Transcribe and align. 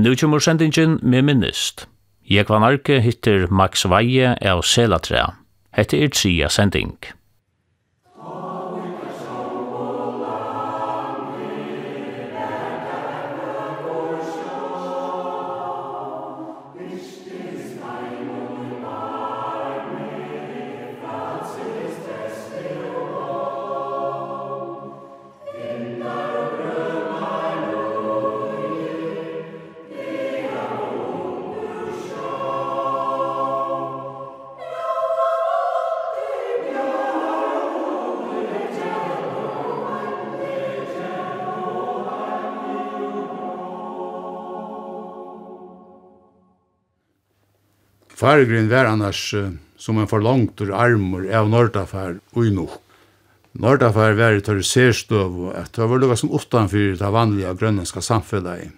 Nu 0.00 0.16
kommer 0.16 0.38
sendingen 0.38 0.98
med 1.02 1.22
minnest. 1.22 1.88
Jeg 2.30 2.46
var 2.48 2.62
narki 2.62 3.02
hittir 3.04 3.50
Max 3.52 3.82
Veie 3.84 4.30
av 4.48 4.62
Selatrea. 4.64 5.26
Hette 5.76 5.98
er 6.00 6.08
tria 6.14 6.48
sending. 6.48 6.94
Fargrin 48.20 48.68
var 48.68 48.84
annars 48.84 49.34
uh, 49.34 49.48
som 49.80 49.98
en 49.98 50.08
forlangtur 50.08 50.74
armor 50.76 51.24
av 51.32 51.48
Nordafær 51.48 52.18
ui 52.36 52.50
nok. 52.52 52.74
Nordafær 53.60 54.12
var 54.18 54.36
i 54.36 54.42
tørre 54.44 54.64
serstøv 54.66 55.38
og 55.46 55.54
at 55.56 55.72
det 55.74 55.86
var 55.88 56.02
lukka 56.02 56.18
som 56.20 56.34
utanfyrir 56.36 56.98
det 57.00 57.08
vanlige 57.14 57.54
grønlandska 57.62 58.02
samfellet. 58.04 58.74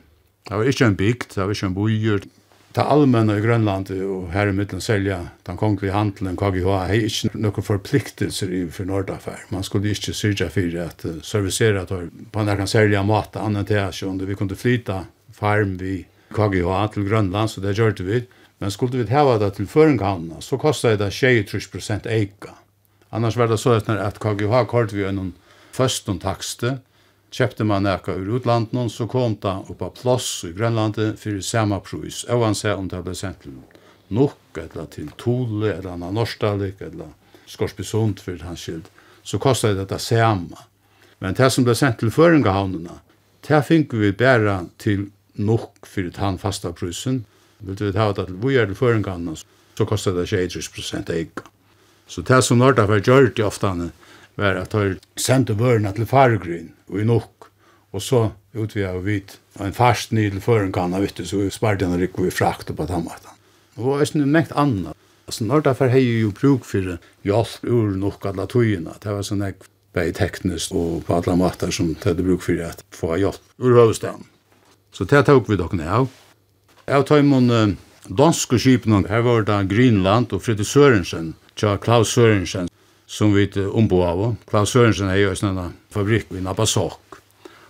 Det 0.46 0.54
var 0.60 0.70
ikke 0.70 0.86
en 0.86 0.94
bygd, 0.96 1.34
det 1.34 1.42
var 1.42 1.50
ikke 1.56 1.66
en 1.66 1.74
bojur. 1.74 2.22
Det 2.72 2.80
allmänna 2.82 3.34
i 3.36 3.40
Grønland 3.44 3.90
og 3.90 4.30
her 4.32 4.48
i 4.48 4.52
middelen 4.56 4.80
selja 4.80 5.18
den 5.44 5.58
kongelige 5.60 5.92
handelen 5.92 6.38
KGH 6.40 6.68
hei 6.88 7.00
ikke 7.04 7.32
noen 7.34 7.66
forpliktelser 7.66 8.54
i 8.54 8.62
for 8.72 8.88
Nordafær. 8.88 9.42
Man 9.50 9.66
skulle 9.66 9.90
ikke 9.92 10.14
syrja 10.16 10.48
fyrir 10.48 10.86
at 10.86 11.04
uh, 11.04 11.18
servicera 11.20 11.82
at 11.82 11.92
på 12.32 12.40
en 12.40 12.54
kan 12.62 12.70
selja 12.70 13.02
mat 13.02 13.36
annet 13.36 13.68
til 13.68 13.82
at 13.82 14.28
vi 14.28 14.38
kunne 14.38 14.56
flyta 14.56 15.02
farm 15.34 15.76
vi 15.82 16.06
KGH 16.32 16.94
til 16.94 17.10
Grønland, 17.10 17.50
så 17.50 17.60
det 17.60 17.76
gjør 17.76 17.98
vi. 18.06 18.22
Men 18.62 18.70
skulle 18.70 19.02
vi 19.02 19.10
hava 19.10 19.40
det 19.42 19.56
til 19.56 19.66
føringhavna, 19.66 20.36
så 20.38 20.54
kostar 20.54 20.94
det 20.94 21.08
23% 21.10 22.04
eika. 22.06 22.52
Annars 23.10 23.34
var 23.36 23.48
det 23.50 23.56
så 23.58 23.72
at 23.74 24.20
KGH 24.22 24.60
kort 24.70 24.92
vi 24.94 25.02
en 25.02 25.32
førstun 25.74 26.20
takste, 26.22 26.76
kjøpte 27.34 27.66
man 27.66 27.88
eka 27.90 28.14
ur 28.14 28.36
utlandet, 28.38 28.92
så 28.94 29.08
kom 29.10 29.34
det 29.42 29.54
opp 29.72 29.82
av 29.82 29.90
plåss 29.98 30.28
i 30.46 30.52
Grønlandet 30.54 31.18
for 31.18 31.40
samme 31.42 31.80
pris, 31.82 32.20
oansett 32.30 32.78
om 32.78 32.86
det 32.86 33.02
ble 33.02 33.16
sendt 33.18 33.42
til 33.42 33.56
nok, 34.14 34.38
eller 34.62 34.86
til 34.94 35.10
Tole, 35.18 35.72
eller 35.72 35.96
annan 35.96 36.14
Norstalik, 36.20 36.78
eller 36.86 37.10
Skorsbysund, 37.50 38.22
for 38.22 38.46
hans 38.46 38.62
skyld, 38.62 38.86
så 39.26 39.42
kostar 39.42 39.74
det 39.74 39.88
det 39.90 39.98
samme. 40.06 40.68
Men 41.18 41.34
det 41.34 41.50
som 41.50 41.66
ble 41.66 41.74
sendt 41.74 41.98
til 41.98 42.14
føringhavnene, 42.14 43.00
det 43.42 43.64
fikk 43.66 43.98
vi 43.98 44.14
bare 44.14 44.60
til 44.78 45.08
nok 45.34 45.82
for 45.82 46.14
den 46.14 46.38
fasta 46.38 46.70
prisen, 46.70 47.24
Vil 47.62 47.78
du 47.78 47.98
ha 47.98 48.12
det 48.12 48.26
vi 48.28 48.56
er 48.56 48.66
det 48.66 48.74
för 48.74 48.94
en 48.94 49.02
kan 49.02 49.36
så 49.74 49.86
kostar 49.86 50.12
det 50.12 50.26
23 50.26 50.62
procent 50.74 51.10
eik. 51.10 51.40
Så 52.06 52.22
det 52.22 52.42
som 52.42 52.58
Norda 52.58 52.86
var 52.86 52.98
gjort 53.00 53.38
i 53.38 53.42
ofte, 53.42 53.90
var 54.34 54.56
at 54.56 54.72
ha 54.72 54.94
sendte 55.16 55.54
vørene 55.54 55.92
til 55.92 56.06
Faregryn, 56.06 56.72
og 56.88 57.00
i 57.00 57.04
nok 57.04 57.42
og 57.92 58.02
så 58.02 58.30
utvidar 58.56 58.98
vi 59.00 59.16
vidt 59.16 59.36
en 59.60 59.74
fast 59.76 60.12
ny 60.12 60.30
til 60.30 60.40
för 60.40 60.64
en 60.64 60.72
kan 60.72 61.00
vet 61.00 61.16
du 61.16 61.24
så 61.24 61.50
sparte 61.50 61.84
den 61.84 62.00
ryck 62.00 62.18
vi 62.18 62.30
frakt 62.30 62.76
på 62.76 62.86
den 62.86 63.04
måten. 63.04 63.30
Og 63.76 64.00
det 64.00 64.14
er 64.14 64.26
mäkt 64.26 64.52
annet. 64.52 64.96
Altså, 65.26 65.44
Norda 65.44 65.74
var 65.78 65.88
hei 65.88 66.20
jo 66.20 66.30
bruk 66.30 66.64
for 66.64 66.98
hjelp 67.24 67.64
ur 67.64 67.96
nok 67.96 68.26
alle 68.26 68.46
tojorna. 68.46 68.96
Det 69.00 69.12
var 69.12 69.22
sånn 69.22 69.42
här 69.42 69.54
bei 69.92 70.12
teknisk 70.12 70.72
og 70.72 71.04
på 71.04 71.14
alle 71.14 71.36
måter 71.36 71.70
som 71.70 71.94
det 71.94 72.04
hade 72.04 72.22
bruk 72.22 72.42
for 72.42 72.60
at 72.64 72.82
få 72.90 73.16
hjelp 73.16 73.40
ur 73.58 73.76
huvudstaden. 73.76 74.24
Så 74.92 75.04
det 75.04 75.26
tok 75.26 75.48
vi 75.48 75.56
dock 75.56 75.74
av. 75.74 76.08
Jeg 76.86 77.06
tar 77.06 77.22
imot 77.22 77.76
danske 78.10 78.58
skipene. 78.58 79.04
Her 79.08 79.22
var 79.22 79.44
det 79.46 79.68
Greenland 79.70 80.32
og 80.34 80.42
Fredrik 80.42 80.66
Sørensen, 80.66 81.34
tja 81.54 81.76
Klaus 81.78 82.14
Sørensen, 82.16 82.68
som 83.06 83.34
vi 83.34 83.46
ombo 83.70 84.02
av. 84.02 84.24
Klaus 84.50 84.74
Sørensen 84.74 85.08
er 85.08 85.20
jo 85.22 85.30
en 85.30 85.72
fabrikk 85.94 86.32
i 86.34 86.42
Nabasok. 86.42 87.20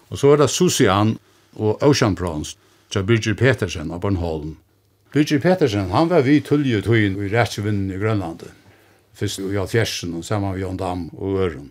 Og 0.09 0.19
så 0.19 0.33
var 0.33 0.41
det 0.41 0.51
Susian 0.51 1.19
og 1.57 1.83
Ocean 1.83 2.17
Prawns, 2.17 2.57
tja 2.91 3.03
Birgir 3.03 3.37
Petersen 3.37 3.93
av 3.93 4.01
Bornholm. 4.01 4.57
Birgir 5.13 5.41
Petersen, 5.41 5.91
han 5.93 6.09
var 6.09 6.25
vi 6.25 6.41
tullje 6.41 6.81
tøyen 6.83 7.19
i 7.21 7.29
rettsvinnen 7.29 7.93
i 7.93 8.01
Grønlandet. 8.01 8.49
Først 9.13 9.43
i 9.45 9.59
Altfjersen, 9.61 10.15
og 10.17 10.25
sammen 10.25 10.55
med 10.55 10.61
Jan 10.63 10.81
Dam 10.81 11.11
og 11.19 11.37
Øren. 11.37 11.71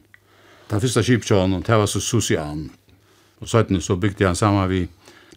Den 0.70 0.82
første 0.82 1.02
skipsjånen, 1.04 1.64
det 1.66 1.78
var 1.78 1.90
så 1.90 2.00
Susian. 2.00 2.70
Og 3.42 3.50
så 3.50 3.96
bygde 3.98 4.26
han 4.26 4.36
sammen 4.36 4.70
med 4.70 4.88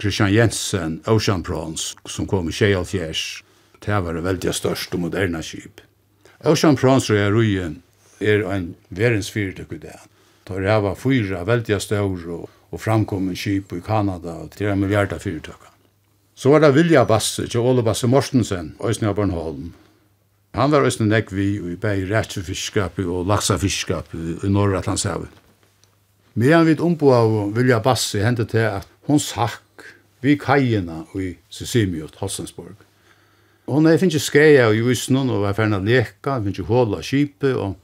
Christian 0.00 0.32
Jensen, 0.32 1.00
Ocean 1.06 1.42
Prawns, 1.42 1.96
som 2.06 2.26
kom 2.26 2.48
i 2.48 2.52
1970, 2.52 3.44
det 3.84 4.00
var 4.00 4.14
det 4.14 4.24
veldig 4.24 4.54
størst 4.54 4.94
og 4.94 5.04
moderna 5.06 5.42
skip. 5.42 5.80
Ocean 6.44 6.76
Prawns 6.76 7.10
og 7.10 7.20
Røyen 7.36 7.82
er 8.20 8.42
en 8.50 8.74
verensfyrtøk 8.90 9.72
i 9.72 9.78
det. 9.86 9.98
Da 10.48 10.58
det 10.60 10.80
var 10.84 10.98
fyra 10.98 11.44
veldig 11.46 11.80
større 11.80 12.40
og, 12.40 12.50
og 12.70 12.80
framkommen 12.80 13.36
skip 13.36 13.72
i 13.72 13.80
Kanada 13.84 14.40
og 14.44 14.50
til 14.56 14.72
en 14.72 14.82
milliarda 14.82 15.18
fyrtøkker. 15.18 15.70
Så 16.34 16.50
var 16.50 16.60
det 16.60 16.74
Vilja 16.74 17.04
Basse, 17.06 17.46
til 17.46 17.60
Ole 17.60 17.82
Basse 17.86 18.08
Mortensen, 18.10 18.74
Øysten 18.82 19.06
av 19.06 19.14
Bornholm. 19.14 19.72
Han 20.54 20.70
var 20.70 20.84
Øysten 20.86 21.08
Nekvi 21.08 21.60
og 21.62 21.70
i 21.70 21.76
bæg 21.78 22.10
rætsefiskap 22.10 22.98
og 22.98 23.26
laksafiskap 23.26 24.14
i 24.14 24.50
Norra 24.50 24.78
Atlantshavet. 24.82 25.30
Men 26.34 26.52
han 26.52 26.66
vidt 26.66 26.82
ombo 26.82 27.12
av 27.14 27.36
Vilja 27.54 27.78
Basse 27.78 28.22
hendte 28.22 28.44
til 28.50 28.66
at 28.66 28.88
hun 29.06 29.22
sagt 29.22 29.63
vi 30.24 30.38
kajina 30.40 31.02
i 31.20 31.34
Sisimiot, 31.52 32.16
Hossensborg. 32.22 32.76
Og 33.68 33.80
når 33.80 33.94
jeg 33.94 34.00
finner 34.02 34.22
skreia 34.22 34.68
i 34.72 34.82
Ysnån 34.92 35.32
og 35.32 35.44
var 35.44 35.56
ferdig 35.56 35.78
å 35.78 35.84
leka, 35.84 36.36
jeg 36.36 36.46
finner 36.48 36.68
håla 36.68 37.00
kipet, 37.04 37.56
og 37.56 37.76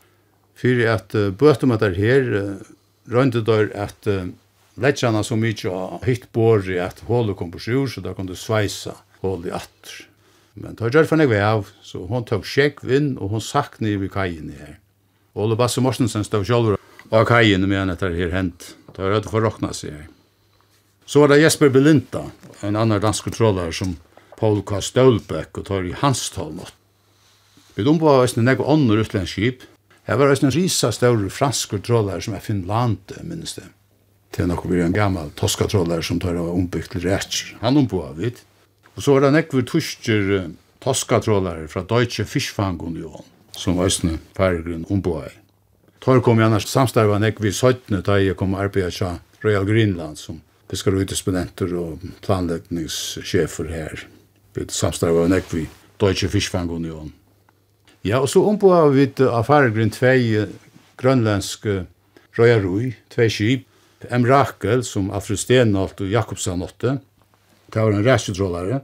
fyrir 0.60 0.92
at 0.92 1.16
uh, 1.16 1.30
bøtum 1.32 1.72
at 1.76 1.84
det 1.84 1.96
her, 2.00 2.28
uh, 2.36 2.74
røyndet 3.12 3.48
der 3.48 3.70
at 3.80 4.08
uh, 4.08 4.28
letjana 4.80 5.22
så 5.24 5.36
mykje 5.40 5.72
av 5.72 6.04
hitt 6.08 6.28
båri 6.36 6.76
at 6.80 7.00
hålet 7.08 7.36
kom 7.38 7.52
på 7.52 7.62
sjur, 7.64 7.88
så 7.88 8.04
da 8.04 8.12
kom 8.16 8.28
du 8.28 8.36
sveisa 8.36 8.98
hålet 9.24 9.56
atter. 9.56 10.04
Men 10.60 10.76
tar 10.76 10.92
gjør 10.92 11.08
fannig 11.08 11.30
vei 11.30 11.40
av, 11.44 11.68
så 11.84 12.04
hon 12.08 12.28
tok 12.28 12.44
sjekk 12.48 12.84
vinn, 12.84 13.14
og 13.16 13.36
hon 13.36 13.44
sakk 13.44 13.80
ned 13.84 14.04
i 14.04 14.12
kajen 14.12 14.52
her. 14.56 14.78
Ole 15.36 15.56
Basse 15.56 15.80
Morsensen 15.80 16.26
stod 16.26 16.48
sjolver 16.48 16.80
av 17.10 17.28
kajin 17.28 17.68
med 17.68 17.78
han 17.78 17.92
etter 17.94 18.16
her 18.16 18.32
hent. 18.34 18.74
Da 18.96 19.06
er 19.06 19.20
det 19.20 19.32
for 19.32 19.44
råkna 19.44 19.72
seg 19.76 19.94
her. 19.94 20.08
Så 21.10 21.20
var 21.20 21.28
det 21.28 21.40
Jesper 21.40 21.68
Belinda, 21.68 22.20
en 22.60 22.76
annan 22.76 23.00
dansk 23.02 23.24
kontrollare 23.24 23.72
som 23.74 23.96
Paul 24.38 24.60
K. 24.62 24.78
Stølbæk 24.78 25.58
og 25.58 25.64
tar 25.66 25.82
i 25.82 25.94
hans 25.98 26.20
talmått. 26.30 26.76
Vi 27.74 27.82
dom 27.82 27.96
var 27.98 28.20
eisne 28.22 28.44
nego 28.46 28.62
ånder 28.70 29.00
utländsk 29.02 29.32
skip. 29.32 29.64
Her 30.06 30.20
var 30.20 30.30
eisne 30.30 30.52
risa 30.54 30.92
større 30.94 31.26
fransk 31.34 31.72
kontrollare 31.74 32.22
som 32.22 32.36
er 32.38 32.44
Finland, 32.44 33.10
minnes 33.26 33.56
det. 33.56 33.64
Til 34.30 34.46
nokko 34.46 34.70
blir 34.70 34.84
en 34.84 34.94
gammal 34.94 35.32
toska 35.34 35.66
trollare 35.72 36.04
som 36.06 36.20
tar 36.22 36.38
av 36.38 36.52
ombygd 36.52 36.92
til 36.92 37.02
Rætsk. 37.08 37.56
Han 37.64 37.80
ombo 37.80 38.04
av 38.04 38.20
vidt. 38.22 38.44
Og 38.94 39.02
så 39.02 39.16
var 39.16 39.24
det 39.24 39.32
nekver 39.34 39.64
tusker 39.66 40.30
toska 40.78 41.18
trollare 41.24 41.66
fra 41.72 41.82
Deutsche 41.90 42.22
Fischfangunion 42.22 43.26
som 43.56 43.82
eisne 43.82 44.20
færgrunn 44.38 44.86
ombo 44.86 45.16
av. 45.24 45.34
Tar 45.98 46.22
kom 46.22 46.38
jeg 46.38 46.52
annars 46.52 46.70
samstarva 46.70 47.18
nek 47.18 47.42
vi 47.42 47.50
17. 47.50 47.98
da 47.98 48.20
jeg 48.22 48.38
kom 48.38 48.54
arbeid 48.54 49.02
av 49.02 49.18
Royal 49.42 49.66
Greenland 49.66 50.22
som 50.22 50.38
fiskarutespendenter 50.70 51.72
og 51.78 52.04
planleggningssjefer 52.24 53.70
her. 53.70 54.04
Vi 54.54 54.66
samstarver 54.70 55.26
en 55.26 55.38
ekvi 55.38 55.66
Deutsche 56.00 56.30
Fischfangunion. 56.30 57.12
Ja, 58.06 58.20
og 58.22 58.30
så 58.32 58.42
omboa 58.48 58.86
vi 58.94 59.10
av 59.26 59.44
fargrunn 59.48 59.92
tvei 59.92 60.46
grønlandske 61.00 61.82
røyarui, 62.38 62.94
tvei 63.12 63.28
skip, 63.32 63.66
M. 64.08 64.24
Rakel, 64.24 64.84
som 64.86 65.10
Alfred 65.12 65.40
Stenholt 65.42 66.00
og 66.00 66.08
Jakobsen 66.08 66.64
åtte, 66.64 66.96
det 67.70 67.82
var 67.82 67.92
en 67.92 68.06
ræsjetrollare, 68.06 68.80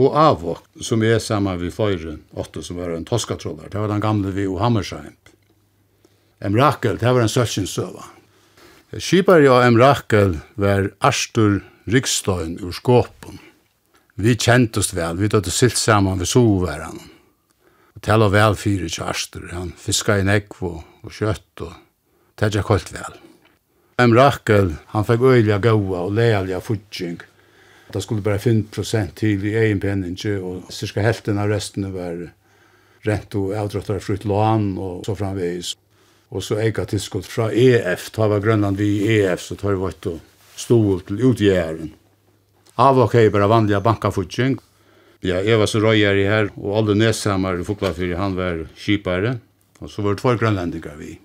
og 0.00 0.16
Avok, 0.16 0.64
som 0.80 1.04
er 1.04 1.20
saman 1.20 1.60
vi 1.60 1.70
fløyre 1.70 2.16
åtte, 2.40 2.64
som 2.64 2.80
var 2.80 2.96
en 2.96 3.06
toskatrollare, 3.06 3.70
det 3.70 3.78
var 3.78 3.92
den 3.92 4.02
gamle 4.02 4.32
vi 4.34 4.48
og 4.48 4.58
Hammersheim. 4.64 5.14
M. 6.42 6.56
Rakel, 6.58 6.98
det 6.98 7.06
var 7.06 7.22
en 7.22 7.30
sølsjensøva. 7.30 8.08
Skipar 9.00 9.40
jo 9.40 9.54
M. 9.56 9.78
Rakel 9.80 10.34
var 10.60 10.90
Arstur 11.00 11.62
Rikstøyn 11.88 12.58
ur 12.60 12.74
skåpen. 12.76 13.38
Vi 14.20 14.34
kjentest 14.36 14.92
vel, 14.92 15.16
vi 15.16 15.30
dødde 15.32 15.48
silt 15.48 15.78
saman 15.80 16.20
ved 16.20 16.28
soveran. 16.28 16.98
Og 17.96 18.02
tala 18.04 18.28
vel 18.28 18.52
fyrir 18.60 18.92
til 18.92 19.06
Arstur, 19.08 19.46
han 19.48 19.72
fiska 19.80 20.18
i 20.20 20.26
nekvo 20.28 20.74
og 20.84 21.08
kjøtt 21.08 21.64
og 21.64 21.72
tætja 22.36 22.60
kolt 22.68 22.92
vel. 22.92 23.16
M. 24.04 24.12
Rakel, 24.12 24.74
han 24.92 25.08
fikk 25.08 25.24
øyla 25.24 25.56
gaua 25.64 26.04
og 26.04 26.12
lealja 26.12 26.60
futsing. 26.60 27.22
Da 27.92 28.00
skulle 28.00 28.20
bare 28.20 28.44
5% 28.44 29.16
til 29.16 29.46
i 29.48 29.56
egen 29.56 29.80
penning, 29.80 30.20
og 30.44 30.68
cirka 30.68 31.00
helten 31.00 31.40
av 31.40 31.48
resten 31.48 31.88
var 31.96 32.26
rent 33.08 33.40
og 33.40 33.56
avdrottar 33.56 34.04
frutt 34.04 34.28
lån 34.28 34.74
og 34.76 35.06
så 35.08 35.16
framvegis 35.16 35.78
og 36.32 36.40
så 36.40 36.56
eika 36.64 36.86
tilskott 36.88 37.28
fra 37.28 37.50
EF, 37.52 38.08
ta 38.14 38.26
var 38.30 38.40
Grønland 38.40 38.80
vi 38.80 39.04
EF, 39.18 39.42
så 39.44 39.56
tar 39.60 39.74
vi 39.74 39.82
vart 39.82 40.06
og 40.08 40.20
stod 40.56 41.04
til 41.06 41.20
utgjæren. 41.28 41.92
og 42.76 43.14
er 43.14 43.30
bara 43.30 43.46
vanliga 43.46 43.80
bankafutsing. 43.80 44.58
Ja, 45.22 45.42
jeg 45.44 45.58
var 45.58 45.66
så 45.66 45.78
røyere 45.78 46.24
her, 46.26 46.48
og 46.56 46.76
alle 46.76 46.94
nesamar 46.94 47.60
i 47.60 47.64
Fuglafyrir, 47.64 48.16
han 48.16 48.34
var 48.34 48.66
kipare, 48.76 49.38
og 49.80 49.90
så 49.90 50.02
var 50.02 50.14
det 50.14 50.20
två 50.20 50.38
grønlendingar 50.38 50.96
vi. 50.96 51.18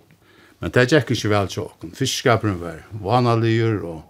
Men 0.59 0.71
det 0.71 0.92
gikk 0.92 1.12
ikke 1.12 1.30
vel 1.30 1.48
tjåken. 1.48 1.95
Fiskskaperen 1.95 2.60
var 2.60 2.83
vanaligur, 2.92 3.83
og, 3.86 4.01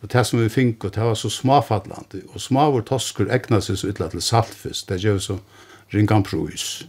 og 0.00 0.08
det 0.08 0.26
som 0.26 0.40
vi 0.40 0.48
fink, 0.48 0.84
og 0.84 0.94
det 0.94 1.02
var 1.02 1.14
så 1.14 1.28
smafatlande, 1.28 2.22
og 2.32 2.40
smavur 2.40 2.82
toskur 2.82 3.28
egna 3.28 3.60
seg 3.60 3.76
så 3.76 3.90
ytla 3.90 4.08
til 4.08 4.22
saltfisk, 4.22 4.88
det 4.88 5.02
gjør 5.02 5.18
så 5.18 5.38
ringan 5.92 6.22
prus. 6.22 6.86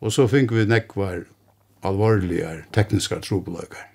Og 0.00 0.12
så 0.12 0.28
fink 0.28 0.52
vi 0.52 0.66
nekvar 0.68 1.24
alvorligar 1.86 2.64
tekniska 2.74 3.20
trobeløkar. 3.24 3.92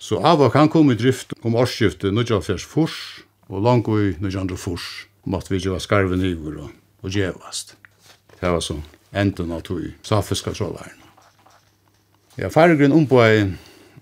Så 0.00 0.20
Avak 0.24 0.54
kan 0.56 0.70
kom 0.72 0.90
i 0.90 0.96
drift 0.96 1.34
om 1.44 1.58
årsskiftet 1.60 2.10
1904 2.12 2.66
furs, 2.66 2.96
og 3.48 3.62
langt 3.62 3.88
i 3.88 4.14
1904 4.16 4.56
furs 4.58 4.86
måtte 5.24 5.52
vi 5.52 5.60
gjøre 5.60 5.80
skarven 5.82 6.24
iver 6.24 6.62
og, 6.64 6.70
og 7.04 7.12
djevast. 7.12 7.76
Det 8.40 8.48
var 8.48 8.64
så 8.64 8.78
enden 9.12 9.52
av 9.52 9.64
tog 9.66 9.82
safiska 10.06 10.54
trådlærene. 10.56 11.10
Ja, 12.38 12.48
fargren 12.48 12.94
om 12.96 13.04
på 13.10 13.18
ei 13.20 13.50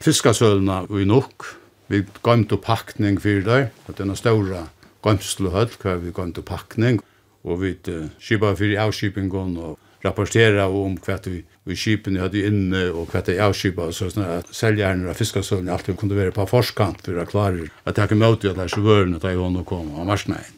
fiskasølna 0.05 0.85
og 0.87 1.01
i 1.03 1.09
nok. 1.09 1.47
Vi 1.89 2.05
gømte 2.23 2.59
pakning 2.61 3.17
fyrir 3.21 3.43
der, 3.47 3.69
at 3.89 3.99
denne 3.99 4.15
ståra 4.17 4.67
gømsluhøll, 5.03 5.73
hva 5.81 5.97
vi 6.03 6.13
gømte 6.15 6.45
pakning, 6.47 7.01
og 7.43 7.63
vi 7.63 7.73
uh, 7.89 8.11
skipa 8.21 8.53
fyrir 8.59 8.83
avskipingon 8.85 9.57
og 9.57 9.79
rapportera 10.05 10.69
om 10.69 10.97
hva 11.03 11.17
vi, 11.25 11.43
vi 11.67 11.77
hade 11.77 12.21
hadde 12.21 12.45
inne 12.47 12.85
og 12.93 13.11
hva 13.13 13.23
det 13.27 13.39
avskipa 13.43 13.91
så 13.93 14.11
sånn 14.13 14.27
at 14.39 14.53
selgjerne 14.55 15.11
av 15.11 15.19
fiskasølen 15.19 15.69
alltid 15.69 15.99
kunne 15.99 16.19
være 16.19 16.35
på 16.37 16.47
forskant 16.47 17.03
for 17.05 17.19
å 17.19 17.27
klare 17.29 17.69
at 17.85 17.99
jeg 17.99 18.13
kom 18.13 18.23
ut 18.23 18.45
at 18.45 18.57
det 18.57 18.65
er 18.65 18.73
så 18.73 18.85
vøren 18.85 19.19
at 19.19 19.27
jeg 19.27 19.67
kom 19.67 19.91
mars 19.93 20.07
marsneien. 20.07 20.55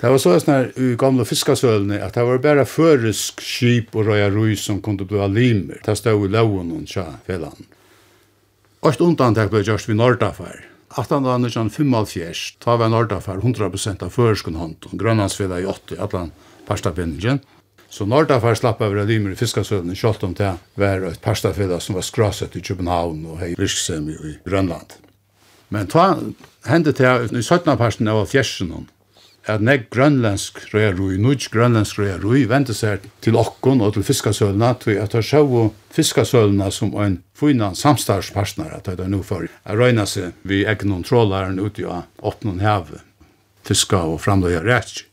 Det 0.00 0.10
var 0.10 0.18
sånn 0.18 0.50
her 0.50 0.72
i 0.80 0.94
gamla 1.00 1.24
fiskasølene 1.24 2.00
at 2.02 2.16
det 2.16 2.24
var 2.26 2.40
bare 2.42 2.66
føresk 2.66 3.40
skip 3.44 3.94
og 3.94 4.08
røya 4.08 4.26
røy 4.32 4.56
som 4.58 4.82
kunne 4.82 5.06
bli 5.08 5.28
limer. 5.32 5.80
Det 5.84 5.94
stod 5.96 6.26
i 6.26 6.32
loven 6.32 6.72
og 6.74 6.88
tja 6.90 7.06
fellan. 7.26 7.68
Øst 8.84 9.00
undantak 9.00 9.52
ble 9.52 9.62
gjørst 9.64 9.88
vid 9.88 9.96
Nordaffær. 9.96 10.66
1895, 10.94 12.58
ta 12.62 12.76
var 12.78 12.90
Nordaffær 12.92 13.40
100% 13.40 14.04
av 14.04 14.12
føresken 14.12 14.58
hånd, 14.60 14.84
Grønlandsfella 14.92 15.62
i 15.62 15.66
80, 15.66 15.96
allan 16.04 16.34
parstapenningen. 16.68 17.40
Så 17.94 18.06
når 18.10 18.26
det 18.26 18.40
var 18.42 18.56
slapp 18.58 18.80
av 18.82 18.96
limer 19.06 19.36
i 19.36 19.38
fiskasølen 19.38 19.94
kjølt 19.94 20.24
om 20.26 20.32
det 20.34 20.50
var 20.80 21.04
et 21.06 21.20
parstafella 21.22 21.78
som 21.78 21.94
var 21.94 22.02
skraset 22.02 22.56
i 22.58 22.62
København 22.66 23.20
og 23.30 23.38
hei 23.38 23.52
virksem 23.54 24.08
i 24.10 24.32
Grønland. 24.42 24.96
Men 25.70 25.86
ta 25.92 26.08
hendte 26.66 26.96
det 26.98 27.12
i 27.30 27.42
17. 27.42 27.70
parten 27.78 28.10
av 28.10 28.26
fjersen 28.32 28.72
at 29.46 29.62
nek 29.62 29.86
grønlandsk 29.92 30.58
røyrui, 30.72 31.20
nudj 31.20 31.50
grønlandsk 31.52 32.00
røyrui, 32.00 32.46
vente 32.50 32.74
seg 32.74 33.04
til 33.22 33.38
okkon 33.38 33.84
og 33.84 33.94
til 33.94 34.06
fiskasølna, 34.08 34.72
til 34.80 34.98
at 34.98 35.14
jeg 35.14 35.28
sjå 35.30 35.68
fiskasølna 35.94 36.70
som 36.74 36.94
en 36.98 37.20
fina 37.36 37.74
samstarvspartner, 37.78 38.72
at 38.74 38.88
det 38.88 39.04
er 39.04 39.12
nu 39.12 39.20
for 39.22 39.46
å 39.46 39.78
røyna 39.78 40.08
seg 40.08 40.32
vi 40.42 40.64
egnon 40.66 41.04
trålaren 41.06 41.60
ute 41.60 41.86
av 41.86 42.08
åpnen 42.24 42.62
heve, 42.64 43.04
fiska 43.68 44.02
og 44.08 44.22
framløya 44.24 44.64
rætsk. 44.64 45.04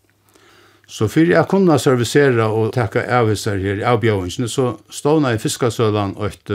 Så 0.91 1.07
fyrir 1.07 1.37
jeg 1.37 1.47
kunne 1.47 1.77
servicera 1.79 2.49
og 2.51 2.73
takka 2.75 3.05
avvisar 3.19 3.61
her 3.63 3.79
i 3.79 3.87
avbjøvingsene, 3.87 4.49
så 4.51 4.73
ståna 4.91 5.31
i 5.31 5.39
fiskasølan 5.39 6.17
og 6.17 6.27
et 6.27 6.51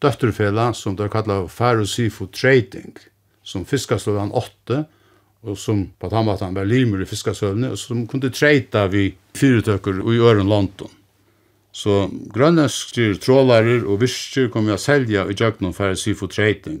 døtterfela 0.00 0.70
som 0.72 0.96
det 0.96 1.10
kallar 1.12 1.48
Faro 1.52 1.84
Seafood 1.84 2.32
Trading, 2.32 2.96
som 3.44 3.66
fiskasølan 3.68 4.32
8, 4.32 4.80
og 5.46 5.58
som 5.60 5.84
på 6.00 6.08
Tammatan 6.10 6.56
var 6.56 6.64
limer 6.64 7.04
i 7.04 7.08
fiskasøvne, 7.08 7.74
og 7.74 7.78
som 7.78 8.06
kunne 8.08 8.32
treita 8.32 8.86
vi 8.88 9.10
fyrirtøkker 9.36 10.00
i 10.00 10.18
øren 10.24 10.48
London. 10.48 10.90
Så 11.76 12.06
grønneskir, 12.32 13.18
trålarer 13.20 13.84
og 13.84 14.00
virkir 14.00 14.48
kom 14.48 14.72
jeg 14.72 14.80
selja 14.80 15.28
i 15.28 15.36
djøgnon 15.36 15.76
Faro 15.76 15.94
Seafood 16.00 16.32
Trading. 16.32 16.80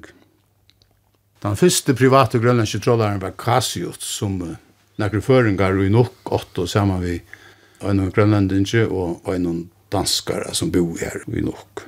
Den 1.44 1.60
første 1.60 1.92
private 1.94 2.40
grønneskir 2.40 2.80
trålaren 2.80 3.20
var 3.20 3.36
Kasiot, 3.36 4.00
som 4.00 4.40
nekre 5.00 5.20
føringar 5.20 5.76
i 5.84 5.90
nok 5.92 6.32
åtte 6.32 6.66
saman 6.70 7.02
vi 7.04 7.18
en 7.84 8.06
grønlendinge 8.10 8.86
og 8.88 9.26
en 9.34 9.66
danskare 9.92 10.54
som 10.56 10.72
bor 10.72 10.96
her 11.00 11.22
i 11.28 11.44
nok. 11.44 11.86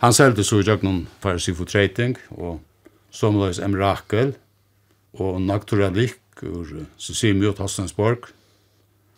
Han 0.00 0.16
selte 0.16 0.44
så 0.44 0.62
i 0.62 0.64
jøgnen 0.64 1.04
farsi 1.20 1.52
for 1.52 1.68
trading 1.68 2.16
og 2.30 2.60
somløys 3.12 3.60
emrakel 3.60 4.32
og 5.20 5.40
naturalik 5.42 6.16
ur 6.42 6.86
Sicilio 6.96 7.52
Tostensborg. 7.52 8.30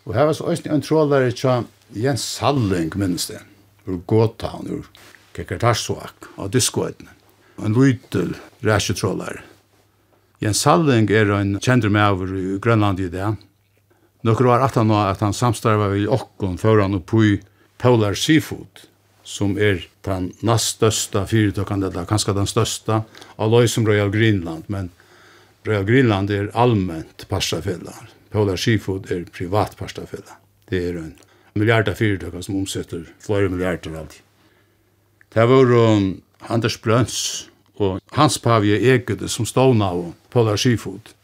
Og 0.04 0.14
her 0.16 0.26
var 0.26 0.34
så 0.34 0.50
ein 0.50 0.74
en 0.74 0.82
trålare 0.82 1.30
tja 1.30 1.62
Jens 1.94 2.22
Salling, 2.22 2.90
minnes 2.96 3.26
det, 3.26 3.38
ur 3.86 4.00
Gåtown, 4.06 4.66
ur 4.70 4.88
Kekartarsuak, 5.34 6.26
av 6.36 6.50
diskoetne. 6.50 7.08
En 7.62 7.74
lytel 7.76 8.34
ræsjetrålare. 8.64 9.51
Jens 10.42 10.64
Salling 10.64 11.06
er 11.14 11.30
en 11.36 11.54
kjendur 11.62 11.92
medover 11.94 12.32
i 12.34 12.58
Grønland 12.62 13.00
i 13.00 13.08
det. 13.12 13.28
Nokkur 14.26 14.48
var 14.50 14.64
at 14.66 14.74
han 14.78 14.88
nå 14.90 14.98
at 14.98 15.22
han 15.22 15.34
samstarva 15.34 15.92
vi 15.92 16.08
okkon 16.10 16.56
før 16.58 16.82
han 16.82 16.98
oppi 16.98 17.36
Polar 17.82 18.18
Seafood, 18.18 18.84
som 19.22 19.54
er 19.58 19.84
den 20.06 20.32
nast 20.46 20.80
størsta 20.80 21.24
fyrirtøkande, 21.30 21.90
eller 21.90 22.08
kanskje 22.10 22.34
den 22.34 22.50
størsta, 22.50 23.02
av 23.38 23.54
løy 23.54 23.70
som 23.70 23.86
Royal 23.86 24.10
Greenland, 24.14 24.66
men 24.66 24.90
Royal 25.66 25.86
Greenland 25.86 26.30
er 26.34 26.50
allment 26.58 27.26
pastafella. 27.30 27.94
Polar 28.34 28.58
Seafood 28.58 29.10
er 29.14 29.22
privat 29.30 29.76
pastafella. 29.78 30.40
Det 30.70 30.82
er 30.88 30.98
en 30.98 31.14
milliarder 31.58 31.94
fyrirtøkande 31.98 32.46
som 32.46 32.58
omsetter 32.58 33.06
flere 33.22 33.50
milliarder 33.50 33.94
alltid. 33.98 34.22
Det 35.32 35.46
var 35.48 35.70
um, 35.70 36.16
Anders 36.50 36.76
Brøns, 36.82 37.48
og 37.80 38.00
hans 38.16 38.38
pavi 38.38 38.74
ekede 38.76 39.28
som 39.28 39.46
ståna 39.46 39.92
og 39.96 40.12
Paula 40.30 40.56
Skifot. 40.56 41.14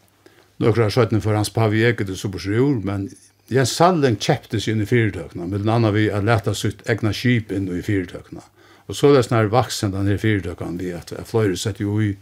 har 0.60 0.90
skjøttene 0.90 1.20
for 1.20 1.36
hans 1.36 1.50
pavi 1.50 1.84
ekede 1.84 2.16
som 2.16 2.32
på 2.32 2.38
sjur, 2.38 2.80
men 2.84 3.08
Jens 3.48 3.72
Salling 3.76 4.18
kjepte 4.20 4.60
seg 4.60 4.74
inn 4.74 4.82
i 4.84 4.88
fyrtøkna, 4.88 5.46
med 5.46 5.62
den 5.62 5.72
andre 5.72 5.93
vi 5.93 6.08
har 6.12 6.24
leta 6.24 6.55
sitt 6.55 6.82
egna 6.88 7.12
skip 7.12 7.52
inn 7.52 7.69
i 7.72 7.82
fyrtøkna. 7.82 8.43
Og 8.88 8.96
så 8.96 9.08
er 9.08 9.19
det 9.19 9.28
sånn 9.28 9.52
vaksen 9.52 9.94
denne 9.94 10.19
fyrtøkna 10.20 10.74
vi 10.81 10.93
at 10.96 11.12
fløyre 11.28 11.56
sett 11.56 11.81
jo 11.81 12.00
i, 12.02 12.14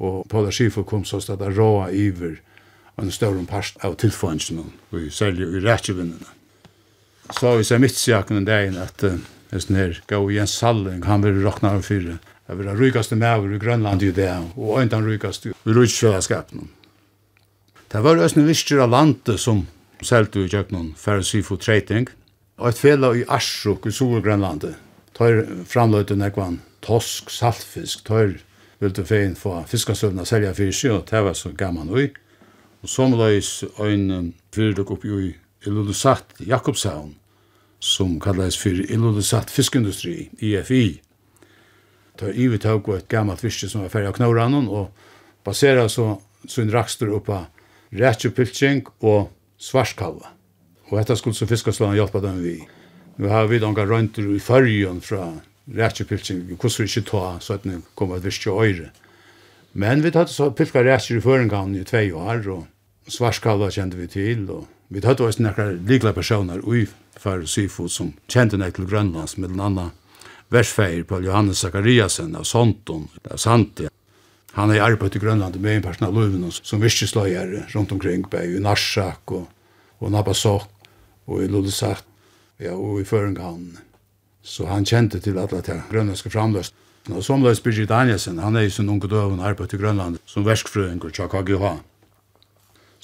og 0.00 0.24
Paula 0.28 0.52
Skifot 0.52 0.86
kom 0.86 1.04
så 1.04 1.20
stedet 1.20 1.52
råa 1.56 1.90
iver 1.92 2.40
en 3.00 3.10
større 3.10 3.42
part 3.48 3.76
av 3.84 3.96
tilføynsene, 3.98 4.64
og 4.92 5.06
særlig 5.12 5.48
i 5.48 5.62
rettjevinnene. 5.64 6.30
Så 7.34 7.56
vi 7.58 7.64
ser 7.66 7.80
mitt 7.82 7.96
sjakken 7.98 8.38
den 8.38 8.48
dagen 8.48 8.76
at 8.78 9.02
uh, 9.02 9.18
Hesten 9.50 9.78
her, 9.78 10.00
Gau 10.10 10.28
Jens 10.32 10.54
Salling, 10.58 11.04
han 11.06 11.22
vil 11.24 11.40
råkna 11.44 11.76
av 11.76 11.84
fyrir 11.86 12.18
Jeg 12.48 12.58
var 12.58 12.66
den 12.68 12.80
rykaste 12.80 13.16
maver 13.16 13.54
i 13.56 13.58
Grønland 13.58 14.02
i 14.02 14.10
det, 14.12 14.30
og 14.56 14.82
en 14.82 14.90
den 14.92 15.06
rykaste 15.06 15.54
i 15.54 15.70
rydsfjellesskapen. 15.76 16.68
Det 17.92 18.02
var 18.04 18.20
også 18.20 18.40
en 18.40 18.48
visstjer 18.48 18.82
av 18.84 18.90
landet 18.92 19.40
som 19.40 19.62
selte 20.04 20.42
i 20.42 20.50
kjøkkenen 20.50 20.92
for 21.00 21.24
Sifo 21.24 21.56
Treiting, 21.56 22.08
og 22.60 22.68
et 22.68 22.78
fela 22.80 23.14
i 23.16 23.24
Arsuk 23.28 23.86
i 23.88 23.92
Solgrønlandet. 23.94 24.74
Tøyr 25.16 25.44
framløyte 25.70 26.16
nekvann 26.18 26.60
tosk, 26.84 27.30
saltfisk, 27.30 28.04
tøyr 28.04 28.36
ville 28.82 29.06
fein 29.06 29.36
få 29.38 29.62
fiskastøvna 29.70 30.26
selja 30.28 30.52
fyrir 30.56 30.74
seg, 30.76 30.98
og 30.98 31.08
det 31.08 31.24
var 31.24 31.36
så 31.38 31.52
gammal 31.56 31.90
ui. 31.90 32.10
Og 32.84 32.90
somløys 32.90 33.62
ein 33.80 34.34
fyrduk 34.52 34.92
oppi 34.92 35.08
ui 35.08 35.30
Illulusat 35.64 36.36
Jakobshavn, 36.44 37.14
som 37.80 38.18
kallais 38.20 38.58
fyrir 38.60 38.90
Illulusat 38.92 39.50
Fiskindustri, 39.50 40.28
IFI, 40.44 41.00
ta 42.16 42.30
ivet 42.30 42.62
tog 42.62 42.88
et 42.94 43.08
gammalt 43.08 43.42
virke 43.44 43.68
som 43.68 43.82
var 43.82 43.92
ferdig 43.92 44.12
av 44.12 44.18
knorran 44.18 44.68
og 44.68 44.90
basera 45.44 45.88
så 45.88 46.20
sin 46.48 46.70
rakstor 46.70 47.08
uppa 47.16 47.46
rätjupilching 47.94 48.84
og 49.00 49.30
svarskalva. 49.58 50.30
Og 50.90 50.98
detta 50.98 51.16
skulle 51.16 51.34
så 51.34 51.46
fiskaslagen 51.46 51.96
hjälpa 51.96 52.20
dem 52.20 52.42
vi. 52.42 52.68
Nu 53.16 53.28
har 53.28 53.46
vi 53.46 53.60
några 53.60 53.86
röntor 53.86 54.36
i 54.36 54.40
färgen 54.40 55.00
fra 55.00 55.32
rätjupilching. 55.64 56.40
Hur 56.48 56.78
vi 56.78 56.84
ikke 56.84 57.10
ta 57.10 57.38
så 57.40 57.54
at 57.54 57.64
nu 57.64 57.82
kommer 57.94 58.16
et 58.16 58.24
virke 58.24 58.50
øyre. 58.50 58.90
Men 59.72 60.02
vi 60.02 60.10
tatt 60.10 60.30
så 60.30 60.50
pilka 60.50 60.82
rätjur 60.82 61.18
i 61.18 61.20
förengan 61.20 61.76
i 61.76 61.84
tvei 61.84 62.12
år 62.12 62.48
og 62.48 62.66
svarskalva 63.08 63.70
kjente 63.70 63.96
vi 63.96 64.06
til, 64.06 64.50
og 64.50 64.66
vi 64.88 65.00
tatt 65.00 65.20
oss 65.20 65.38
nekkar 65.38 65.78
likla 65.88 66.12
personer 66.12 66.74
i 66.74 66.86
för 67.16 67.44
syfot 67.44 67.90
som 67.92 68.12
kände 68.28 68.56
nek 68.56 68.74
till 68.74 68.86
Grönlands 68.86 69.36
med 69.36 69.50
den 69.50 69.60
andra 69.60 69.90
versfeir 70.54 71.04
på 71.08 71.20
Johannes 71.24 71.60
Zakariasen 71.64 72.34
av 72.38 72.46
Sonton, 72.48 73.08
av 73.30 73.40
Santia. 73.42 73.90
Han 74.54 74.70
har 74.70 74.92
arbeidt 74.92 75.16
i 75.18 75.22
Grønland 75.22 75.56
med 75.58 75.80
en 75.80 75.82
person 75.82 76.06
av 76.08 76.14
Løven 76.14 76.46
som 76.54 76.82
virkesleier 76.82 77.66
rundt 77.74 77.92
omkring 77.92 78.22
på 78.30 78.42
i 78.42 78.60
Narsak 78.62 79.34
og, 79.34 79.48
og 79.98 80.12
Nabasok 80.14 80.70
og 81.26 81.42
i 81.42 81.48
Lodesat 81.50 82.04
ja, 82.62 82.76
og 82.76 83.00
i 83.00 83.08
Føringhavn. 83.08 83.72
Så 84.44 84.68
han 84.68 84.86
kjente 84.86 85.18
til 85.24 85.40
alle 85.40 85.62
til 85.64 85.80
grønlandske 85.90 86.30
framløst. 86.30 86.74
Og 87.10 87.24
som 87.24 87.42
løs 87.44 87.60
Birgit 87.60 87.88
Danielsen, 87.90 88.38
han 88.40 88.56
er 88.56 88.68
i 88.68 88.70
sin 88.72 88.88
unge 88.88 89.08
døven 89.10 89.42
arbeidt 89.44 89.74
i 89.74 89.80
Grønland 89.80 90.20
som 90.28 90.46
verskfrøyng 90.46 91.02
og 91.04 91.12
KGH. 91.12 91.72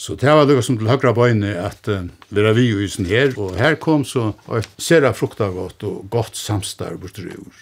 Så 0.00 0.14
det 0.16 0.32
var 0.32 0.46
det 0.48 0.56
som 0.64 0.78
til 0.80 0.88
høyre 0.88 1.12
bøyne 1.12 1.50
at 1.60 1.88
uh, 1.92 2.06
vi 2.32 2.44
var 2.46 2.54
vi 2.56 2.70
i 2.72 2.88
sin 2.88 3.04
her, 3.04 3.34
og 3.36 3.58
her 3.60 3.74
kom 3.76 4.06
så 4.08 4.30
et 4.56 4.68
sera 4.80 5.10
frukta 5.12 5.50
godt 5.52 5.84
og 5.84 6.06
godt 6.08 6.40
samstar 6.40 6.96
bort 6.96 7.20
ur. 7.20 7.58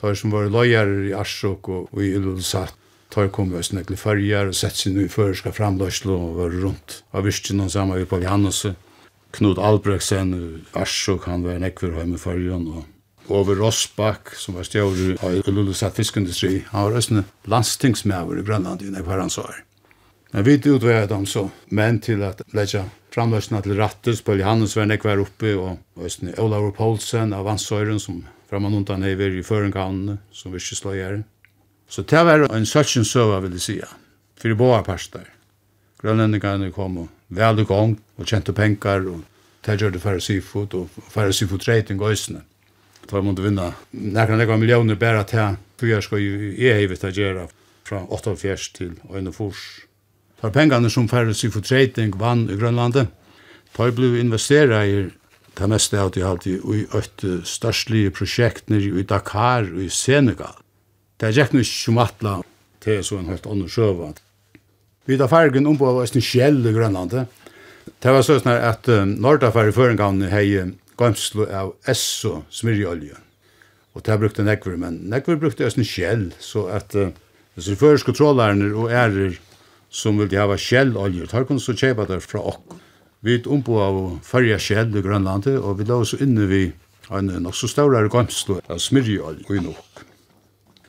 Tar 0.00 0.16
som 0.16 0.32
var 0.32 0.48
løyere 0.48 1.10
i 1.10 1.12
Arsok 1.12 1.68
og, 1.68 1.92
og 1.92 2.00
i 2.00 2.14
Ululsat, 2.16 2.72
tar 3.12 3.28
kom 3.28 3.52
vi 3.52 3.60
snakle 3.62 4.00
farger 4.00 4.48
og 4.48 4.56
sett 4.56 4.80
seg 4.80 4.96
i 4.96 5.08
føreska 5.12 5.52
framløslo 5.52 6.16
og 6.16 6.34
var 6.40 6.58
rundt 6.64 7.02
av 7.12 7.28
virkjen 7.28 7.60
og 7.60 7.72
sammen 7.76 8.00
vi 8.00 8.08
Paul 8.08 8.24
Johannese. 8.24 8.72
Knut 9.36 9.60
Albrechtsen, 9.60 10.32
Arsok, 10.72 11.28
han 11.28 11.44
var 11.44 11.58
en 11.58 11.68
hjemme 11.68 12.16
i 12.16 12.24
fargen 12.24 12.68
og 12.72 12.86
over 13.28 13.60
Rossbakk, 13.60 14.32
som 14.32 14.56
var 14.56 14.64
stjåre 14.64 15.18
av 15.20 15.42
Ululsat 15.44 16.00
fiskindustri. 16.00 16.62
Han 16.72 16.88
var 16.88 17.02
også 17.02 17.24
landstingsmæver 17.44 18.40
i 18.40 18.48
Grønland 18.48 18.80
i 18.80 18.94
nekvar 18.96 19.20
hans 19.20 19.36
år. 19.36 19.67
Men 20.30 20.44
vi 20.44 20.54
utvägar 20.54 21.06
dem 21.06 21.26
så 21.26 21.50
men 21.66 22.00
till 22.00 22.22
att 22.22 22.42
lägga 22.52 22.84
framlösna 23.10 23.62
till 23.62 23.76
Rattus, 23.76 24.22
Pöl 24.22 24.40
Johannesvern 24.40 24.90
är 24.90 24.96
kvar 24.96 25.18
uppe 25.18 25.54
och 25.54 25.78
Östny 26.04 26.32
Olav 26.38 26.72
Paulsen 26.72 27.32
av 27.32 27.44
Vansøyren 27.44 28.00
som 28.00 28.26
framan 28.50 28.74
undan 28.74 29.02
är 29.02 29.20
i 29.20 29.42
förenkampen 29.42 30.18
som 30.32 30.52
vi 30.52 30.60
slöjer. 30.60 31.24
Så 31.88 32.02
det 32.02 32.24
var 32.24 32.56
en 32.56 32.66
söksen 32.66 33.04
söva 33.04 33.40
vill 33.40 33.52
jag 33.52 33.60
säga. 33.60 33.88
För 34.36 34.54
båda 34.54 34.82
parter. 34.82 35.24
Grönlänningarna 36.02 36.70
kom 36.70 36.98
och 36.98 37.08
väl 37.26 37.58
igång 37.58 37.96
och 38.16 38.26
tjänte 38.26 38.52
pengar 38.52 39.08
och 39.08 39.20
tägjer 39.60 39.90
det 39.90 39.98
færre 39.98 40.20
sifot 40.20 40.74
og 40.74 40.88
færre 41.10 41.32
sifot 41.32 41.68
rating 41.68 42.02
ösnen. 42.02 42.42
Det 43.06 43.12
var 43.12 43.22
måste 43.22 43.42
vinna. 43.42 43.74
Näkra 43.90 44.36
några 44.36 44.56
millioner 44.56 44.94
bæra 44.94 45.24
til, 45.24 45.56
for 45.78 45.86
jeg 45.86 46.02
skal 46.02 46.18
jo 46.18 46.52
i 46.52 46.72
hevet 46.72 47.04
att 47.04 47.16
göra 47.16 47.48
fra 47.84 48.06
48 48.08 48.72
til 48.74 48.92
1 49.14 49.34
fors 49.34 49.87
Tar 50.38 50.52
pengene 50.54 50.90
som 50.90 51.08
færre 51.10 51.34
sig 51.34 51.50
for 51.50 51.64
trading 51.66 52.12
vann 52.18 52.46
i 52.50 52.56
Grønlandet, 52.58 53.08
tar 53.74 53.90
blu 53.94 54.14
investeret 54.18 54.86
i 54.86 55.00
det 55.58 55.68
meste 55.70 55.98
av 55.98 56.12
det 56.14 56.22
alltid 56.22 56.62
i 56.62 56.84
et 56.94 57.24
størstlige 57.46 58.12
prosjekt 58.14 58.70
nere 58.70 59.00
i 59.00 59.06
Dakar 59.06 59.66
og 59.66 59.82
i 59.82 59.88
Senegal. 59.90 60.54
Det 61.18 61.26
er 61.26 61.42
ikke 61.42 61.58
noe 61.58 61.66
som 61.66 61.98
atla 61.98 62.36
til 62.84 63.02
så 63.02 63.18
en 63.18 63.30
helt 63.32 63.46
annen 63.50 63.70
sjøva. 63.70 64.12
Vi 65.08 65.18
tar 65.18 65.30
fargen 65.32 65.66
om 65.66 65.78
på 65.80 65.90
en 65.98 66.22
skjell 66.22 66.60
i 66.62 66.74
Grønlandet. 66.76 67.26
Det 67.98 68.12
var 68.14 68.22
sånn 68.22 68.46
at 68.52 68.86
um, 68.92 69.16
Nordafær 69.18 69.70
i 69.70 69.74
førengavnet 69.74 70.30
hei 70.30 70.44
gømslo 70.98 71.48
av 71.50 71.72
esso 71.88 72.44
smirjeolje. 72.54 73.16
Og 73.96 74.04
det 74.06 74.18
brukte 74.20 74.44
nekver, 74.46 74.76
men 74.78 75.00
nekver 75.10 75.40
brukte 75.40 75.66
en 75.66 75.86
skjell, 75.86 76.28
så 76.38 76.68
at 76.76 76.94
uh, 76.94 77.10
disse 77.58 77.74
føreske 77.80 78.14
trålærene 78.14 78.70
og 78.76 78.92
ærer 78.94 79.40
som 79.90 80.18
ville 80.20 80.38
hava 80.38 80.58
skjelloljer. 80.60 81.28
Tar 81.30 81.46
kunne 81.48 81.62
så 81.62 81.74
kjepa 81.76 82.06
der 82.08 82.20
fra 82.24 82.42
okk. 82.52 82.76
Vi 83.24 83.40
ombo 83.50 83.80
av 83.82 83.96
fyrja 84.22 84.58
skjell 84.62 84.94
i 84.94 85.02
Grønlandet, 85.02 85.58
og 85.58 85.80
vi 85.80 85.88
la 85.88 85.98
oss 86.04 86.14
inne 86.14 86.46
vi 86.46 86.68
en 87.10 87.30
nok 87.42 87.56
så 87.56 87.70
større 87.70 88.04
gømslo 88.12 88.60
av 88.68 88.78
smyrjeolj 88.82 89.46
og 89.48 89.62
nok. 89.64 90.04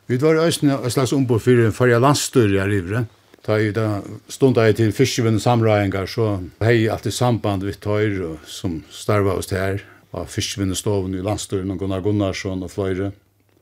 Vi 0.09 0.17
var 0.17 0.37
i 0.37 0.47
Østene 0.49 0.77
og 0.77 0.91
slags 0.91 1.13
ombo 1.13 1.37
fyrir 1.39 1.69
en 1.69 2.01
landstyr 2.01 2.53
i 2.53 2.59
Arivre. 2.61 3.05
Da 3.45 3.55
jeg 3.57 3.73
da 3.77 4.01
stunda 4.27 4.65
jeg 4.67 4.75
til 4.75 4.91
fiskevenn 4.93 5.39
samrøyengar, 5.39 6.05
så 6.05 6.41
hei 6.61 6.89
alltid 6.89 7.15
samband 7.15 7.63
vi 7.63 7.73
tøyr 7.73 8.37
som 8.45 8.83
starva 8.91 9.37
oss 9.39 9.47
til 9.47 9.57
her, 9.57 9.83
av 10.13 10.27
fiskevinnstoven 10.27 11.13
i 11.15 11.21
landstyr, 11.23 11.63
Gunnar 11.77 12.01
Gunnarsson 12.01 12.63
og 12.65 12.71
Fløyre, 12.73 13.11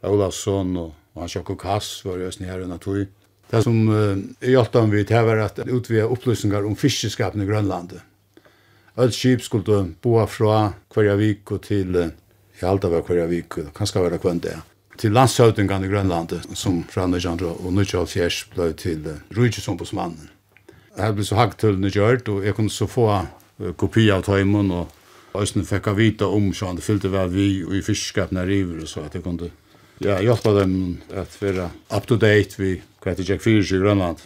Olavsson 0.03 0.77
og, 0.77 0.95
Hans-Jakob 1.17 1.57
Kass 1.57 2.05
var 2.05 2.19
i 2.19 2.27
Østene 2.27 2.49
her 2.51 2.61
i 2.61 2.67
Natoi. 2.69 3.07
Det 3.47 3.63
som 3.63 3.75
jeg 3.87 4.51
hjalp 4.51 4.75
om 4.75 4.91
vi 4.91 5.05
til 5.07 5.23
var 5.23 5.39
at 5.45 5.59
utvida 5.63 6.07
opplysningar 6.11 6.65
om 6.67 6.75
fiskeskapen 6.75 7.41
i 7.43 7.47
Grønlandet. 7.47 8.01
Alt 8.97 9.13
skip 9.13 9.43
skulle 9.45 9.83
boa 10.01 10.25
fra 10.27 10.71
hverja 10.93 11.13
vik 11.19 11.53
til, 11.63 11.93
jeg 12.57 12.65
halte 12.65 12.89
var 12.91 13.05
hverja 13.05 13.27
vik, 13.29 13.59
kanskje 13.77 14.01
var 14.01 14.17
kvendt 14.19 14.47
det, 14.49 14.55
til 14.97 15.13
landshøvdingan 15.13 15.85
i 15.85 15.91
Grønlandet, 15.91 16.47
som 16.57 16.81
fra 16.89 17.05
1924 17.05 18.49
ble 18.55 18.71
til 18.73 19.05
Rujtjesombudsmannen. 19.37 20.31
Jeg 20.97 21.13
ble 21.13 21.25
så 21.27 21.37
hagtullene 21.37 21.91
gjørt, 21.93 22.27
og 22.33 22.43
jeg 22.43 22.57
kunne 22.57 22.73
så 22.73 22.87
få 22.89 23.05
kopi 23.77 24.09
av 24.11 24.25
tøymon, 24.25 24.73
og 24.73 25.37
Øysten 25.37 25.65
fikk 25.67 25.91
av 25.91 25.99
vita 26.01 26.25
om, 26.33 26.49
så 26.53 26.71
han 26.71 26.81
fylte 26.81 27.11
vel 27.13 27.29
vi 27.29 27.47
og 27.67 27.75
i 27.77 27.83
fiskskapen 27.85 28.41
river, 28.49 28.81
og 28.81 28.89
så 28.89 29.05
at 29.05 29.13
jeg 29.13 29.23
kunne 29.23 29.51
ja, 30.03 30.19
hjálpa 30.21 30.53
dem 30.59 30.73
at 31.15 31.37
vera 31.41 31.69
up-to-date 31.89 32.59
vi 32.61 32.73
hva 33.01 33.13
heter 33.13 33.27
Jack 33.27 33.43
Fyrs 33.43 33.71
i 33.71 33.79
Grønland. 33.81 34.23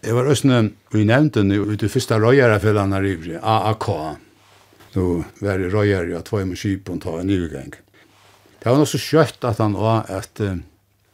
Jeg 0.00 0.16
var 0.16 0.30
østene, 0.32 0.72
vi 0.94 1.04
nevnte 1.04 1.44
nu, 1.44 1.58
ut 1.68 1.82
i 1.84 1.90
fyrsta 1.92 2.16
røyarefellene 2.20 2.96
her 2.96 3.06
i 3.06 3.36
AAK. 3.36 3.88
Nå 4.94 5.06
var 5.44 5.60
det 5.60 5.68
røyar 5.74 6.08
i 6.08 6.16
at 6.16 6.26
tvøy 6.30 6.46
med 6.48 6.58
kipen 6.58 7.02
ta 7.02 7.18
en 7.20 7.28
nygang. 7.28 7.74
Det 8.60 8.68
var 8.68 8.80
også 8.80 9.00
skjøtt 9.00 9.44
at 9.48 9.60
han 9.60 9.76
var 9.76 10.08
at 10.10 10.40
uh, 10.44 10.56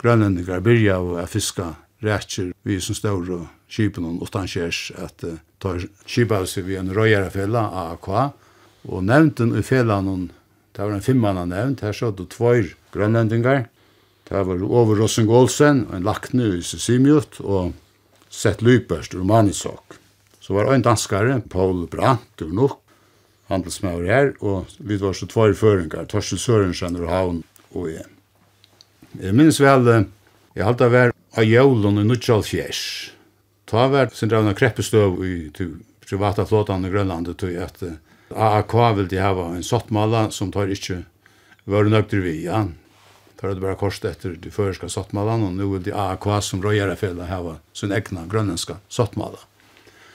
grønlendinger 0.03 0.63
byrja 0.63 1.01
og 1.03 1.21
fiska 1.31 1.75
rætjer 2.05 2.53
vi 2.67 2.79
som 2.83 2.97
står 2.97 3.31
og 3.35 3.45
kipen 3.71 4.07
og 4.07 4.25
utan 4.27 4.49
kjers 4.51 4.89
at 4.99 5.27
uh, 5.27 5.39
ta 5.63 5.77
kipa 6.07 6.43
seg 6.47 6.67
vi 6.71 6.79
en 6.79 6.91
røyarefella 6.95 7.67
AAK 7.85 8.09
og 8.87 9.05
nevnte 9.05 9.47
i 9.59 9.63
fellan 9.67 10.29
det 10.77 10.85
var 10.85 10.93
en 10.93 11.05
fimmanna 11.05 11.47
nevnt, 11.49 11.81
her 11.81 11.95
så 11.97 12.11
du 12.13 12.27
tvøyr 12.29 12.75
grønlendingar. 12.97 13.67
Det 14.27 14.43
var 14.49 14.65
over 14.65 14.99
Rossing 14.99 15.31
Olsen, 15.31 15.85
en 15.95 16.07
lakne 16.07 16.57
i 16.57 16.63
Sisimiut, 16.67 17.39
og 17.45 17.77
Sett 18.33 18.65
Lyperst, 18.65 19.15
Romanisok. 19.15 20.01
Så 20.41 20.55
var 20.57 20.73
en 20.73 20.83
danskare, 20.83 21.39
Paul 21.51 21.87
Brandt, 21.91 22.43
og 22.43 22.55
nok, 22.55 22.81
handelsmauer 23.51 24.07
her, 24.11 24.33
og 24.43 24.67
vi 24.79 24.99
var 24.99 25.15
så 25.15 25.29
tvær 25.31 25.55
føringar, 25.55 26.09
Torsten 26.11 26.41
Sørensen 26.43 26.99
og 26.99 27.11
Havn 27.11 27.43
og 27.77 27.91
jeg. 27.93 28.09
Jeg 29.23 29.35
minns 29.39 29.61
vel, 29.63 29.87
jeg 30.57 30.67
halte 30.67 30.89
av 30.89 30.95
hver 30.95 31.15
av 31.37 31.45
jævlen 31.45 32.01
i 32.01 32.07
Nudjalfjers. 32.07 32.83
Ta 33.69 33.87
hver 33.93 34.11
sin 34.15 34.31
dravna 34.33 34.55
kreppestøv 34.57 35.21
i 35.27 35.35
privata 36.07 36.47
flåtan 36.47 36.87
i 36.87 36.91
Grønlandet, 36.91 37.39
tog 37.39 37.55
at 37.61 37.83
AAK 38.31 38.75
vil 38.97 39.11
de 39.11 39.21
hava 39.23 39.51
en 39.55 39.67
sottmala 39.67 40.29
som 40.35 40.51
tar 40.55 40.71
ikkje 40.73 41.03
vare 41.67 41.91
nøgter 41.91 42.23
vi, 42.25 42.39
ja 42.47 42.65
tar 43.41 43.49
det 43.49 43.61
bara 43.61 43.75
kors 43.75 44.05
efter 44.05 44.31
de 44.31 44.51
förska 44.51 44.89
sottmalan 44.89 45.43
och 45.43 45.53
nu 45.53 45.67
vill 45.67 45.83
de 45.83 45.93
AKA 45.93 46.41
som 46.41 46.63
röjare 46.63 46.97
fälla 46.97 47.27
hava 47.27 47.57
sin 47.73 47.93
egna 47.93 48.27
grönländska 48.27 48.77
sottmala. 48.89 49.39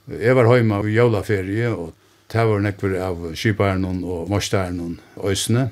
Jag 0.06 0.36
var 0.36 0.58
hemma 0.58 0.88
i 0.88 0.94
jolaferie 0.94 1.70
och 1.70 1.94
det 2.28 2.46
var 2.46 2.60
nekver 2.60 2.96
av 3.04 3.36
skiparen 3.36 3.86
og 3.86 4.30
morstaren 4.30 5.00
og 5.16 5.30
øysene. 5.30 5.70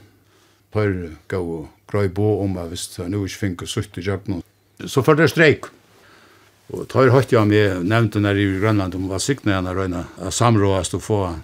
Tar 0.74 1.16
gav 1.28 1.48
og 1.50 1.68
grøy 1.88 2.10
bo 2.14 2.44
om 2.44 2.58
at 2.58 2.70
hvis 2.70 3.00
nu 3.08 3.24
ikke 3.26 3.40
finner 3.40 3.66
sutt 3.66 3.98
i 3.98 4.02
kjøkken. 4.02 4.44
Så 4.86 5.02
för 5.04 5.16
det 5.16 5.30
streik. 5.30 5.66
Og 6.70 6.88
tar 6.88 7.10
høyt 7.10 7.32
jeg 7.32 7.48
med 7.48 7.86
nevnte 7.86 8.20
när 8.20 8.36
i 8.36 8.60
Grønland 8.60 8.96
om 8.96 9.08
hva 9.08 9.20
sikne 9.20 9.52
jeg 9.52 9.62
når 9.62 9.84
øyne 9.84 10.06
samråast 10.32 10.94
og 10.94 11.02
få 11.02 11.36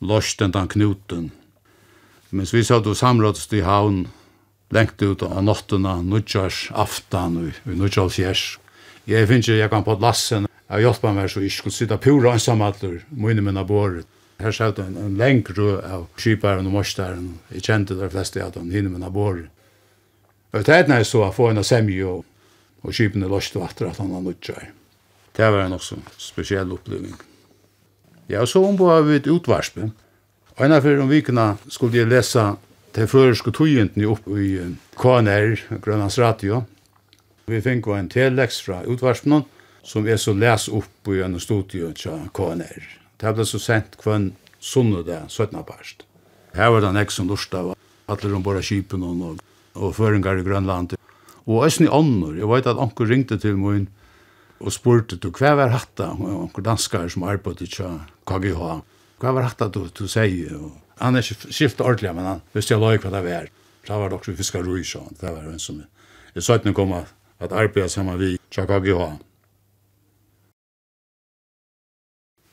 lost 0.00 0.38
den 0.38 0.68
knuten. 0.68 1.30
Mens 2.30 2.54
vi 2.54 2.64
satt 2.64 2.86
og 2.86 2.96
samrådst 2.96 3.52
i 3.52 3.60
havn 3.60 4.06
lengt 4.70 5.02
ut 5.02 5.22
av 5.26 5.42
nottuna, 5.44 5.98
nudjars, 6.02 6.68
aftan, 6.72 7.36
og 7.66 7.76
nudjars 7.76 8.16
fjers. 8.16 8.44
Jeg 9.10 9.26
finnes 9.26 9.48
ikke, 9.48 9.58
jeg 9.58 9.72
kan 9.72 9.84
på 9.86 9.96
lassen, 10.00 10.46
jeg 10.70 10.84
hjelper 10.84 11.14
meg 11.16 11.30
så 11.32 11.42
jeg 11.42 11.54
skulle 11.54 11.74
sitte 11.74 11.98
pura 11.98 12.36
ensamaltur, 12.36 13.00
mine 13.10 13.42
minna 13.42 13.64
båret. 13.66 14.06
Her 14.40 14.54
satt 14.56 14.78
en, 14.80 14.94
en 14.96 15.16
lengt 15.20 15.50
rød 15.56 15.82
av 15.84 16.04
kyparen 16.20 16.68
og 16.70 16.78
morstaren, 16.78 17.32
jeg 17.50 17.66
kjente 17.66 17.96
der 17.98 18.12
fleste 18.12 18.40
av 18.44 18.54
dem, 18.54 18.70
hine 18.72 18.92
minna 18.92 19.10
båret. 19.12 19.50
Og 20.54 20.64
det 20.66 20.74
er 20.74 20.88
når 20.88 21.02
jeg 21.02 21.10
så 21.10 21.24
å 21.26 21.32
få 21.34 21.50
en 21.50 21.62
semje 21.66 22.06
og, 22.06 22.22
og 22.82 22.94
kypen 22.96 23.26
er 23.26 23.30
løst 23.30 23.58
vatter 23.58 23.90
at 23.90 23.98
han 24.02 24.14
har 24.14 24.22
nudjar. 24.24 24.70
Det 25.36 25.50
var 25.50 25.66
en 25.66 25.76
også 25.76 25.98
spesiell 26.18 26.72
oppleving. 26.74 27.14
Jeg 28.30 28.46
så 28.48 28.62
om 28.66 28.78
på 28.78 28.88
vi 29.06 29.18
et 29.18 29.28
utvarspe. 29.30 29.90
Og 30.56 30.64
en 30.64 30.74
av 30.74 30.82
fyrir 30.84 31.02
om 31.02 31.10
vikene 31.10 31.52
skulle 31.70 31.98
jeg 31.98 32.10
lesa 32.10 32.52
Det 32.90 33.04
føreske 33.06 33.52
togjentene 33.54 34.08
opp 34.10 34.24
i 34.34 34.56
KNR, 34.98 35.60
Grønlands 35.78 36.16
Radio. 36.18 36.64
Vi 37.46 37.60
fikk 37.62 37.86
en 37.94 38.08
telex 38.10 38.58
fra 38.66 38.80
utvarsnen, 38.82 39.44
som 39.86 40.08
er 40.10 40.18
så 40.18 40.34
les 40.34 40.66
opp 40.74 41.10
i 41.14 41.20
en 41.22 41.38
studio 41.38 41.92
til 41.94 42.26
KNR. 42.34 42.88
Det 43.22 43.34
ble 43.36 43.46
så 43.46 43.60
sent 43.62 43.94
kvann 44.00 44.32
sunnet 44.58 45.06
det, 45.06 45.20
17. 45.28 45.62
parst. 45.68 46.02
Her 46.56 46.74
var 46.74 46.82
det 46.82 46.90
en 46.90 46.98
ek 46.98 47.14
som 47.14 47.30
lort 47.30 47.54
av 47.54 47.76
alle 48.10 48.32
de 48.34 48.42
bare 48.42 48.64
og, 48.98 49.38
og 49.78 49.94
føringar 49.94 50.42
i 50.42 50.42
Grønland. 50.42 50.98
Og 51.46 51.64
æsni 51.66 51.86
ånder, 51.86 52.34
jeg 52.42 52.50
vet 52.50 52.66
at 52.66 52.78
anker 52.78 53.06
ringte 53.06 53.38
til 53.38 53.56
min 53.56 53.86
og 54.60 54.74
spurte, 54.74 55.16
du 55.16 55.30
hva 55.30 55.54
var 55.54 55.70
hatta, 55.70 56.10
anker 56.10 56.62
danskar 56.66 57.08
som 57.08 57.22
arbeidde 57.22 57.70
til 57.70 58.00
KGH, 58.26 58.82
hva 59.22 59.32
var 59.32 59.46
hatta 59.46 59.70
du, 59.70 59.86
du 59.94 60.08
sier, 60.10 60.58
og 60.58 60.74
han 61.00 61.16
er 61.16 61.24
skiftet 61.24 61.80
ordentlig, 61.84 62.12
men 62.14 62.28
han 62.28 62.42
visste 62.54 62.74
jeg 62.74 62.82
løy 62.82 63.00
hva 63.00 63.12
det 63.14 63.24
var. 63.24 63.48
Så 63.86 63.96
var 63.98 64.12
det 64.12 64.18
også 64.20 64.36
fiskar 64.36 64.66
roi, 64.66 64.82
så 64.84 65.02
det 65.20 65.32
var 65.32 65.48
en 65.48 65.58
som 65.62 65.80
jeg 66.34 66.44
sa 66.46 66.58
ikke 66.60 66.76
kom 66.76 66.92
at 66.94 67.52
arbeid 67.56 67.90
sammen 67.90 68.18
vi 68.20 68.36
Tjakagi 68.52 68.92
Hoa. 68.94 69.16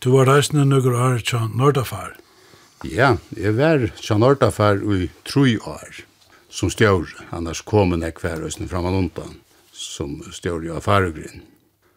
Du 0.02 0.14
var 0.14 0.30
reisende 0.30 0.66
nøkker 0.66 0.96
år 0.96 1.20
til 1.26 1.52
Nordafar. 1.58 2.16
Ja, 2.86 3.18
jeg 3.36 3.58
var 3.58 3.90
til 3.98 4.22
Nordafar 4.22 4.80
i 4.82 5.10
tre 5.26 5.58
år 5.60 6.04
som 6.50 6.72
stjør, 6.72 7.10
annars 7.36 7.62
kom 7.62 7.94
en 7.94 8.06
ekvær 8.08 8.42
høysen 8.46 8.70
fram 8.72 8.88
og 8.88 8.98
undan, 9.02 9.36
som 9.74 10.22
stjør 10.34 10.66
i 10.66 10.74
av 10.74 10.86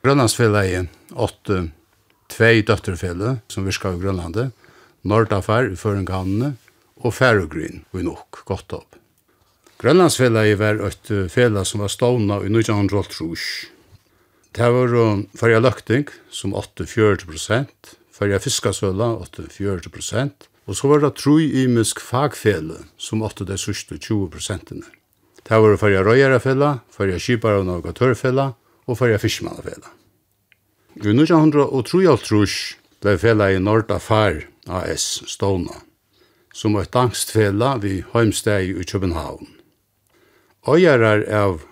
Grønlandsfellet 0.01 0.73
er 0.73 0.89
åtte, 1.13 1.71
tvei 2.33 2.63
døtterfellet 2.65 3.41
som 3.53 3.67
virka 3.69 3.93
i 3.93 4.01
Grønlandet, 4.01 4.53
Nordafær 5.03 5.71
i 5.71 5.77
Føringhannene 5.81 6.55
og 7.01 7.15
Færøgryn 7.17 7.85
i 7.97 8.03
nok, 8.05 8.43
godt 8.45 8.75
opp. 8.77 8.97
Grønlandsfellet 9.81 10.59
var 10.61 10.83
et 10.85 11.09
fellet 11.33 11.69
som 11.69 11.81
var 11.81 11.89
stående 11.89 12.37
i 12.45 12.51
1912. 12.53 13.71
Det 14.53 14.69
var 14.75 14.93
færre 15.41 15.63
løkting 15.63 16.11
som 16.29 16.53
8-40 16.53 17.25
prosent, 17.25 17.95
færre 18.13 18.41
fiskasøla 18.45 19.15
8-40 19.25 19.89
prosent, 19.89 20.51
og 20.69 20.77
så 20.77 20.91
var 20.91 21.01
det 21.01 21.15
tru 21.17 21.39
imisk 21.41 22.03
fagfele 22.05 22.83
som 23.01 23.23
8 23.25 23.47
de 23.49 23.57
sørste 23.57 23.97
20 23.97 24.29
prosentene. 24.35 24.85
Det 25.41 25.57
var 25.57 25.81
færre 25.81 26.05
røyerefelle, 26.05 26.75
færre 26.93 27.17
kjipare 27.17 27.63
og 27.63 27.71
navigatørfelle 27.71 28.51
og 28.85 28.99
færre 29.01 29.19
fiskmannefelle. 29.23 29.97
I 31.01 31.15
1903 31.17 32.77
ble 33.01 33.17
fellet 33.17 33.57
i 33.57 33.63
Nordafær 33.65 34.43
AS 34.71 35.23
Stovna, 35.27 35.83
som 36.55 36.77
er 36.77 36.87
et 36.87 36.97
angstfela 36.97 37.77
vid 37.83 38.05
heimsteg 38.15 38.71
i 38.71 38.87
København. 38.87 39.49
Øyarar 40.69 41.25
av 41.29 41.63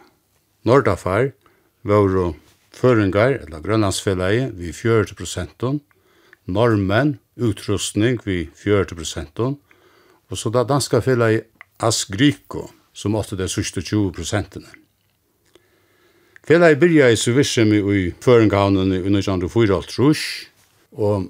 Nordafar 0.64 1.33
var 1.83 2.35
føringar, 2.73 3.38
eller 3.47 3.61
grønlandsfellet, 3.61 4.52
vi 4.59 4.73
40 4.73 5.14
prosenten, 5.14 5.81
normen, 6.47 7.19
utrustning 7.37 8.19
vi 8.25 8.49
40 8.55 8.97
prosenten, 8.97 9.57
og 10.28 10.38
så 10.38 10.50
da 10.50 10.64
danska 10.64 11.00
fellet 11.00 11.47
Asgriko, 11.78 12.69
som 12.93 13.14
åtte 13.14 13.37
det 13.38 13.50
sørste 13.50 13.83
20 13.83 14.12
prosentene. 14.12 14.69
Fellet 16.49 16.78
byrja 16.81 17.11
i 17.12 17.17
Suvisjemi 17.17 17.78
i 17.93 18.05
Føringhavnen 18.25 18.93
i 18.97 19.02
1904 19.05 19.83
og 20.97 21.28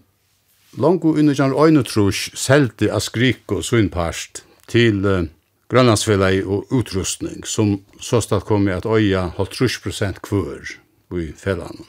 Longo 0.76 1.14
inn 1.16 1.30
i 1.30 1.34
jan 1.34 1.54
øynetrus 1.56 2.28
selte 2.37 2.90
av 2.92 3.00
skrik 3.00 3.48
og 3.54 3.64
sunnpast 3.64 4.42
til 4.68 5.00
uh, 5.06 5.25
grønlandsfellet 5.72 6.44
og 6.44 6.68
utrustning, 6.72 7.46
som 7.46 7.78
så 8.00 8.20
stad 8.20 8.44
kom 8.48 8.68
i 8.68 8.75
at 8.76 8.87
øya 8.87 9.28
holdt 9.38 9.56
trus 9.56 9.78
prosent 9.80 10.20
kvør 10.22 10.76
i 11.16 11.30
fellene. 11.32 11.87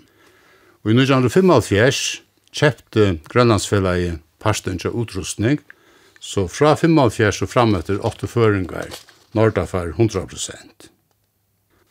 Og 0.83 0.93
i 0.93 0.95
1975 0.95 2.21
kjøpte 2.55 3.19
grønlandsfellet 3.27 4.23
parsten 4.39 4.79
til 4.79 4.95
utrustning, 4.95 5.59
så 6.19 6.47
fra 6.47 6.75
75 6.75 7.43
og 7.43 7.49
fram 7.51 7.75
etter 7.75 7.99
8 8.05 8.27
føringar, 8.27 8.95
Nordafar 9.35 9.91
100 9.93 10.27
prosent. 10.27 10.89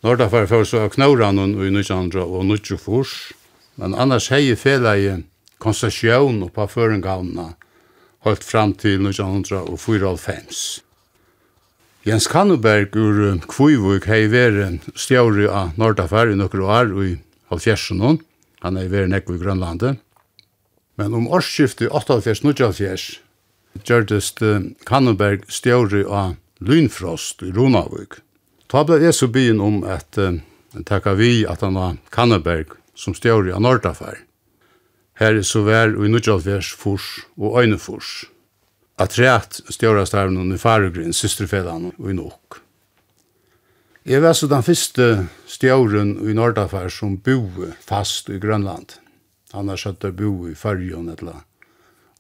Nordafar 0.03 0.47
fyrir 0.47 0.67
så 0.69 0.85
av 0.87 0.93
Knauranun 0.95 1.57
i 1.59 1.71
1924, 1.71 3.35
men 3.79 3.95
annars 3.95 4.29
hei 4.33 4.57
fellet 4.57 5.25
konsesjon 5.63 6.43
på 6.55 6.67
føringavna 6.71 7.53
holdt 8.27 8.45
fram 8.45 8.75
til 8.75 9.03
1994. 9.07 10.83
Jens 12.07 12.29
Kanneberg 12.31 12.97
ur 12.97 13.39
Kvivuk 13.51 14.07
hei 14.09 14.27
vært 14.33 14.87
stjauri 14.97 15.49
av 15.51 15.77
Nordafer 15.81 16.33
i 16.33 16.39
nokru 16.39 16.65
år 16.65 16.93
i 17.05 17.17
halvfjersen 17.51 18.01
Han 18.63 18.77
hei 18.77 18.89
vært 18.89 19.13
nekvi 19.13 19.37
i 19.37 19.43
Grønlandet. 19.43 19.99
Men 20.99 21.15
om 21.15 21.29
årsskiftet 21.31 21.91
88-90 21.91 23.19
gjørdest 23.85 24.43
Kanneberg 24.87 25.45
stjauri 25.53 26.05
av 26.05 26.37
Lynfrost 26.59 27.43
i 27.47 27.53
Ronavuk. 27.55 28.19
Ta 28.69 28.83
ble 28.85 28.99
jeg 29.01 29.15
så 29.15 29.29
byen 29.31 29.61
om 29.63 29.83
at 29.87 30.19
uh, 30.19 30.41
takka 30.85 31.15
vi 31.17 31.47
at 31.49 31.63
han 31.65 31.79
var 31.79 32.01
Kanneberg 32.13 32.75
som 32.99 33.15
stjauri 33.15 33.55
av 33.55 33.63
Nordafer 33.63 34.19
her 35.19 35.41
så 35.43 35.65
vær 35.67 35.97
og 35.97 36.07
i 36.07 36.11
Nudjalvers 36.13 36.71
furs 36.79 37.19
og 37.37 37.59
øynefurs. 37.63 38.25
At 38.99 39.19
rett 39.19 39.61
Atreat 39.61 39.75
stjórastarvnum 39.75 40.55
i 40.55 40.59
Farugrin, 40.59 41.13
systerfellan 41.13 41.93
og 41.99 42.11
i 42.11 42.15
Nok. 42.15 42.63
Jeg 44.09 44.23
var 44.23 44.33
så 44.33 44.47
den 44.49 44.63
første 44.63 45.29
stjåren 45.47 46.17
i 46.31 46.35
Nordafær 46.35 46.89
som 46.89 47.19
bo 47.19 47.69
fast 47.85 48.31
i 48.31 48.39
Grønland. 48.41 48.97
Han 49.53 49.69
har 49.69 49.77
skjøtt 49.77 50.07
å 50.09 50.33
i 50.49 50.55
Førjon, 50.55 51.11
etla, 51.13 51.43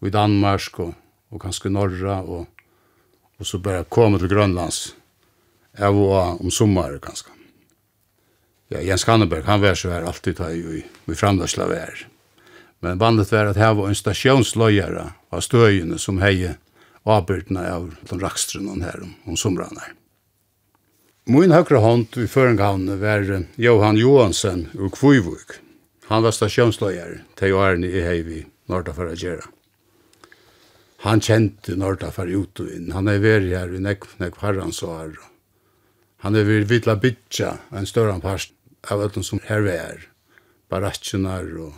og 0.00 0.06
i 0.06 0.12
Danmark, 0.12 0.78
og, 0.78 0.92
og 1.30 1.40
kanskje 1.40 1.70
Norra, 1.70 2.20
og, 2.22 2.46
og 3.38 3.46
så 3.46 3.58
bare 3.58 3.88
komme 3.88 4.18
til 4.18 4.28
Grønlands. 4.28 4.94
Jeg 5.78 5.94
var 5.94 6.38
om 6.40 6.50
sommer, 6.50 6.98
kanskje. 6.98 7.32
Ja, 8.68 8.82
Jens 8.84 9.04
Kanneberg, 9.04 9.46
han 9.46 9.62
var 9.62 9.74
så 9.74 9.90
her 9.90 10.04
alltid 10.04 10.36
da 10.36 10.50
i, 10.52 10.60
i, 10.60 10.84
i 10.84 11.16
framløsla 11.16 11.66
vær. 11.70 12.06
Men 12.80 12.98
vandet 12.98 13.32
var 13.32 13.50
at 13.50 13.58
her 13.58 13.74
var 13.74 13.88
en 13.88 13.98
stationsløyere 13.98 15.08
av 15.34 15.42
støyene 15.42 15.98
som 15.98 16.20
heie 16.22 16.56
avbyrdene 17.08 17.64
av 17.66 17.88
den 18.10 18.20
rakstrene 18.22 18.78
her 18.84 19.02
om 19.02 19.36
somrene. 19.36 19.94
Min 21.28 21.52
høyre 21.52 21.82
hånd 21.84 22.16
i 22.16 22.28
Føringhavnet 22.30 23.00
var 23.02 23.26
Johan 23.60 23.98
Johansen 24.00 24.68
ur 24.74 24.92
Kvivuk. 24.94 25.58
Han 26.08 26.24
var 26.24 26.32
stationsløyere 26.32 27.24
til 27.36 27.56
årene 27.58 27.90
i 27.90 28.04
heivi 28.04 28.44
Nordafor 28.68 29.10
Agjera. 29.12 29.44
Han 31.04 31.20
kjente 31.22 31.76
Nordafor 31.78 32.30
ut 32.32 32.62
og 32.62 32.70
inn. 32.74 32.92
Han 32.94 33.10
er 33.10 33.20
vært 33.22 33.50
her 33.52 33.74
i 33.76 33.82
Nekv, 33.82 34.16
Nekv 34.18 34.40
Harrans 34.42 34.80
og. 34.82 35.18
Han 36.24 36.34
er 36.34 36.48
vært 36.48 36.70
vidla 36.72 36.96
bytja 36.98 37.58
en 37.70 37.86
større 37.86 38.16
part 38.24 38.50
av 38.90 39.04
alt 39.04 39.20
som 39.24 39.42
her 39.46 39.62
var. 39.66 40.00
Baratjenar 40.72 41.46
og 41.60 41.76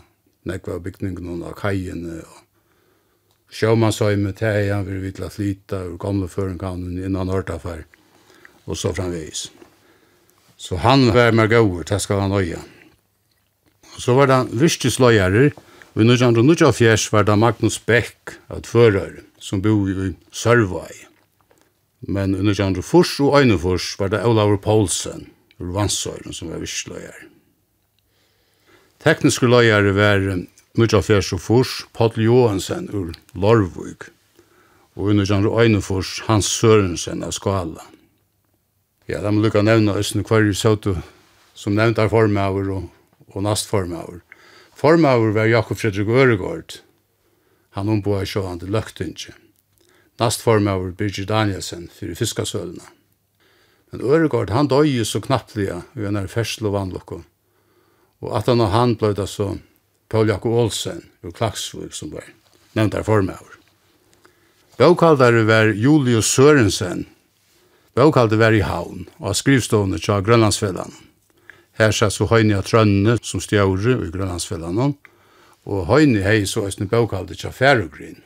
nekva 0.48 0.79
bygningene 0.81 1.44
og 1.46 1.59
kajene 1.61 2.20
og 2.24 2.46
med 4.18 4.37
teia, 4.38 4.83
vi 4.83 4.98
vil 5.03 5.16
la 5.18 5.29
flyta 5.29 5.83
ur 5.88 5.98
gamle 5.98 6.29
førenkavnen 6.29 7.03
innan 7.03 7.29
Hørtafær 7.29 7.83
og 8.66 8.76
så 8.76 8.92
framvis 8.94 9.50
Så 10.57 10.76
han 10.76 11.12
var 11.14 11.33
med 11.33 11.48
gauur, 11.48 11.83
det 11.83 12.00
skal 12.03 12.20
han 12.20 12.33
øya. 12.33 12.61
Så 13.98 14.14
var 14.14 14.26
det 14.26 14.61
virkesløyarer 14.61 15.50
og 15.94 16.03
i 16.03 16.07
1924 16.07 17.12
var 17.12 17.22
det 17.22 17.38
Magnus 17.38 17.79
Beck, 17.79 18.38
et 18.57 18.66
fører, 18.66 19.24
som 19.38 19.62
bo 19.62 19.88
i 19.88 20.14
Sørvai 20.31 21.07
Men 22.00 22.35
i 22.35 22.44
1924 22.53 23.31
og 23.31 23.40
Øynefors 23.40 23.96
var 23.98 24.09
det 24.09 24.24
Olavur 24.24 24.57
Poulsen, 24.57 25.26
ur 25.59 25.72
Vansøyren, 25.72 26.33
som 26.33 26.48
var 26.48 26.59
virkesløyarer 26.59 27.39
Tekniske 29.00 29.48
løyere 29.48 29.94
var 29.96 30.26
Mutja 30.76 30.98
Fjers 31.00 31.30
og 31.32 31.40
Fors, 31.40 31.70
Paul 31.96 32.18
Johansen 32.20 32.90
ur 32.92 33.14
Lorvvig, 33.32 34.10
og 34.92 35.06
under 35.14 35.24
Jan 35.24 35.46
Røynefors 35.48 36.18
Hans 36.26 36.50
Sørensen 36.52 37.24
av 37.24 37.32
Skala. 37.32 37.86
Ja, 39.08 39.22
de 39.24 39.32
må 39.32 39.40
lukka 39.40 39.62
nevna 39.64 39.94
Østene 39.96 40.26
Kvarju 40.28 40.52
Søtu, 40.52 40.92
som 41.56 41.78
nevnt 41.78 41.96
er 41.96 42.12
formauer 42.12 42.68
og, 42.76 42.92
og 43.32 43.46
nastformauer. 43.48 44.20
Formauer 44.76 45.32
var 45.32 45.48
Jakob 45.48 45.80
Fredrik 45.80 46.12
Øregård, 46.12 46.82
han 47.72 47.88
omboa 47.88 48.20
i 48.20 48.28
sjåan 48.28 48.60
til 48.60 48.68
Løktinge. 48.76 49.32
Nastformauer 50.20 50.92
Birgit 50.92 51.32
Danielsen, 51.32 51.88
fyrir 51.88 52.20
fiskasølene. 52.20 52.84
Men 53.90 54.04
Øregård, 54.04 54.52
han 54.52 54.68
døy 54.68 55.00
så 55.08 55.24
knapplega, 55.24 55.86
vi 55.96 56.04
er 56.04 56.12
nær 56.12 56.28
fersel 56.28 56.68
og 56.68 56.76
vannlokko. 56.76 57.22
Og 58.20 58.37
at 58.37 58.48
han 58.50 58.61
og 58.61 58.72
han 58.74 58.96
blei 59.00 59.14
det 59.16 59.28
så 59.30 59.54
Paul 60.11 60.28
Jakob 60.28 60.56
Olsen 60.64 61.04
og 61.24 61.35
Klaksvig 61.37 61.92
som 61.96 62.12
var 62.12 62.26
nevnt 62.76 62.92
der 62.92 63.22
meg. 63.22 63.38
Bøkaldere 64.80 65.44
var 65.46 65.72
Julius 65.76 66.26
Sørensen. 66.26 67.06
Bøkaldere 67.94 68.38
var 68.38 68.56
i 68.56 68.64
havn 68.64 69.06
og 69.18 69.37
skrivstående 69.37 69.98
til 69.98 70.22
Grønlandsfellan. 70.24 70.92
Her 71.78 71.92
satt 71.92 72.12
så 72.12 72.26
Høyne 72.26 72.59
av 72.59 72.66
Trønne 72.68 73.16
som 73.22 73.40
stjåre 73.40 73.96
i 74.06 74.11
Grønlandsfellan. 74.12 74.94
Og 75.64 75.87
Høyne 75.87 76.24
hei 76.24 76.44
så 76.48 76.64
høyne 76.64 76.88
bøkaldere 76.88 77.37
til 77.37 77.52
Færugrin. 77.52 78.22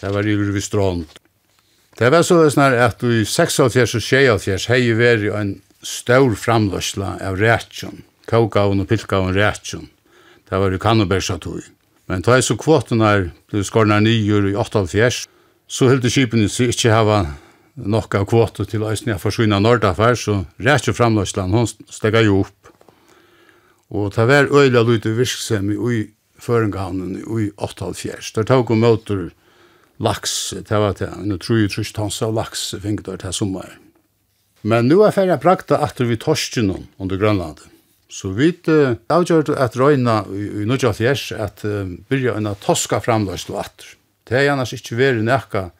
Det 0.00 0.10
var 0.10 0.26
i 0.26 0.36
Ruvistrånd. 0.36 1.06
Det 1.98 2.10
var 2.10 2.22
så 2.22 2.42
æsne 2.46 2.72
at 2.82 3.02
i 3.02 3.24
76 3.24 3.60
og 3.62 4.10
76 4.10 4.66
hei 4.66 4.92
veri 4.98 5.30
en 5.30 5.60
stor 5.82 6.34
framløsla 6.34 7.18
av 7.22 7.38
rætjon 7.38 8.02
kaukaun 8.30 8.82
og 8.82 8.88
pilkaun 8.88 9.34
rætjen. 9.34 9.88
Det 10.48 10.58
var 10.60 10.74
i 10.74 10.78
Kannebergsatøy. 10.78 11.62
Men 12.10 12.22
ta 12.22 12.36
jeg 12.36 12.44
så 12.44 12.56
kvoten 12.60 13.00
her, 13.00 13.30
ble 13.48 13.62
skorna 13.64 14.00
nyer 14.02 14.50
i 14.50 14.56
88, 14.58 15.22
så 15.70 15.88
hilde 15.88 16.10
kipene 16.12 16.50
seg 16.50 16.74
ikke 16.74 16.92
hava 16.92 17.22
nokka 17.76 18.20
av 18.20 18.28
kvoter 18.28 18.68
til 18.68 18.84
æsne 18.84 19.14
a 19.14 19.20
forsvinna 19.22 19.60
nordafær, 19.62 20.18
så 20.18 20.42
rætje 20.60 20.92
framløsland, 20.96 21.54
hon 21.56 21.70
stega 21.88 22.20
jo 22.26 22.42
opp. 22.42 22.72
Og 23.92 24.12
ta 24.12 24.26
var 24.28 24.50
øyla 24.50 24.82
lute 24.84 25.14
virksem 25.16 25.72
i 25.72 26.02
føringhavnen 26.40 27.20
i 27.22 27.50
8,5 27.56 28.32
Der 28.34 28.44
tog 28.44 28.70
og 28.70 28.78
møter 28.78 29.30
laks, 30.00 30.54
det 30.68 30.70
var 30.70 30.96
det, 30.98 31.08
en 31.16 31.38
tru 31.38 31.68
trus 31.68 31.92
tans 31.92 32.22
av 32.22 32.34
laks, 32.34 32.74
fink 32.82 33.04
der 33.06 33.16
til 33.16 33.32
sommer. 33.32 33.78
Men 34.62 34.88
nu 34.88 35.02
er 35.02 35.14
ferdig 35.14 35.40
prakta 35.42 35.80
at 35.82 36.00
vi 36.00 36.16
torskjennom 36.16 36.86
under 36.98 37.16
Grønlandet. 37.18 37.71
Så 38.12 38.28
vi 38.36 38.50
uh, 38.68 38.92
avgjør 39.08 39.54
at 39.56 39.76
røyna 39.80 40.22
i 40.36 40.66
nødja 40.68 40.92
fjers 40.92 41.30
at 41.32 41.64
uh, 41.64 41.88
byrja 42.12 42.36
en 42.36 42.50
toska 42.60 43.00
framløst 43.00 43.48
og 43.52 43.62
atter. 43.64 43.94
Det 44.28 44.36
er 44.38 44.52
annars 44.52 44.74
ikke 44.76 44.98
veri 44.98 45.24
nekka 45.24 45.70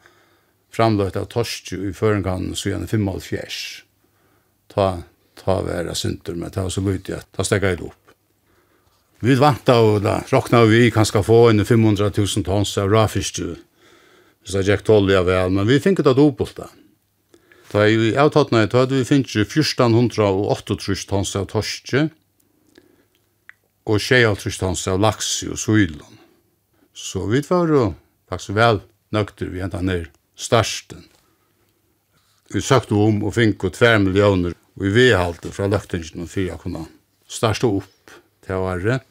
framløst 0.73 1.19
av 1.19 1.27
torsk 1.29 1.75
i 1.77 1.91
føringan 1.93 2.55
så 2.57 2.71
gjerne 2.71 2.89
5 2.89 3.11
fjers. 3.21 3.59
Ta, 4.73 5.03
ta 5.37 5.59
vera 5.61 5.93
synder, 5.93 6.33
men 6.33 6.53
ta 6.53 6.65
så 6.73 6.81
lydig 6.81 7.19
at 7.19 7.29
ta 7.37 7.45
stegga 7.45 7.75
i 7.75 7.77
lop. 7.77 7.99
Vi 9.23 9.37
vanta 9.39 9.77
og 9.79 10.01
da 10.03 10.17
rokna 10.33 10.65
vi 10.67 10.89
kanskje 10.91 11.21
få 11.23 11.37
en 11.51 11.63
500.000 11.63 12.43
tons 12.43 12.73
av 12.81 12.89
rafisku. 12.91 13.53
Så 14.43 14.59
jeg 14.59 14.73
gikk 14.73 14.87
tolja 14.89 15.21
vel, 15.23 15.53
men 15.53 15.69
vi 15.69 15.77
finket 15.79 16.09
det 16.09 16.17
dobbelt 16.17 16.57
da. 16.57 16.67
Ta 17.71 17.85
i 17.87 18.11
avtattna 18.19 18.65
i 18.65 18.71
tøyde 18.73 18.97
vi 18.97 19.07
finket 19.07 19.47
1408 19.47 21.07
tons 21.07 21.37
av 21.39 21.47
torsk, 21.53 21.93
og 23.85 23.99
tjejhaltrystans 23.99 24.85
av 24.87 25.01
laxi 25.03 25.49
og 25.51 25.59
suilon. 25.59 26.19
Så 26.93 27.25
vi 27.27 27.41
var 27.49 27.71
jo 27.71 27.85
faktisk 28.29 28.55
vel 28.57 28.81
nøkter 29.13 29.51
vi 29.51 29.61
enda 29.63 29.81
ned 29.81 30.09
starsten. 30.35 31.03
Vi 32.53 32.61
søkte 32.61 32.95
om 32.95 33.23
og 33.25 33.35
fikk 33.35 33.65
og 33.67 33.75
tver 33.77 33.99
millioner 34.01 34.53
og 34.73 34.85
vi 34.85 34.93
vedhalte 34.93 35.51
fra 35.53 35.67
løktingen 35.69 36.25
og 36.25 36.31
fyra 36.31 36.57
kunne 36.61 36.85
starste 37.29 37.69
opp 37.69 38.13
til 38.45 38.61
året. 38.61 39.03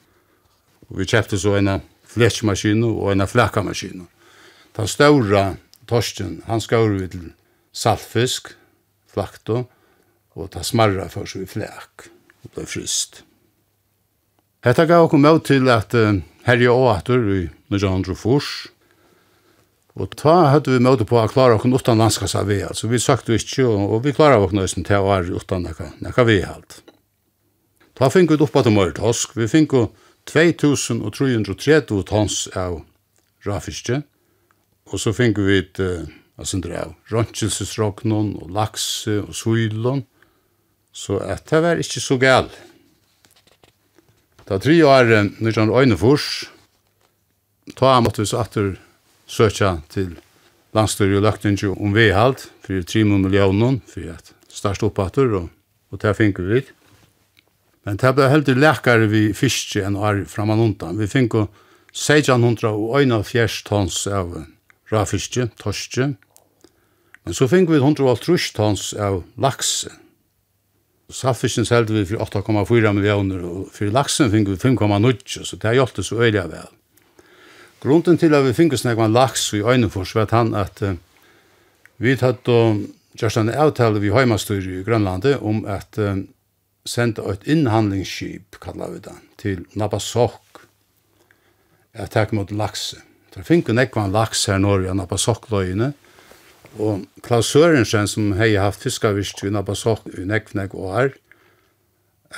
Og 0.88 0.98
vi 0.98 1.08
kjøpte 1.08 1.38
så 1.38 1.56
en 1.58 1.76
fletsmaskin 2.12 2.82
og 2.86 3.12
en 3.12 3.26
flakamaskin. 3.28 4.06
Den 4.76 4.88
større 4.88 5.44
torsken, 5.88 6.40
han 6.46 6.60
skår 6.60 6.96
vi 6.96 7.08
til 7.12 7.28
saltfisk, 7.72 8.54
flakto, 9.12 9.66
og 10.32 10.48
ta 10.52 10.62
smarra 10.64 11.08
for 11.12 11.28
så 11.28 11.42
vi 11.42 11.48
flak. 11.48 12.08
Det 12.42 12.54
ble 12.54 12.66
frist. 12.66 13.22
Hetta 14.62 14.84
gav 14.86 15.08
okkur 15.08 15.18
med 15.18 15.40
til 15.42 15.66
at 15.74 15.90
uh, 15.98 16.20
herja 16.46 16.70
og 16.70 16.92
atur 16.92 17.24
i 17.34 17.40
Nujandru 17.74 18.14
Fors, 18.14 18.68
og 19.98 20.14
ta 20.14 20.36
hadde 20.52 20.70
vi 20.70 20.84
møte 20.86 21.02
på 21.02 21.18
å 21.18 21.24
klare 21.26 21.56
okkur 21.56 21.74
utan 21.74 21.98
landskasa 21.98 22.44
vi, 22.46 22.60
altså 22.62 22.86
vi 22.86 23.02
søkte 23.02 23.34
ikke, 23.34 23.66
og, 23.66 23.96
og 23.96 24.04
vi 24.06 24.14
klarer 24.14 24.38
okkur 24.38 24.60
nøysen 24.60 24.86
til 24.86 25.02
å 25.02 25.10
være 25.10 25.34
utan 25.34 25.66
nekka, 25.66 25.90
nekka 26.06 26.26
vi 26.30 26.38
halt. 26.46 26.78
Ta 27.98 28.06
finko 28.06 28.38
ut 28.38 28.46
oppa 28.46 28.62
til 28.62 28.76
mørtosk, 28.78 29.34
vi 29.34 29.50
finko 29.50 29.88
2330 30.30 32.06
tons 32.06 32.46
av 32.54 32.78
rafiske, 33.42 33.98
og 34.94 35.02
så 35.02 35.10
finko 35.10 35.42
vi 35.50 35.58
et, 35.64 35.82
uh, 35.82 36.06
altså 36.38 36.62
av 36.70 36.94
røntgelsesroknon, 37.10 38.36
og 38.38 38.54
lakse, 38.54 39.24
og 39.26 39.34
suilon, 39.34 40.06
så 40.94 41.18
at 41.18 41.50
det 41.50 41.66
var 41.66 41.82
ikke 41.82 42.00
så 42.04 42.22
galt. 42.22 42.54
Da 44.52 44.58
tre 44.60 44.74
år, 44.84 45.08
når 45.40 45.56
han 45.56 45.70
øyne 45.72 45.96
fors, 45.96 46.44
ta 47.72 47.94
måtte 48.04 48.20
vi 48.20 48.28
så 48.28 48.42
atter 48.42 48.74
søkja 49.24 49.78
til 49.88 50.10
landstyr 50.76 51.14
og 51.16 51.24
løkning 51.24 51.56
om 51.72 51.94
vehalt, 51.96 52.50
for 52.60 52.84
3 52.84 53.04
millioner, 53.08 53.78
for 53.88 54.10
at 54.12 54.34
størst 54.52 54.84
oppatter, 54.84 55.32
og, 55.38 55.46
og 55.88 56.02
det 56.02 56.12
finner 56.18 56.44
vi 56.44 56.58
litt. 56.58 56.74
Men 57.88 57.96
det 57.96 58.12
ble 58.12 58.28
heldig 58.28 58.58
lekare 58.60 59.08
vi 59.08 59.22
fiske 59.32 59.86
enn 59.88 59.96
år 59.96 60.26
framan 60.28 60.60
undan. 60.60 61.00
Vi 61.00 61.08
fikk 61.08 61.38
1600 61.40 62.68
og 62.76 63.00
1,4 63.00 63.64
tons 63.64 64.02
av 64.04 64.36
rafiske, 64.92 65.48
torske. 65.64 66.12
Men 67.24 67.40
så 67.40 67.48
fikk 67.48 67.72
vi 67.72 67.80
100 67.80 68.52
tons 68.52 68.92
av 69.00 69.22
lakse 69.40 69.96
saltfisken 71.10 71.66
selte 71.66 71.94
vi 71.96 72.04
for 72.06 72.22
8,4 72.24 72.92
millioner, 72.94 73.42
og 73.44 73.72
for 73.74 73.92
laksen 73.92 74.30
fikk 74.32 74.52
vi 74.52 74.58
5,9, 74.60 75.42
så 75.44 75.56
det 75.56 75.68
har 75.68 75.78
hjulpet 75.80 76.06
så 76.06 76.20
øyelig 76.20 76.46
vel. 76.52 76.70
Grunden 77.82 78.18
til 78.18 78.34
at 78.34 78.44
vi 78.46 78.54
fikk 78.54 78.76
oss 78.76 78.84
med 78.86 79.10
laks 79.10 79.48
i 79.58 79.62
Øynefors 79.62 80.14
var 80.14 80.30
han 80.30 80.54
at 80.54 80.82
uh, 80.82 80.94
vi 81.98 82.14
tatt 82.16 82.46
og 82.48 82.84
gjørst 83.18 83.40
en 83.40 83.50
avtale 83.50 84.00
vi 84.00 84.12
heimastyr 84.14 84.62
i 84.62 84.84
Grønlandet 84.86 85.40
om 85.42 85.64
at 85.66 85.98
uh, 85.98 86.22
sende 86.86 87.24
et 87.32 87.46
innhandlingsskip, 87.46 88.60
kallar 88.62 88.94
vi 88.94 89.02
det, 89.02 89.16
til 89.38 89.66
Nabasok, 89.74 90.62
at 91.92 92.14
takk 92.14 92.32
mot 92.32 92.50
lakse. 92.54 93.02
Det 93.34 93.44
fikk 93.46 93.68
vi 93.68 93.76
nekvann 93.76 94.14
laks 94.14 94.46
her 94.46 94.62
når 94.62 94.86
i 94.86 94.94
Nabasok-løyene, 94.96 95.92
Og 96.80 97.04
Klaus 97.24 97.50
Sørensen, 97.52 98.08
som 98.08 98.32
hei 98.38 98.54
haft 98.56 98.84
fiskavist 98.84 99.42
i 99.44 99.50
Nabasok 99.52 100.06
i 100.16 100.24
Nekvnek 100.28 100.72
og 100.74 100.94
her, 100.96 101.12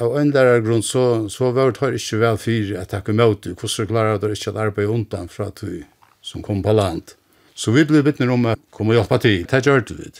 av 0.02 0.16
en 0.18 0.32
der 0.34 0.58
grunn 0.64 0.82
så, 0.82 1.28
så 1.30 1.52
var 1.54 1.70
det 1.70 2.00
ikke 2.00 2.18
vel 2.18 2.38
fyr 2.40 2.72
at 2.80 2.94
jeg 2.96 3.06
kom 3.06 3.20
ut, 3.22 3.46
hvordan 3.46 3.90
klarer 3.90 4.18
det 4.18 4.32
ikke 4.34 4.50
at 4.50 4.62
arbeid 4.64 4.90
undan 4.90 5.30
fra 5.30 5.52
at 5.52 5.62
vi 5.62 5.84
som 6.24 6.42
kom 6.42 6.64
på 6.64 6.74
land. 6.74 7.14
Så 7.54 7.70
vi 7.70 7.84
ble 7.86 8.02
bittner 8.02 8.32
om 8.34 8.48
å 8.50 8.56
komme 8.74 8.94
og 8.94 8.98
hjelpe 8.98 9.20
til, 9.22 9.44
det 9.46 9.62
gjør 9.62 9.84
det 9.86 9.98
vi. 10.00 10.10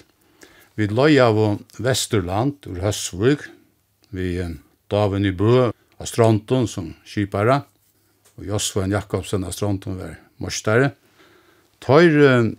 Vi 0.78 0.90
løy 0.90 1.18
av 1.22 1.38
Vesterland, 1.82 2.68
ur 2.70 2.82
Høsvig, 2.82 3.48
vi 4.14 4.36
Daven 4.90 5.26
i 5.26 5.34
Bø, 5.34 5.70
av 5.98 6.06
Stronton 6.06 6.68
som 6.70 6.92
kipare, 7.06 7.62
og 8.38 8.46
Josvan 8.46 8.94
Jakobsen 8.94 9.46
av 9.46 9.54
Stronton 9.54 9.98
var 9.98 10.16
morstere. 10.42 10.92
Tøyre 11.82 12.54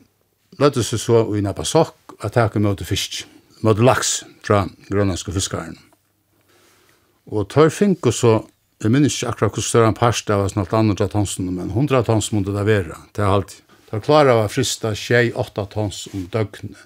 lødde 0.61 0.83
seg 0.83 1.01
så 1.01 1.23
i 1.35 1.43
nappa 1.43 1.65
sokk 1.67 2.15
at 2.23 2.35
takke 2.37 2.61
møte 2.63 2.87
fisk, 2.87 3.23
møte 3.65 3.83
laks 3.83 4.21
fra 4.45 4.65
grønlandske 4.89 5.33
fiskaren. 5.35 5.77
Og 7.31 7.49
tør 7.49 7.71
fink 7.73 8.05
og 8.05 8.13
så, 8.13 8.33
jeg 8.83 8.93
minnes 8.93 9.15
ikke 9.17 9.31
akkurat 9.31 9.57
hvor 9.57 9.65
større 9.65 9.89
en 9.89 9.97
parst 9.97 10.29
av 10.29 10.45
snart 10.51 10.75
andre 10.77 11.07
tonsen, 11.09 11.47
men 11.55 11.73
hundra 11.73 12.03
tons 12.05 12.31
måtte 12.35 12.53
det 12.55 12.65
være, 12.67 12.97
det 13.15 13.23
er 13.23 13.31
alltid. 13.31 13.61
Tør 13.89 14.03
klare 14.05 14.35
av 14.35 14.51
frista 14.53 14.93
tjei 14.97 15.31
åtta 15.33 15.65
tons 15.71 16.05
om 16.13 16.27
døgnet. 16.33 16.77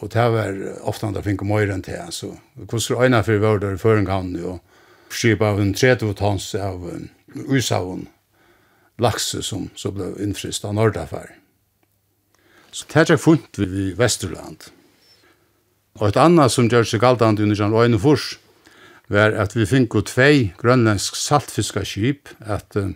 Og 0.00 0.08
det 0.12 0.24
var 0.32 0.56
ofte 0.88 1.06
andre 1.06 1.22
fink 1.22 1.42
og 1.44 1.50
møyre 1.50 1.74
enn 1.76 1.84
til, 1.84 2.00
så 2.10 2.30
hvordan 2.56 3.04
øyne 3.04 3.20
for 3.22 3.32
vi 3.36 3.42
var 3.42 3.60
der 3.60 3.76
i 3.76 3.80
føringhavn, 3.80 4.32
og 4.48 4.60
skip 5.12 5.42
av 5.44 5.60
en 5.60 5.74
30 5.76 6.14
tons 6.16 6.48
av 6.56 6.80
um, 6.80 7.08
usavn, 7.52 8.06
lakse 9.02 9.42
som 9.44 9.68
så 9.76 9.92
ble 9.92 10.14
innfrist 10.24 10.64
av 10.64 10.74
Nordafer. 10.78 11.41
Så 12.72 12.88
det 12.88 13.10
er 13.12 13.20
funnet 13.20 13.58
vi 13.58 13.90
i 13.90 13.96
Vesterland. 13.96 14.70
Og 16.00 16.08
et 16.08 16.16
annet 16.16 16.52
som 16.52 16.70
gjør 16.72 16.86
seg 16.88 17.02
galt 17.04 17.20
under 17.20 17.52
Jan 17.52 17.74
Øyne 17.76 18.00
Fors, 18.00 18.38
var 19.12 19.34
at 19.36 19.52
vi 19.52 19.66
fikk 19.68 19.98
tvei 20.08 20.52
grønlandsk 20.56 21.18
saltfiskaskip 21.20 22.32
at 22.40 22.78
uh, 22.80 22.94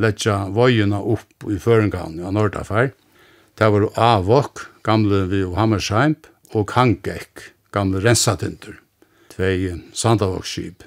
letja 0.00 0.46
vøyene 0.48 0.96
opp 0.96 1.44
i 1.52 1.58
Førengaven 1.60 2.22
av 2.24 2.32
Nordafær. 2.32 2.94
Det 3.54 3.68
var 3.70 3.90
Avok, 4.00 4.64
gamle 4.82 5.26
vi 5.28 5.42
og 5.44 5.58
Hammersheim, 5.58 6.16
og 6.56 6.70
Kangek, 6.72 7.50
gamle 7.76 8.00
Rensatinter, 8.00 8.78
tvei 9.34 9.74
sandavokskip. 9.92 10.86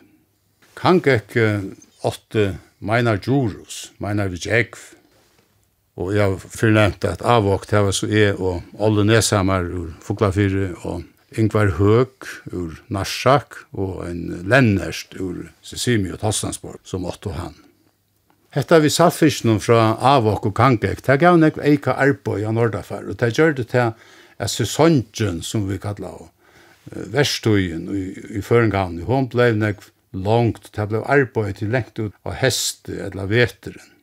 Kangek 0.80 1.38
uh, 1.38 1.70
åtte 2.02 2.56
Meinar 2.82 3.22
Djurus, 3.22 3.92
Meinar 4.02 4.34
Vigekv, 4.34 4.97
Og 5.98 6.14
jeg 6.14 6.30
har 6.30 6.38
fornæmt 6.38 7.06
at 7.10 7.24
avvåkt 7.26 7.72
her 7.74 7.90
så 7.92 8.08
er 8.08 8.38
og 8.38 8.62
alle 8.80 9.06
Neshammer 9.08 9.66
ur 9.66 9.94
Fuglafyre 10.06 10.76
og 10.86 11.04
Ingvar 11.38 11.74
Høg 11.80 12.28
ur 12.54 12.78
Narsak 12.94 13.58
og 13.74 14.04
en 14.06 14.44
Lennerst 14.48 15.18
ur 15.20 15.48
Sissimi 15.62 16.14
og 16.14 16.22
Tossansborg 16.22 16.80
som 16.88 17.06
Otto 17.10 17.34
han. 17.34 17.58
Hetta 18.54 18.80
vi 18.80 18.90
saltfisken 18.94 19.60
fra 19.60 19.98
avvåk 20.16 20.48
og 20.50 20.56
kangek, 20.56 21.04
det 21.04 21.20
gav 21.20 21.36
nek 21.38 21.60
eika 21.60 21.98
arbeid 22.00 22.46
i 22.46 22.54
Nordafar, 22.54 23.04
og 23.04 23.20
det 23.20 23.34
gjør 23.36 23.58
det 23.58 23.68
til 23.74 23.92
at 24.38 24.54
sesongen 24.54 25.42
som 25.44 25.68
vi 25.68 25.78
kallar 25.82 26.16
av, 26.16 26.30
verstøyen 27.12 27.90
i, 27.92 28.06
i 28.40 28.42
Førengavn, 28.42 29.02
hon 29.10 29.28
blei 29.30 29.52
nek 29.58 29.84
langt, 30.16 30.72
det 30.78 30.88
blei 30.90 31.04
arbo 31.04 31.44
til 31.52 31.74
lengt 31.76 32.00
ut 32.00 32.16
av 32.24 32.38
heste 32.40 32.96
eller 33.10 33.28
veteren. 33.30 33.97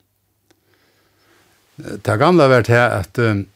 Det 1.77 2.19
gamla 2.21 2.47
vært 2.51 2.71
her 2.71 2.93
at 3.01 3.19
um, 3.19 3.47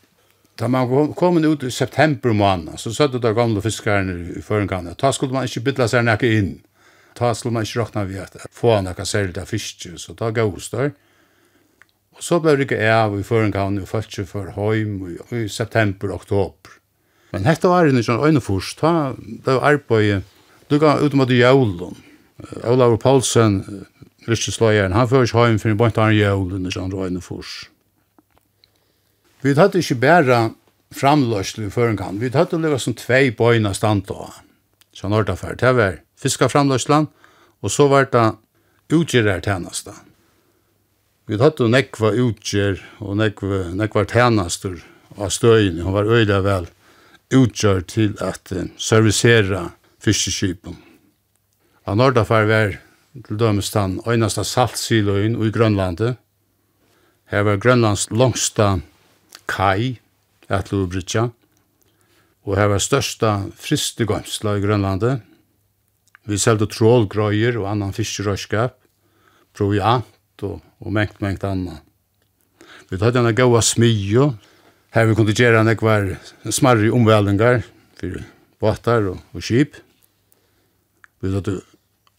da 0.58 0.66
man 0.68 1.12
kom 1.14 1.38
ut 1.44 1.62
i 1.62 1.70
september 1.70 2.32
måned, 2.34 2.78
så 2.82 2.90
søtte 2.90 3.18
det 3.18 3.28
der 3.28 3.36
gamle 3.36 3.62
fiskerne 3.62 4.16
i 4.38 4.42
førengane, 4.42 4.96
da 4.98 5.12
skulle 5.14 5.36
man 5.36 5.46
ikke 5.46 5.62
bytla 5.68 5.86
seg 5.90 6.06
nekka 6.06 6.30
inn. 6.38 6.56
Da 7.18 7.30
skulle 7.34 7.54
man 7.54 7.66
ikke 7.66 7.82
råkna 7.82 8.04
vi 8.08 8.18
at 8.22 8.34
få 8.54 8.80
nekka 8.82 9.06
særlig 9.06 9.38
av 9.38 9.50
fiske, 9.50 9.94
så 9.98 10.16
da 10.18 10.32
gav 10.34 10.50
oss 10.54 10.70
der. 10.74 10.90
Og 12.18 12.24
så 12.26 12.40
ble 12.42 12.56
det 12.58 12.66
ikke 12.66 12.80
av 12.90 13.14
i 13.14 13.22
førengane, 13.22 13.84
og 13.84 13.90
følte 13.90 14.26
for 14.26 14.50
høym 14.56 14.98
i 15.12 15.44
i 15.44 15.46
september, 15.48 16.10
oktober. 16.14 16.74
Men 17.32 17.46
hette 17.46 17.70
var 17.70 17.86
det 17.86 18.02
sånn 18.02 18.24
øyne 18.24 18.42
først, 18.42 18.82
da 18.82 19.14
ble 19.14 19.58
var 19.60 19.74
arbeid, 19.74 20.26
du 20.68 20.78
kan 20.82 20.98
ut 20.98 21.14
mot 21.14 21.30
jævlen. 21.30 21.94
Olav 22.66 22.98
Paulsen, 22.98 23.62
virkelig 24.26 24.92
han 24.92 25.08
fører 25.08 25.26
ikke 25.26 25.38
høym 25.38 25.58
for 25.58 25.70
en 25.70 25.78
bøntar 25.78 26.10
jævlen 26.10 26.66
i 26.66 26.74
sånn 26.74 26.92
øyne 26.92 27.22
først. 27.22 27.70
Vi 29.42 29.54
hadde 29.54 29.78
ikke 29.78 30.00
bare 30.02 30.38
framløsle 30.94 31.68
i 31.68 31.70
førenkan. 31.70 32.18
Vi 32.20 32.30
hadde 32.34 32.58
lukket 32.58 32.82
som 32.82 32.96
tvei 32.98 33.30
bøyna 33.30 33.74
stand 33.76 34.06
da. 34.08 34.32
Så 34.92 35.08
når 35.08 35.28
det 35.28 35.38
var, 35.42 35.54
det 35.54 35.72
var 35.76 35.98
fiska 36.18 36.48
framløsland, 36.48 37.06
og 37.62 37.70
så 37.70 37.86
var 37.88 38.08
det 38.12 38.26
utgjører 38.94 39.40
tjeneste. 39.44 39.94
Vi 41.28 41.36
hadde 41.38 41.68
nekva 41.68 42.14
utgjør 42.16 42.80
og 43.04 43.18
nekva, 43.20 43.68
nekva 43.76 44.06
tjenester 44.08 44.78
av 45.18 45.30
støyene. 45.30 45.84
Hun 45.84 45.94
var 45.94 46.08
øyla 46.08 46.40
vel 46.42 46.68
utgjør 47.34 47.82
til 47.84 48.14
at 48.24 48.48
uh, 48.56 48.64
servicera 48.80 49.68
fiskeskipen. 50.00 50.78
Av 51.84 51.98
Nordafær 52.00 52.48
var 52.48 52.78
til 53.26 53.38
dømes 53.40 53.70
den 53.74 53.98
øyneste 54.08 54.44
saltsiløyen 54.44 55.36
i 55.36 55.50
Grønlandet. 55.52 56.16
Her 57.28 57.44
var 57.44 57.60
Grønlands 57.60 58.08
langsta 58.10 58.78
Kai, 59.48 59.98
at 60.48 60.72
Lovbritja, 60.72 61.28
og 62.48 62.56
her 62.56 62.70
var 62.72 62.80
størsta 62.80 63.32
fristegømsla 63.60 64.56
i 64.56 64.62
Grønlandet. 64.62 65.24
Vi 66.28 66.38
selgte 66.40 66.68
trålgrøyer 66.72 67.58
og 67.60 67.68
annan 67.72 67.92
fiskerøyskap, 67.96 68.76
proviant 69.56 70.44
og, 70.46 70.60
og 70.80 70.94
mengt, 70.94 71.20
mengt 71.24 71.44
annan. 71.44 71.82
Vi 72.88 72.96
tatt 73.00 73.16
henne 73.18 73.34
gaua 73.36 73.60
smyjo, 73.64 74.30
her 74.96 75.08
vi 75.08 75.16
kunne 75.16 75.36
gjøre 75.36 75.64
nekvar 75.66 76.14
smarri 76.48 76.88
omvælingar 76.92 77.60
for 78.00 78.22
båtar 78.62 79.10
og, 79.10 79.18
og 79.36 79.44
skip. 79.44 79.76
Vi 81.20 81.32
tatt 81.34 81.50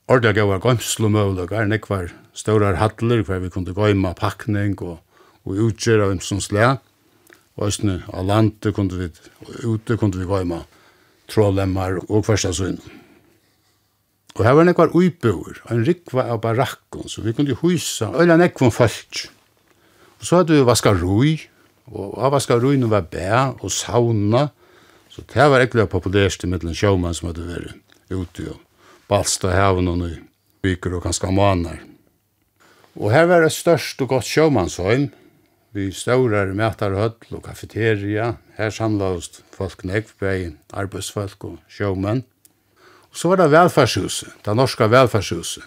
ordentlig 0.09 0.35
gaua 0.37 0.59
gømslomøvlagar, 0.61 1.65
nekvar 1.69 2.11
staurar 2.37 2.77
hattler, 2.81 3.23
hver 3.25 3.41
vi 3.41 3.49
kunne 3.53 3.73
gøyma 3.73 4.13
pakning 4.17 4.77
og, 4.85 4.99
og 5.45 5.65
utgjør 5.69 6.05
av 6.05 6.13
en 6.13 6.21
sånn. 6.23 6.77
Østene 7.59 7.99
av 8.15 8.27
landet 8.27 8.71
kunne 8.75 8.95
vi, 8.95 9.09
ute 9.67 9.97
kunne 9.99 10.21
vi 10.21 10.27
gå 10.27 10.43
med 10.47 10.77
trådlemmer 11.29 11.99
og 12.07 12.23
kvarsta 12.23 12.53
søgn. 12.55 12.79
Og 14.37 14.45
her 14.45 14.55
var 14.55 14.67
nekvar 14.67 14.93
uibuer, 14.95 15.59
en 15.67 15.83
rikva 15.83 16.29
av 16.31 16.39
barakken, 16.43 17.09
så 17.11 17.23
vi 17.25 17.33
kunne 17.35 17.57
husa, 17.59 18.13
øyla 18.15 18.37
nekvun 18.39 18.71
folk. 18.71 19.25
Og 20.19 20.25
så 20.25 20.39
hadde 20.39 20.55
vi 20.55 20.67
vaska 20.67 20.93
rui, 20.95 21.35
og 21.91 22.15
av 22.21 22.33
vaska 22.37 22.55
rui 22.61 22.79
var 22.87 23.09
bæ 23.11 23.59
og 23.59 23.71
sauna, 23.71 24.47
så 25.09 25.25
det 25.33 25.49
var 25.51 25.65
ekkert 25.65 25.91
populært 25.91 26.45
i 26.45 26.47
middelen 26.47 26.77
sjåmann 26.77 27.17
som 27.17 27.31
hadde 27.31 27.47
vært 27.49 27.75
ute 28.13 28.51
og 28.53 28.59
balsta 29.09 29.51
haven 29.51 29.89
og 29.89 30.05
viker 30.63 30.95
og 30.95 31.03
ganske 31.03 31.31
manar. 31.33 31.81
Og 32.99 33.11
her 33.11 33.25
var 33.29 33.43
det 33.43 33.51
størst 33.55 34.01
og 34.03 34.11
godt 34.13 34.27
sjåmannshøym, 34.27 35.09
Vi 35.75 35.91
staurar 35.93 36.49
mætar 36.57 36.95
høll 36.97 37.35
og 37.35 37.43
kafeteria. 37.45 38.33
Her 38.57 38.71
samlaust 38.73 39.43
folk 39.53 39.83
negvbeg, 39.85 40.55
arbeidsfolk 40.73 41.45
og 41.45 41.59
sjåmenn. 41.69 42.23
Og 43.09 43.17
så 43.17 43.29
var 43.29 43.41
det 43.41 43.51
velferdshuset, 43.53 44.33
det 44.45 44.55
norska 44.57 44.89
velferdshuset. 44.89 45.65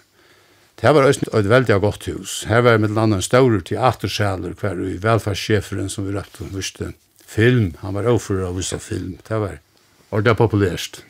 Det 0.82 0.90
var 0.90 1.06
også 1.06 1.30
et 1.38 1.48
veldig 1.48 1.78
godt 1.80 2.08
hus. 2.10 2.42
Her 2.50 2.64
var 2.66 2.78
med 2.82 2.96
annet 2.98 3.20
en 3.20 3.22
staurer 3.22 3.60
til 3.62 3.78
atersæler 3.78 4.56
hver 4.58 4.80
i 4.82 4.96
velferdssjeferen 5.02 5.90
som 5.92 6.08
vi 6.08 6.16
rett 6.16 6.40
og 6.42 6.50
viste 6.56 6.92
film. 7.26 7.74
Han 7.82 7.94
var 7.94 8.08
overfor 8.10 8.42
å 8.48 8.54
vise 8.56 8.78
film. 8.82 9.18
Det 9.22 9.38
var 9.38 9.60
ordentlig 10.10 10.36
populært. 10.40 11.02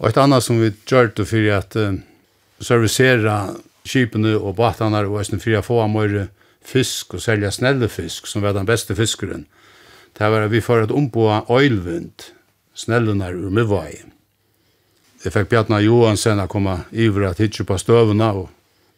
Og 0.00 0.08
et 0.08 0.20
annet 0.20 0.44
som 0.44 0.60
vi 0.60 0.72
gjør 0.88 1.12
det 1.16 1.28
for 1.28 1.50
at 1.52 1.76
uh, 1.76 1.98
servicera 2.60 3.36
skipene 3.86 4.34
og 4.36 4.56
båtene 4.56 5.04
og 5.04 5.20
også 5.20 5.40
for 5.42 5.60
å 5.60 5.64
få 5.64 5.82
av 5.84 5.92
fisk 6.66 7.14
og 7.14 7.22
selja 7.22 7.52
snelle 7.54 7.88
fisk, 7.88 8.26
som 8.26 8.42
var 8.42 8.56
den 8.56 8.66
beste 8.66 8.96
fiskeren. 8.98 9.46
Det 10.18 10.30
var 10.32 10.46
at 10.46 10.52
vi 10.52 10.60
får 10.64 10.86
et 10.86 10.94
ombåa 10.94 11.44
oilvind, 11.52 12.30
snellene 12.74 13.30
ur 13.32 13.50
midvai. 13.50 14.02
Jeg 15.24 15.32
fikk 15.34 15.50
Bjartna 15.50 15.80
Johansen 15.82 16.40
å 16.42 16.48
komme 16.50 16.80
iver 16.92 17.30
at 17.30 17.40
hitje 17.42 17.66
på 17.66 17.78
støvene 17.80 18.28
og 18.42 18.48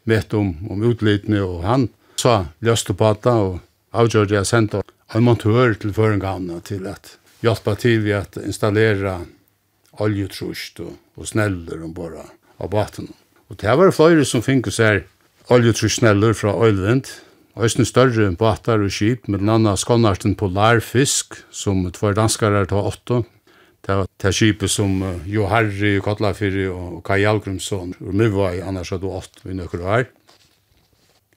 mette 0.08 0.36
om, 0.36 0.54
om 0.70 0.82
utlitene, 0.84 1.40
og 1.44 1.64
han 1.64 1.88
sa 2.18 2.48
løste 2.64 2.94
på 2.96 3.12
det, 3.22 3.32
og 3.32 3.60
avgjørte 3.96 4.36
jeg 4.36 4.48
sendte 4.48 4.82
en 5.14 5.24
montør 5.24 5.76
til 5.80 5.94
førengavna 5.96 6.60
til 6.66 6.88
at 6.90 7.16
hjelpe 7.44 7.74
til 7.80 8.02
vi 8.04 8.14
at 8.16 8.36
installera 8.42 9.20
oljetrust 10.02 10.82
og, 10.84 10.92
og 11.16 11.30
sneller 11.30 11.82
ombora 11.84 12.26
av 12.58 12.70
baten. 12.72 13.08
Og 13.48 13.56
det 13.60 13.74
var 13.80 13.94
flere 13.94 14.26
som 14.28 14.44
finket 14.44 14.76
seg 14.76 15.06
oljetrust 15.54 16.02
sneller 16.02 16.36
fra 16.36 16.52
Oilvind, 16.52 17.08
Øysten 17.58 17.84
større 17.84 18.30
båtar 18.38 18.78
og 18.78 18.92
skip, 18.94 19.26
med 19.26 19.40
den 19.42 19.48
andre 19.50 19.72
skånarten 19.76 20.36
Polarfisk, 20.38 21.40
som 21.50 21.80
tvær 21.90 22.14
danskare 22.14 22.66
ta 22.70 22.78
åtta. 22.86 23.24
Det 23.82 23.96
var 23.98 24.06
det 24.22 24.30
skipet 24.34 24.70
som 24.70 25.02
uh, 25.02 25.16
Jo 25.26 25.48
Harry, 25.50 25.98
Kotlafyri 25.98 26.68
og 26.70 27.00
Kai 27.02 27.24
Algrimsson, 27.26 27.96
og 27.98 28.14
nu 28.14 28.28
var 28.36 28.52
jeg 28.54 28.62
annars 28.62 28.92
hadde 28.94 29.10
åtta 29.10 29.42
vi 29.42 29.56
nøkker 29.58 29.82
her. 29.82 30.06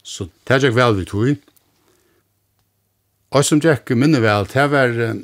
Så 0.03 0.27
det 0.45 0.59
gikk 0.61 0.75
vel 0.77 0.99
vi 0.99 1.07
tog. 1.09 1.41
Og 3.31 3.47
som 3.47 3.63
gikk 3.63 3.95
minne 3.97 4.21
vel, 4.21 4.45
det 4.53 4.67
var 4.75 4.93
uh, 4.93 5.23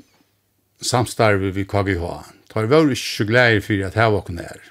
samstarve 0.81 1.53
vi 1.53 1.67
KGH. 1.69 2.09
Det 2.47 2.57
var 2.57 2.71
vel 2.73 2.95
ikke 2.97 3.29
glede 3.29 3.61
for 3.61 3.85
at 3.85 3.99
det 4.01 4.09
var 4.15 4.25
ikke 4.25 4.39
nær. 4.39 4.65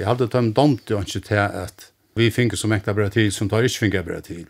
Jeg 0.00 0.08
hadde 0.08 0.32
tømt 0.32 0.56
domt 0.56 0.88
jo 0.88 1.04
ikke 1.04 1.20
til 1.20 1.44
at 1.44 1.90
vi 2.16 2.32
finner 2.32 2.56
som 2.56 2.72
ekta 2.72 2.96
bra 2.96 3.12
tid, 3.12 3.28
som 3.28 3.52
tar 3.52 3.68
ikke 3.68 3.84
finner 3.84 4.08
bra 4.08 4.24
tid. 4.24 4.48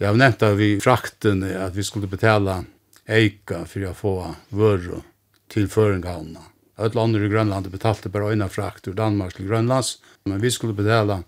Jag 0.00 0.08
har 0.08 0.14
nevnt 0.14 0.42
at 0.42 0.56
vi 0.56 0.80
frakten 0.80 1.42
att 1.42 1.74
vi 1.74 1.84
skulle 1.84 2.06
betala 2.06 2.64
eika 3.06 3.64
för 3.64 3.82
att 3.90 3.96
få 3.96 4.34
vörr 4.48 5.02
til 5.48 5.68
föringarna. 5.68 6.40
Ett 6.78 6.94
land 6.94 7.16
i 7.16 7.28
Grönland 7.28 7.70
betalte 7.70 8.08
bara 8.08 8.30
øyne 8.30 8.48
frakt 8.48 8.88
ur 8.88 8.94
Danmark 8.94 9.34
til 9.34 9.48
Grönlands, 9.48 9.98
men 10.24 10.40
vi 10.40 10.50
skulle 10.50 10.72
betala 10.72 11.22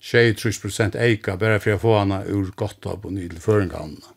23% 0.00 0.96
eika 0.96 1.36
bara 1.36 1.60
för 1.60 1.70
att 1.70 1.80
få 1.80 1.98
henne 1.98 2.24
ur 2.26 2.52
Gotthab 2.56 3.04
og 3.06 3.12
ny 3.12 3.28
til 3.28 3.40
föringarna. 3.40 4.08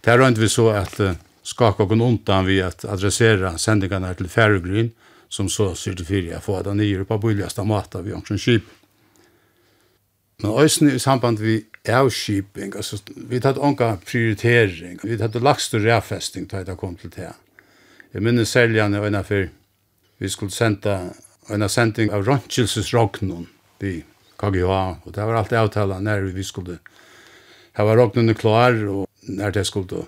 Det 0.00 0.10
er 0.10 0.40
vi 0.40 0.48
så 0.48 0.70
att 0.70 1.00
skaka 1.42 1.82
och 1.82 1.92
undan 1.92 2.46
vi 2.46 2.62
att 2.62 2.84
adressera 2.84 3.58
sändningarna 3.58 4.14
till 4.14 4.28
Färgryn 4.28 4.90
som 5.28 5.48
så 5.48 5.74
certifierar 5.74 6.40
för 6.40 6.58
att 6.58 6.64
den 6.64 6.80
är 6.80 7.04
på 7.04 7.18
billigaste 7.18 7.64
maten 7.64 8.04
vi 8.04 8.12
omkring 8.12 8.38
kyp. 8.38 8.64
Men 10.42 10.50
òsne 10.50 10.94
i 10.94 10.98
samband 10.98 11.38
vi 11.38 11.64
avskiping, 11.88 12.74
altså 12.76 12.98
vi 13.16 13.40
tatt 13.40 13.58
onka 13.58 13.94
prioritering, 14.04 14.98
vi 15.02 15.16
tatt 15.18 15.38
lagst 15.40 15.74
og 15.74 15.84
reafesting 15.86 16.48
til 16.50 16.66
det 16.66 16.76
kom 16.80 16.96
til 17.00 17.12
det. 17.14 17.32
Jeg 18.12 18.22
minnes 18.22 18.52
seljane 18.52 18.98
han 18.98 19.06
øyne 19.06 19.24
for 19.24 19.48
vi 20.20 20.28
skulle 20.28 20.52
senda 20.52 21.12
en 21.48 21.68
sending 21.68 22.12
av 22.12 22.26
Rønkjelses 22.26 22.92
Rognon 22.92 23.46
vi 23.80 24.02
KGHA, 24.40 25.00
og 25.04 25.12
det 25.14 25.24
var 25.24 25.40
alltid 25.40 25.58
avtala 25.58 26.00
når 26.04 26.30
vi 26.34 26.44
skulle 26.44 26.78
hava 27.78 27.96
Rognon 27.96 28.34
klar, 28.34 28.76
og 28.88 29.06
når 29.28 29.56
det 29.56 29.66
skulle 29.68 30.04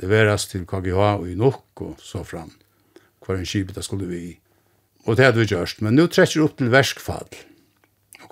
leveras 0.00 0.46
til 0.48 0.64
KGHA 0.68 1.16
og 1.18 1.28
i 1.28 1.36
nok 1.36 1.84
og 1.84 2.00
så 2.00 2.24
fram, 2.24 2.52
hver 3.26 3.40
en 3.40 3.48
kibet 3.48 3.76
det 3.76 3.84
skulle 3.84 4.08
vi 4.08 4.22
i. 4.30 4.32
Og 5.04 5.16
det 5.16 5.26
hadde 5.26 5.42
vi 5.42 5.50
gjørst, 5.50 5.82
men 5.82 5.98
nu 5.98 6.06
trekker 6.06 6.44
opp 6.44 6.56
til 6.56 6.72
verskfall, 6.72 7.28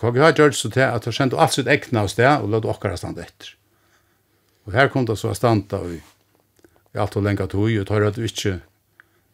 KGH 0.00 0.30
gjør 0.36 0.54
så 0.56 0.70
til 0.72 0.86
at 0.86 1.04
de 1.04 1.12
kjente 1.12 1.36
alt 1.36 1.54
sitt 1.56 1.68
ekne 1.68 2.04
av 2.04 2.08
sted, 2.08 2.30
og 2.40 2.48
lød 2.54 2.68
okkara 2.72 2.96
stand 2.96 3.20
etter. 3.20 3.52
Og 4.64 4.72
her 4.72 4.88
kom 4.92 5.04
det 5.08 5.18
så 5.20 5.34
standa 5.36 5.80
i, 5.88 5.98
i 6.94 7.00
alt 7.00 7.16
og 7.18 7.26
lenga 7.26 7.46
tog, 7.50 7.68
og 7.68 7.86
tar 7.88 8.06
at 8.08 8.18
vi 8.20 8.30
ikke 8.30 8.58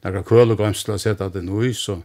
nærkar 0.06 0.26
køl 0.26 0.54
og 0.54 0.60
gømsla 0.60 0.98
sette 0.98 1.26
at 1.26 1.36
det 1.36 1.44
noe, 1.46 1.70
så 1.74 2.00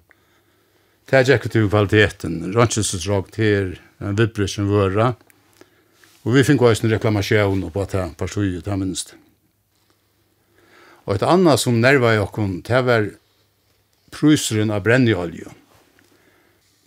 det 1.09 1.23
er 1.23 1.33
ikke 1.35 1.49
til 1.51 1.69
kvaliteten. 1.69 2.37
Rønnselsutdrag 2.53 3.31
til 3.35 3.73
en 4.01 4.17
vibrer 4.17 4.49
som 4.49 4.69
vøra, 4.69 5.13
og 6.21 6.35
vi 6.35 6.45
fikk 6.45 6.61
også 6.61 6.85
en 6.85 6.93
reklamasjon 6.93 7.65
på 7.73 7.81
at 7.81 7.95
det 7.97 8.05
partiet, 8.19 8.65
det 8.65 8.77
minst. 8.77 9.15
Og 11.09 11.15
et 11.17 11.25
annet 11.25 11.59
som 11.59 11.81
nerva 11.81 12.13
i 12.13 12.21
okken, 12.21 12.59
det 12.61 12.83
var 12.85 13.09
pruseren 14.13 14.69
av 14.69 14.85
brennjolje. 14.85 15.49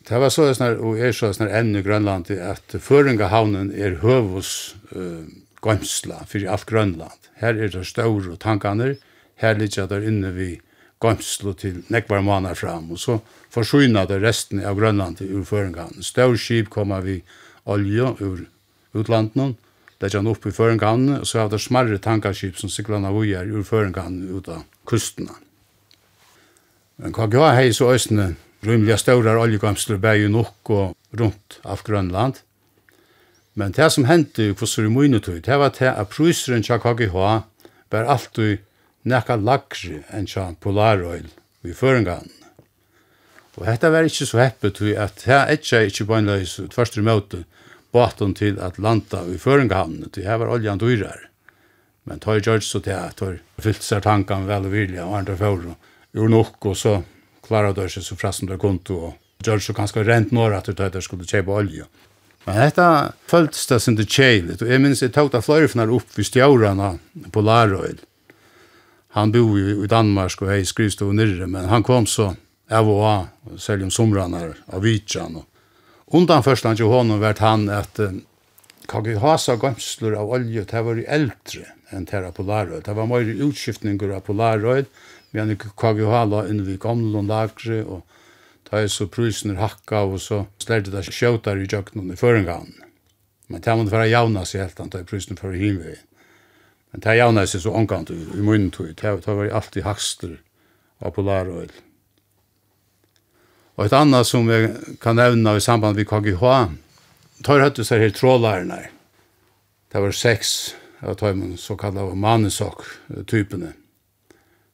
Det 0.05 0.19
var 0.21 0.29
så 0.29 0.51
snar 0.53 0.77
og 0.85 0.99
er 1.01 1.14
så 1.17 1.31
snar 1.33 1.49
enn 1.49 1.73
i 1.79 1.81
Grønland 1.85 2.29
at 2.29 2.75
Føringahavnen 2.77 3.71
er 3.73 4.03
høvus 4.03 4.75
uh, 4.93 5.25
gømsla 5.64 6.27
fyrir 6.29 6.51
alt 6.53 6.67
Grønland. 6.69 7.31
Her 7.40 7.57
er 7.57 7.73
det 7.73 7.87
ståre 7.88 8.37
tankaner, 8.37 8.99
her 9.40 9.57
ligger 9.57 9.88
der 9.88 10.05
inne 10.05 10.35
vi 10.37 10.51
gømslo 11.01 11.55
til 11.57 11.81
nekvar 11.88 12.21
måneder 12.21 12.55
fram, 12.55 12.93
og 12.93 13.01
så 13.01 13.19
forsyna 13.53 14.05
det 14.05 14.21
resten 14.23 14.61
av 14.61 14.77
Grønland 14.77 15.23
til 15.23 15.40
Føringahavnen. 15.45 16.05
Ståre 16.05 16.37
skip 16.37 16.69
kommer 16.69 17.01
vi 17.01 17.23
olje 17.64 18.12
ur 18.21 18.45
utlandet, 18.93 19.57
det 20.01 20.12
er 20.12 20.29
opp 20.29 20.45
i 20.45 20.53
Føringahavnen, 20.53 21.21
og 21.23 21.27
så 21.27 21.47
er 21.47 21.49
det 21.49 21.64
smarre 21.64 21.97
tankarskip 21.99 22.61
som 22.61 22.69
sikler 22.69 23.01
han 23.01 23.09
av 23.09 23.17
uger 23.17 23.49
ur 23.49 23.64
Føringahavnen 23.64 24.37
ut 24.37 24.53
av 24.53 24.67
kustene. 24.85 25.33
Men 27.01 27.17
KGA 27.17 27.55
hei 27.57 27.71
så 27.73 27.88
østene 27.95 28.35
rymliga 28.64 28.96
stora 28.98 29.38
oljegamster 29.40 29.96
bär 29.96 30.14
ju 30.14 30.29
nok 30.29 30.70
och 30.70 30.96
runt 31.11 31.61
av 31.62 31.83
Grönland. 31.85 32.35
Men 33.53 33.72
det 33.72 33.90
som 33.90 34.05
hände 34.05 34.42
i 34.42 34.55
Kvosurimunutøy, 34.55 35.40
det 35.40 35.57
var 35.57 35.70
det 35.79 35.92
at 35.92 36.11
pruseren 36.11 36.62
til 36.62 36.81
KGH 36.83 37.14
var 37.90 38.09
alltid 38.11 38.64
nekka 39.07 39.37
lagri 39.37 40.00
enn 40.11 40.27
til 40.27 40.57
Polaroil 40.61 41.29
i 41.62 41.72
føringan. 41.72 42.27
Og 43.55 43.66
dette 43.68 43.90
var 43.92 44.09
ikke 44.09 44.27
så 44.27 44.40
heppet 44.42 44.81
til 44.81 44.96
at 44.98 45.22
det 45.22 45.59
ikke 45.59 45.77
er 45.77 45.87
ikke 45.90 46.09
bøgnløys 46.11 46.57
tvørste 46.74 47.05
møte 47.07 47.44
båten 47.94 48.35
til 48.35 48.59
at 48.59 48.79
landa 48.79 49.22
i 49.31 49.38
føringan, 49.38 50.11
Det 50.14 50.24
her 50.24 50.37
var 50.37 50.50
oljan 50.50 50.79
dyrar. 50.79 51.31
Men 52.05 52.18
tar 52.18 52.40
gjørs 52.40 52.66
så 52.66 52.81
til 52.81 52.90
at 52.90 53.16
tar 53.16 53.38
fyllt 53.61 53.83
seg 53.83 54.03
tankan 54.03 54.48
vel 54.48 54.66
og 54.66 54.72
vilja 54.72 55.07
og 55.07 55.18
andre 55.18 55.37
fyrir, 55.37 55.77
jo 56.12 56.29
nok 56.29 56.66
og 56.66 56.77
så 56.77 57.03
klara 57.46 57.72
dörse 57.72 58.02
så 58.02 58.16
frasen 58.16 58.48
där 58.48 58.59
konto 58.59 58.94
och 58.94 59.14
gör 59.46 59.59
så 59.59 59.72
ganske 59.72 60.02
rent 60.02 60.30
når 60.30 60.54
att 60.54 60.76
det 60.76 61.02
skulle 61.02 61.24
köpa 61.24 61.50
olje. 61.50 61.85
Men 62.44 62.57
detta 62.61 63.12
føltes 63.26 63.66
det 63.66 63.80
som 63.80 63.96
det 63.96 64.04
kjeilet, 64.12 64.62
og 64.62 64.68
jeg 64.68 64.80
minns 64.80 65.02
jeg 65.02 65.14
tog 65.14 65.30
det 65.33 65.40
flöjfnar 65.44 65.92
opp 65.92 66.18
vid 66.18 66.26
stjårarna 66.28 66.98
på 67.33 67.40
Laröil. 67.40 67.96
Han 69.16 69.33
bor 69.33 69.59
ju 69.59 69.85
i 69.85 69.87
Danmark 69.87 70.42
och 70.42 70.48
hej 70.48 70.64
skrivs 70.64 70.96
då 70.96 71.12
men 71.12 71.64
han 71.64 71.83
kom 71.83 72.07
så 72.07 72.35
av 72.70 72.90
och 72.90 73.04
av 73.04 73.26
selv 73.57 73.83
om 73.83 73.90
somrarna 73.90 74.54
av 74.66 74.83
Vitsjan. 74.83 75.37
och 75.37 76.14
undan 76.18 76.42
första 76.42 76.68
han 76.68 76.76
till 76.76 76.85
honom 76.85 77.20
vart 77.20 77.38
han 77.38 77.68
at 77.68 78.00
KGHs 78.90 79.49
gømslur 79.62 80.16
av 80.18 80.33
olje, 80.37 80.64
det 80.68 80.83
var 80.85 81.01
eldre 81.16 81.68
enn 81.94 82.07
det 82.09 82.20
av 82.20 82.35
Polarøy. 82.37 82.81
Det 82.85 82.94
var 82.97 83.09
mer 83.09 83.29
utskiftninger 83.47 84.12
av 84.16 84.25
Polarøy, 84.27 84.85
men 85.35 85.55
KGH 85.57 86.25
la 86.31 86.44
inn 86.51 86.64
vi 86.66 86.77
gamle 86.81 87.23
og 87.23 87.31
lagre, 87.31 87.81
og 87.85 88.03
da 88.68 88.83
er 88.83 88.90
så 88.92 89.07
prysen 89.11 89.57
hakka, 89.61 90.05
og 90.09 90.20
så 90.23 90.44
slærte 90.62 90.92
det 90.92 91.07
skjøtar 91.09 91.61
i 91.61 91.68
jøkkenen 91.68 92.12
i 92.12 92.18
førengangen. 92.18 92.77
Men 93.49 93.61
det 93.64 93.77
måtte 93.77 93.92
være 93.92 94.11
javna 94.12 94.44
seg 94.49 94.64
helt 94.64 94.81
an, 94.81 94.92
da 94.92 95.01
er 95.01 95.09
prysen 95.09 95.40
for 95.40 95.57
himvei. 95.57 95.97
Men 96.92 97.05
det 97.05 97.18
javna 97.18 97.44
seg 97.49 97.64
så 97.64 97.75
omgant 97.77 98.12
i, 98.12 98.20
i 98.20 98.44
munnen 98.44 98.70
tog, 98.75 98.92
det 99.01 99.16
var 99.27 99.51
alltid 99.51 99.85
hakster 99.87 100.38
av 101.01 101.16
Polarøy. 101.16 101.68
Og 103.75 103.88
et 103.88 103.97
annet 103.97 104.29
som 104.29 104.47
vi 104.47 104.68
kan 105.03 105.18
nevne 105.18 105.57
i 105.57 105.62
samband 105.62 105.99
med 105.99 106.07
KGH, 106.07 106.44
tar 107.44 107.62
høttu 107.62 107.85
seg 107.85 108.02
her 108.02 108.14
trålarene. 108.14 108.80
Det 109.92 110.02
var 110.02 110.16
seks 110.16 110.74
av 111.04 111.18
tøymen, 111.20 111.57
kallet 111.78 112.16
manesok-typene. 112.18 113.74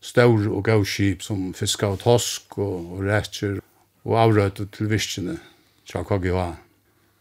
Stor 0.00 0.46
og 0.48 0.62
gauskip 0.64 1.24
som 1.26 1.50
fiska 1.52 1.90
og 1.92 2.00
tosk 2.00 2.56
og, 2.58 2.94
og 2.94 3.04
rætjer 3.04 3.58
og 4.08 4.16
avrøyte 4.16 4.64
til 4.72 4.88
viskene 4.88 5.36
fra 5.84 6.04
KGH. 6.06 6.46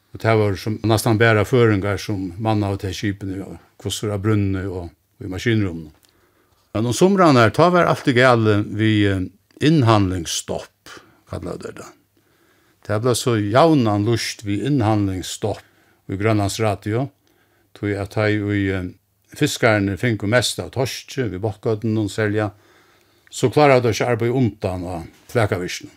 Og 0.10 0.22
det 0.24 0.36
var 0.40 0.56
som 0.58 0.80
nesten 0.88 1.20
bæra 1.20 1.44
føringar 1.46 2.00
som 2.02 2.32
manna 2.40 2.72
av 2.72 2.80
til 2.82 2.96
skipene 2.96 3.44
og 3.44 3.58
kvossur 3.82 4.14
av 4.16 4.24
brunne 4.24 4.64
og, 4.70 4.88
og 5.20 5.28
i 5.28 5.30
maskinrummet. 5.30 5.92
Men 6.74 6.88
om 6.88 6.96
somrene 6.96 7.44
her, 7.44 7.54
ta 7.54 7.68
var 7.74 7.90
alltid 7.90 8.16
gale 8.16 8.60
vi 8.78 8.94
innhandlingsstopp, 9.66 10.94
kallar 11.30 11.58
det 11.60 11.76
det. 11.82 11.88
Det 12.90 12.98
ble 13.04 13.14
så 13.14 13.36
jaunan 13.38 14.02
lust 14.08 14.42
vi 14.48 14.64
innhandlingsstopp 14.66 16.10
i 16.10 16.18
Grønlands 16.18 16.58
Radio, 16.58 17.04
tog 17.78 17.92
at 17.94 18.18
hei 18.18 18.40
og 18.42 18.96
fiskarene 19.38 19.94
finko 20.02 20.26
mest 20.26 20.58
av 20.64 20.72
torske, 20.74 21.28
vi 21.30 21.38
bokkøtten 21.38 22.00
og 22.02 22.10
selja, 22.10 22.50
så 23.30 23.52
klarar 23.54 23.84
det 23.86 23.94
ikke 23.94 24.10
arbeid 24.16 24.34
undan 24.34 24.88
av 24.90 25.06
flekavisjonen. 25.30 25.94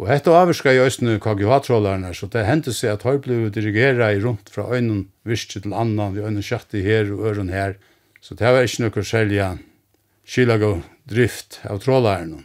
Og 0.00 0.08
hetta 0.08 0.32
avskar 0.32 0.74
i 0.74 0.82
østene 0.82 1.20
KGH-trålarna, 1.22 2.10
så 2.16 2.26
det 2.32 2.46
hendte 2.48 2.74
seg 2.74 2.96
at 2.96 3.06
høy 3.06 3.20
ble 3.22 3.38
dirigera 3.54 4.10
i 4.10 4.18
rundt 4.18 4.50
fra 4.50 4.64
øynene 4.72 5.06
virke 5.28 5.60
til 5.60 5.76
annan, 5.76 6.16
vi 6.16 6.24
øynene 6.24 6.42
kjatti 6.42 6.82
her 6.82 7.12
og 7.14 7.26
øren 7.30 7.52
her, 7.52 7.76
så 8.18 8.34
det 8.34 8.48
var 8.48 8.66
ikke 8.66 8.88
noe 8.88 9.04
selja 9.06 9.52
skilag 10.26 10.64
og 10.66 10.80
drift 11.06 11.60
av 11.68 11.84
trålarna. 11.84 12.40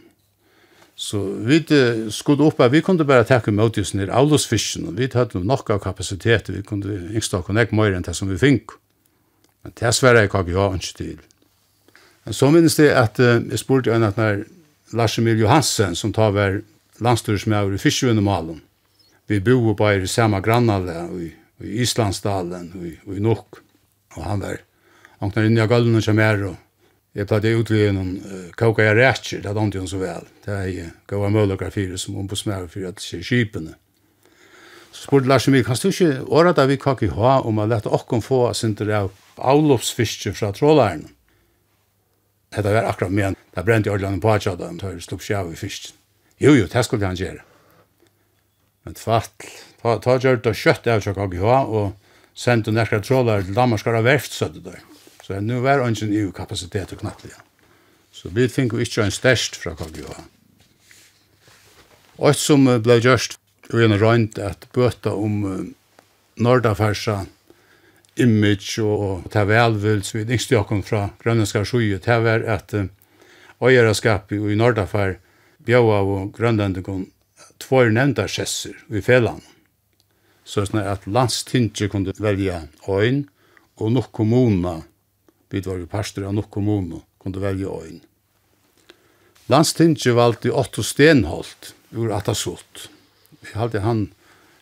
Så 0.96 1.20
vi 1.44 1.58
skulle 2.10 2.46
opp 2.48 2.60
at 2.64 2.72
vi 2.72 2.80
kunne 2.80 3.04
bare 3.04 3.26
takke 3.28 3.52
mot 3.52 3.78
oss 3.78 3.92
nir 3.92 4.08
avlåsfisken, 4.08 4.88
og 4.88 4.96
vi 4.96 5.10
hadde 5.12 5.42
nok 5.44 5.68
av 5.74 5.82
kapasitet, 5.84 6.48
vi 6.48 6.62
kunne 6.64 7.12
yngsta 7.12 7.42
og 7.42 7.52
nek 7.52 7.74
mer 7.76 7.92
enn 7.92 8.06
det 8.06 8.16
som 8.16 8.30
vi 8.32 8.38
fink. 8.40 8.72
Men 9.62 9.76
det 9.76 9.92
sverre 9.92 10.24
jeg 10.24 10.30
ikke 10.30 10.40
av 10.40 10.78
ikke 10.78 10.96
til. 10.96 11.18
Men 12.24 12.34
så 12.34 12.50
minnes 12.50 12.78
det 12.80 12.88
at 12.96 13.20
uh, 13.20 13.44
jeg 13.44 13.60
spurte 13.60 13.92
en 13.92 14.08
at 14.08 14.16
når 14.16 14.46
Lars 14.96 15.18
Emil 15.18 15.38
Johansen, 15.44 15.94
som 15.94 16.14
tar 16.16 16.32
vær 16.32 16.62
landstyrsmøver 17.04 17.76
i 17.76 17.82
fiskjøvende 17.82 18.24
malen, 18.24 18.62
vi 19.28 19.40
bor 19.40 19.74
bare 19.76 20.00
i 20.00 20.08
samme 20.08 20.40
grannale, 20.40 20.96
i, 21.20 21.28
i 21.60 21.82
Islandsdalen, 21.84 22.72
og 22.72 22.86
i, 22.88 22.96
i 23.18 23.20
Nok, 23.20 23.60
og 24.16 24.22
han 24.24 24.40
var, 24.40 24.62
han 25.20 25.34
knar 25.34 25.50
inn 25.50 25.58
i 25.58 25.66
gulvene 25.68 26.00
og 26.00 26.08
kommer 26.08 26.46
og 26.48 26.62
Jeg 27.16 27.28
tar 27.30 27.40
det 27.40 27.54
ut 27.56 27.70
ved 27.72 27.94
noen 27.96 28.16
uh, 28.20 28.48
kåka 28.58 28.84
jeg 28.84 28.96
rætjer, 28.98 29.40
det 29.40 29.48
hadde 29.48 29.64
han 29.78 29.88
så 29.88 30.00
vel. 30.00 30.26
Det 30.44 30.52
er 30.52 30.66
jeg 30.68 30.92
gav 31.08 31.24
møllaker 31.32 31.72
fire 31.72 31.96
som 31.96 32.12
om 32.12 32.18
på 32.18 32.24
ombudsmær 32.26 32.66
for 32.68 32.88
at 32.90 33.00
det 33.00 33.22
skipene. 33.24 33.76
Så 34.92 35.06
spurte 35.06 35.28
Lars 35.28 35.48
Emil, 35.48 35.64
kan 35.64 35.76
du 35.80 35.88
ikke 35.88 36.26
åra 36.28 36.52
da 36.56 36.66
vi 36.68 36.76
kakk 36.80 37.02
i 37.06 37.12
ha 37.12 37.38
om 37.44 37.60
å 37.60 37.66
lette 37.68 37.92
okken 37.92 38.24
få 38.24 38.50
sinter 38.56 38.92
av 38.96 39.10
avloppsfiske 39.36 40.34
fra 40.36 40.52
trålaren? 40.56 41.06
Det 42.56 42.64
var 42.64 42.88
akkurat 42.88 43.12
men, 43.12 43.36
det 43.52 43.64
brente 43.64 43.90
i 43.90 43.92
ordlandet 43.92 44.22
på 44.24 44.32
at 44.32 44.44
jeg 44.44 44.54
hadde, 44.56 44.70
det 44.80 44.88
var 44.88 45.00
slupp 45.04 45.24
skjav 45.24 45.52
i 45.52 45.58
fisken. 45.60 45.96
Jo, 46.40 46.52
jo, 46.56 46.68
det 46.68 46.84
skulle 46.84 47.08
han 47.08 47.16
gjøre. 47.16 47.44
Men 48.84 48.96
fatt, 49.00 49.48
ta, 49.82 49.96
ta 50.04 50.18
gjør 50.20 50.40
det 50.44 50.52
kjøtt 50.56 50.88
av 50.92 51.04
kakk 51.16 51.36
i 51.36 51.40
ha, 51.40 51.62
og 51.64 51.96
sendte 52.36 52.72
nærkere 52.72 53.04
trålare 53.04 53.44
til 53.44 53.56
Danmark 53.56 53.80
skal 53.80 53.98
ha 53.98 54.04
verft, 54.04 54.36
søtte 54.36 54.60
det 54.60 54.76
der. 54.76 54.95
Så 55.26 55.40
nu 55.40 55.60
var 55.60 55.80
ungen 55.82 56.12
i 56.14 56.20
kapacitet 56.30 56.92
og 56.94 57.00
knappt 57.00 57.24
igjen. 57.26 57.46
Så 58.14 58.30
vi 58.30 58.46
fikk 58.46 58.76
jo 58.76 58.84
ikke 58.84 59.02
en 59.02 59.14
størst 59.14 59.58
fra 59.58 59.72
KGH. 59.74 60.12
Og 62.22 62.38
som 62.38 62.68
ble 62.84 63.00
gjørst, 63.02 63.34
og 63.72 63.82
en 63.82 63.96
røynt 63.98 64.38
at 64.38 64.68
bøta 64.70 65.16
om 65.18 65.74
Nordafersa 66.38 67.24
image 68.22 68.78
og 68.86 69.26
ta 69.34 69.42
velvils 69.50 70.14
vid 70.14 70.30
yngstjakon 70.30 70.86
fra 70.86 71.08
Grønlandskar 71.18 71.66
Sjøye, 71.66 71.98
ta 71.98 72.20
var 72.22 72.46
at 72.46 72.76
øyeraskap 73.58 74.30
i 74.30 74.54
Nordafær 74.54 75.18
bjøa 75.66 76.00
og 76.06 76.34
Grønlandikon 76.38 77.08
tvær 77.58 77.90
nevnta 77.90 78.30
skjesser 78.30 78.78
i 78.94 79.02
felan. 79.02 79.42
Så 80.46 80.68
sånn 80.70 80.86
at 80.86 81.10
landstinget 81.10 81.90
kunne 81.90 82.14
velja 82.22 82.68
øyn 82.86 83.24
og 83.82 83.96
nok 83.98 84.14
kommuner 84.14 84.86
Vi 85.50 85.62
var 85.62 85.78
jo 85.78 85.86
parster 85.86 86.26
av 86.26 86.34
nok 86.34 86.50
kommune, 86.50 87.02
kunne 87.22 87.42
velge 87.42 87.70
øyn. 87.70 88.00
Landstinget 89.48 90.14
valgte 90.14 90.50
Otto 90.50 90.82
Stenholt 90.82 91.74
ur 91.94 92.10
Atasot. 92.12 92.88
Vi 93.40 93.54
halte 93.54 93.84
han 93.84 94.08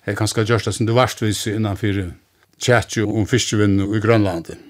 er 0.04 0.16
kanskje 0.18 0.44
gjørst 0.44 0.68
det 0.68 0.74
som 0.76 0.86
det 0.86 0.96
varstvis 0.96 1.46
innanfor 1.48 2.12
tjætju 2.60 3.06
om 3.08 3.24
fiskevinn 3.26 3.80
i 3.80 4.00
Grønlandet. 4.04 4.60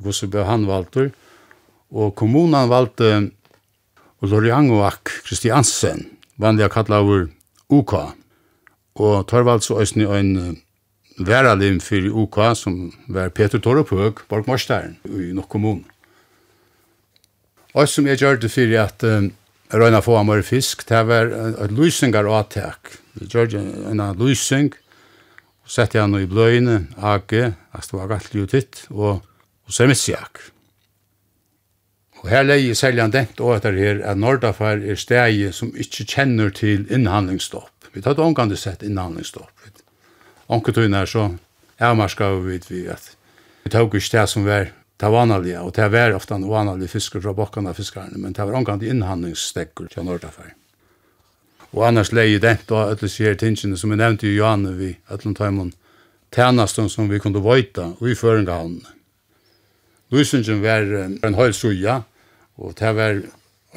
Hvordan 0.00 0.30
ble 0.30 0.46
han 0.46 0.68
valgte? 0.68 1.10
Og 1.90 2.14
kommunen 2.14 2.70
valgte 2.70 3.30
Loriangoak 4.22 5.10
Kristiansen, 5.26 6.06
vanlig 6.38 6.68
å 6.68 6.72
kalla 6.72 7.00
over 7.02 7.26
UK. 7.72 7.94
Og 9.00 9.26
Torvalds 9.26 9.70
og 9.72 9.82
Østny 9.82 10.06
og 10.06 10.16
en 10.20 10.60
væralim 11.18 11.80
fyrir 11.80 12.14
OK, 12.16 12.38
som 12.56 12.92
var 13.08 13.32
Peter 13.34 13.58
Torupøg, 13.58 14.22
borgmorstaren 14.28 14.96
i 15.04 15.32
nok 15.36 15.48
kommun. 15.48 15.84
Og 17.74 17.88
som 17.88 18.06
jeg 18.06 18.18
gjør 18.18 18.40
det 18.42 18.50
fyrir 18.50 18.82
at 18.82 19.04
um, 19.06 19.30
Røyna 19.70 20.00
få 20.02 20.16
amare 20.18 20.42
fisk, 20.42 20.82
det 20.88 21.04
var 21.06 21.30
et 21.62 21.70
lysingar 21.70 22.26
avtak. 22.26 22.96
Jeg 23.20 23.28
gjør 23.30 23.58
en 23.92 24.02
lysing, 24.18 24.72
og 25.62 25.70
sette 25.70 26.00
han 26.00 26.16
i 26.18 26.26
bløyne, 26.26 26.88
ake, 26.98 27.52
at 27.70 27.86
det 27.86 27.98
var 27.98 28.10
galt 28.10 28.34
titt, 28.50 28.86
og, 28.90 29.20
og 29.66 29.76
semissiak. 29.76 30.42
Og 32.20 32.28
her 32.28 32.42
leie 32.44 32.74
selger 32.76 33.06
han 33.06 33.14
denkt 33.14 33.40
og 33.40 33.54
etter 33.56 33.76
her 33.78 34.02
at 34.04 34.18
Nordafar 34.20 34.82
er 34.82 34.98
stegi 35.00 35.46
som 35.56 35.70
ikke 35.72 36.04
kjenner 36.04 36.50
til 36.52 36.84
innhandlingsstopp. 36.92 37.88
Vi 37.94 38.02
tar 38.04 38.18
det 38.18 38.24
omgående 38.24 38.58
sett 38.60 38.84
innhandlingsstopp 38.86 39.59
onketøyne 40.50 41.02
her, 41.02 41.08
så 41.08 41.30
avmarska 41.80 42.32
vi 42.44 42.60
vi 42.68 42.84
at 42.90 43.16
vi 43.64 43.70
tok 43.70 43.94
ikke 43.94 44.16
det 44.16 44.28
som 44.28 44.46
var 44.46 44.70
det 45.00 45.08
vanlige, 45.08 45.60
og 45.60 45.72
det 45.76 45.88
var 45.92 46.12
ofte 46.12 46.34
en 46.34 46.48
vanlig 46.48 46.90
fisker 46.90 47.20
fra 47.24 47.32
bakken 47.32 47.68
av 47.68 47.78
fiskerne, 47.78 48.18
men 48.18 48.32
det 48.36 48.44
var 48.44 48.56
omkant 48.58 48.82
innhandlingsstekker 48.84 49.88
til 49.92 50.04
Nordafer. 50.04 50.54
Og 51.72 51.86
annars 51.86 52.10
leie 52.12 52.40
det 52.42 52.56
da, 52.68 52.88
alle 52.90 53.08
sier 53.08 53.36
tingene 53.38 53.78
som 53.78 53.92
jeg 53.92 54.00
nevnte 54.00 54.26
i 54.28 54.34
Johanne, 54.34 54.74
vi, 54.76 54.96
alle 55.08 55.50
man 55.54 55.72
tjenesten 56.34 56.88
som 56.90 57.08
vi 57.08 57.20
kunne 57.22 57.42
vøyta, 57.42 57.94
og 58.00 58.10
i 58.10 58.14
føringahavnene. 58.18 58.96
Lysingen 60.10 60.62
var 60.62 60.82
en 61.22 61.38
høy 61.38 61.52
suja, 61.54 62.02
og 62.58 62.74
det 62.80 62.94
var 62.98 63.22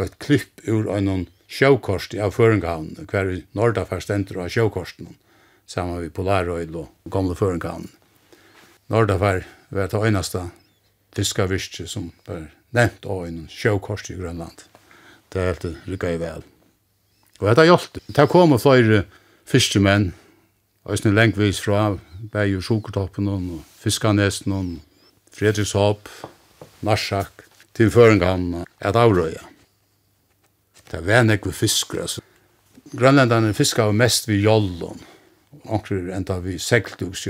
et 0.01 0.17
klipp 0.19 0.63
ur 0.67 0.89
en 0.91 1.27
sjøkost 1.47 2.15
av 2.17 2.33
føringahavnene, 2.33 3.05
hver 3.07 3.29
i 3.29 3.43
Nordafer 3.53 4.01
stenter 4.01 4.41
av 4.41 4.49
sjøkosten 4.49 5.13
sammen 5.73 6.01
med 6.01 6.13
Polaroid 6.13 6.73
og 6.77 7.11
gamle 7.11 7.35
førenkanen. 7.37 7.89
Norda 8.93 9.17
var, 9.17 9.43
var 9.73 9.89
det 9.89 10.01
øyneste 10.05 10.47
tyska 11.15 11.47
virkje 11.49 11.87
som 11.89 12.11
var 12.27 12.47
nevnt 12.75 13.05
av 13.09 13.25
en 13.27 13.43
sjøkors 13.49 14.05
i 14.13 14.17
Grønland. 14.19 14.65
Det 15.33 15.41
er 15.41 15.53
helt 15.53 15.87
rykka 15.89 16.13
i 16.13 16.19
vel. 16.21 16.43
Og 17.41 17.47
dette 17.49 17.65
hjalp. 17.65 18.01
Det 18.07 18.27
kom 18.29 18.53
flere 18.61 19.05
fyrste 19.49 19.81
menn, 19.81 20.11
Øystein 20.83 21.15
lengvis 21.15 21.61
fra 21.63 21.93
Beier 22.33 22.59
Sjokertoppen 22.59 23.29
og 23.31 23.43
Fiskanesen 23.79 24.51
og 24.51 24.73
Fredrikshop, 25.31 26.09
Narsak, 26.83 27.45
til 27.73 27.89
Førengan, 27.89 28.65
et 28.83 28.99
avrøya. 28.99 29.47
Det 30.91 30.99
var 31.07 31.23
nekve 31.23 31.53
fiskere, 31.55 32.03
altså. 32.03 32.21
Grønlandene 32.93 33.53
fiskar 33.57 33.95
mest 33.95 34.27
ved 34.27 34.43
jollon, 34.43 34.99
onker 35.63 36.09
enda 36.15 36.39
vi 36.39 36.59
seklte 36.59 37.05
hos. 37.05 37.27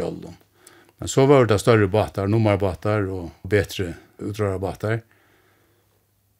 Men 0.97 1.09
så 1.09 1.25
var 1.25 1.45
det 1.45 1.59
større 1.59 1.87
båtar, 1.87 2.27
nummerbåtar 2.27 3.09
og 3.11 3.31
betre 3.43 3.93
utrørarbåtar. 4.23 5.01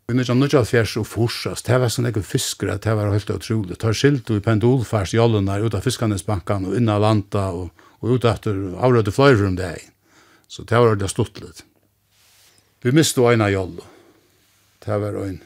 Vi 0.08 0.14
nødja 0.16 0.34
nødja 0.36 0.64
fjers 0.68 0.98
og 1.00 1.08
forsas, 1.08 1.64
det 1.64 1.78
var 1.80 1.92
sånn 1.92 2.10
ekkert 2.10 2.28
fiskere, 2.28 2.76
det 2.78 2.94
var 2.96 3.12
helt 3.12 3.30
utrolig. 3.32 3.78
Tar 3.80 3.96
skilt 3.96 4.30
og 4.32 4.44
pendulfars 4.44 5.14
jollunar 5.16 5.64
ut 5.64 5.76
av 5.78 5.86
fiskanesbankan 5.86 6.68
og 6.68 6.76
inna 6.78 6.98
landa 7.00 7.48
og, 7.56 7.72
og 8.04 8.18
ut 8.18 8.28
efter 8.28 8.60
avrøyde 8.84 9.16
fløyre 9.16 9.48
om 9.48 9.56
det 9.56 9.78
Så 10.48 10.64
det 10.64 10.78
var 10.78 10.96
det 10.96 11.10
stått 11.10 11.40
litt. 11.42 11.64
Vi 12.84 12.92
miste 12.92 13.24
eina 13.24 13.50
jollu. 13.50 13.82
Det 14.86 15.00
var 15.00 15.16
en 15.24 15.42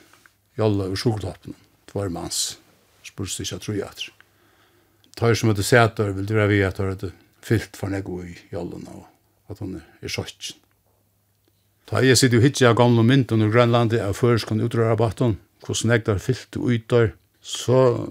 jollu 0.57 0.91
ur 0.91 0.97
sjuktoppen, 0.97 1.53
tvar 1.85 2.09
mans, 2.09 2.57
Spurs 3.05 3.39
ikke 3.39 3.59
tru 3.61 3.77
etter 3.77 4.16
tar 5.17 5.33
som 5.33 5.49
att 5.49 5.65
sätter 5.65 6.09
vill 6.09 6.25
det 6.25 6.33
vara 6.33 6.47
vi 6.47 6.63
att 6.63 6.75
det 6.75 7.11
fyllt 7.41 7.77
for 7.77 7.87
när 7.87 8.25
i 8.25 8.37
jollen 8.49 8.87
og 8.87 9.05
at 9.49 9.59
hon 9.59 9.77
er 9.77 10.11
sjöts. 10.11 10.55
Da 11.87 12.01
jeg 12.03 12.19
sitter 12.19 12.41
jo 12.41 12.49
ju 12.49 12.67
av 12.67 12.75
gamle 12.75 13.03
mynt 13.03 13.31
under 13.31 13.49
Grønlandet 13.49 14.01
av 14.03 14.13
føreskånd 14.13 14.59
kan 14.59 14.67
utröra 14.67 14.97
batten. 14.99 15.37
Hvordan 15.63 15.91
jeg 15.91 16.03
har 16.07 16.19
fyllt 16.19 16.57
og 16.57 16.71
ytter, 16.71 17.13
så, 17.41 18.09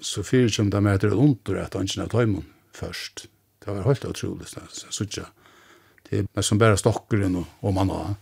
så 0.00 0.22
fyrir 0.22 0.52
som 0.52 0.70
de 0.70 0.84
heter 0.86 1.16
under 1.16 1.62
at 1.64 1.74
han 1.74 1.88
ikke 1.88 2.00
har 2.00 2.12
tøymon 2.12 2.46
først. 2.72 3.26
Det 3.64 3.72
var 3.72 3.88
helt 3.88 4.04
utrolig, 4.04 4.46
så 4.46 4.60
jeg 4.60 4.68
synes 4.76 5.00
ikke. 5.00 5.26
Det 6.10 6.26
er 6.36 6.42
som 6.42 6.58
bare 6.58 6.76
stokkeren 6.76 7.40
og, 7.40 7.46
og 7.62 7.74
manna. 7.74 8.14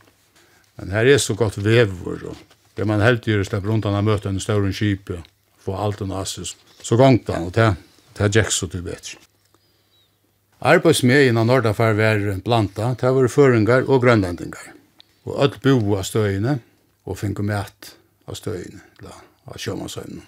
Men 0.78 0.94
her 0.94 1.06
er 1.06 1.18
så 1.18 1.34
godt 1.34 1.58
vevor, 1.64 2.22
og 2.30 2.36
det 2.76 2.86
man 2.86 3.02
helt 3.02 3.26
gjør 3.26 3.44
slipper 3.44 3.70
rundt 3.70 3.84
han 3.84 3.94
har 3.98 4.06
møtt 4.06 4.26
en 4.26 4.40
større 4.40 4.72
kjipe, 4.72 5.18
og 5.18 5.35
på 5.66 5.74
alt 5.74 6.02
og 6.04 6.12
nasis. 6.12 6.54
Så 6.82 6.98
gongt 6.98 7.30
han, 7.32 7.48
og 7.48 7.54
det, 7.56 7.72
det 8.18 8.30
gikk 8.34 8.52
så 8.54 8.68
til 8.70 8.84
bedre. 8.86 9.18
Arbeidsmegin 10.66 11.36
av 11.36 11.48
Nordafar 11.50 11.92
var 11.98 12.22
blanta, 12.44 12.94
det 12.96 13.10
var 13.12 13.28
føringar 13.28 13.84
og 13.90 14.00
grønlandingar. 14.06 14.72
Og 15.26 15.42
alt 15.42 15.58
bo 15.64 15.76
av 15.98 16.06
støyene, 16.06 16.60
og 17.06 17.18
finko 17.20 17.44
mæt 17.46 17.92
av 18.26 18.38
støyene, 18.38 18.80
la, 19.04 19.12
av 19.46 19.60
sjømansøyene. 19.60 20.24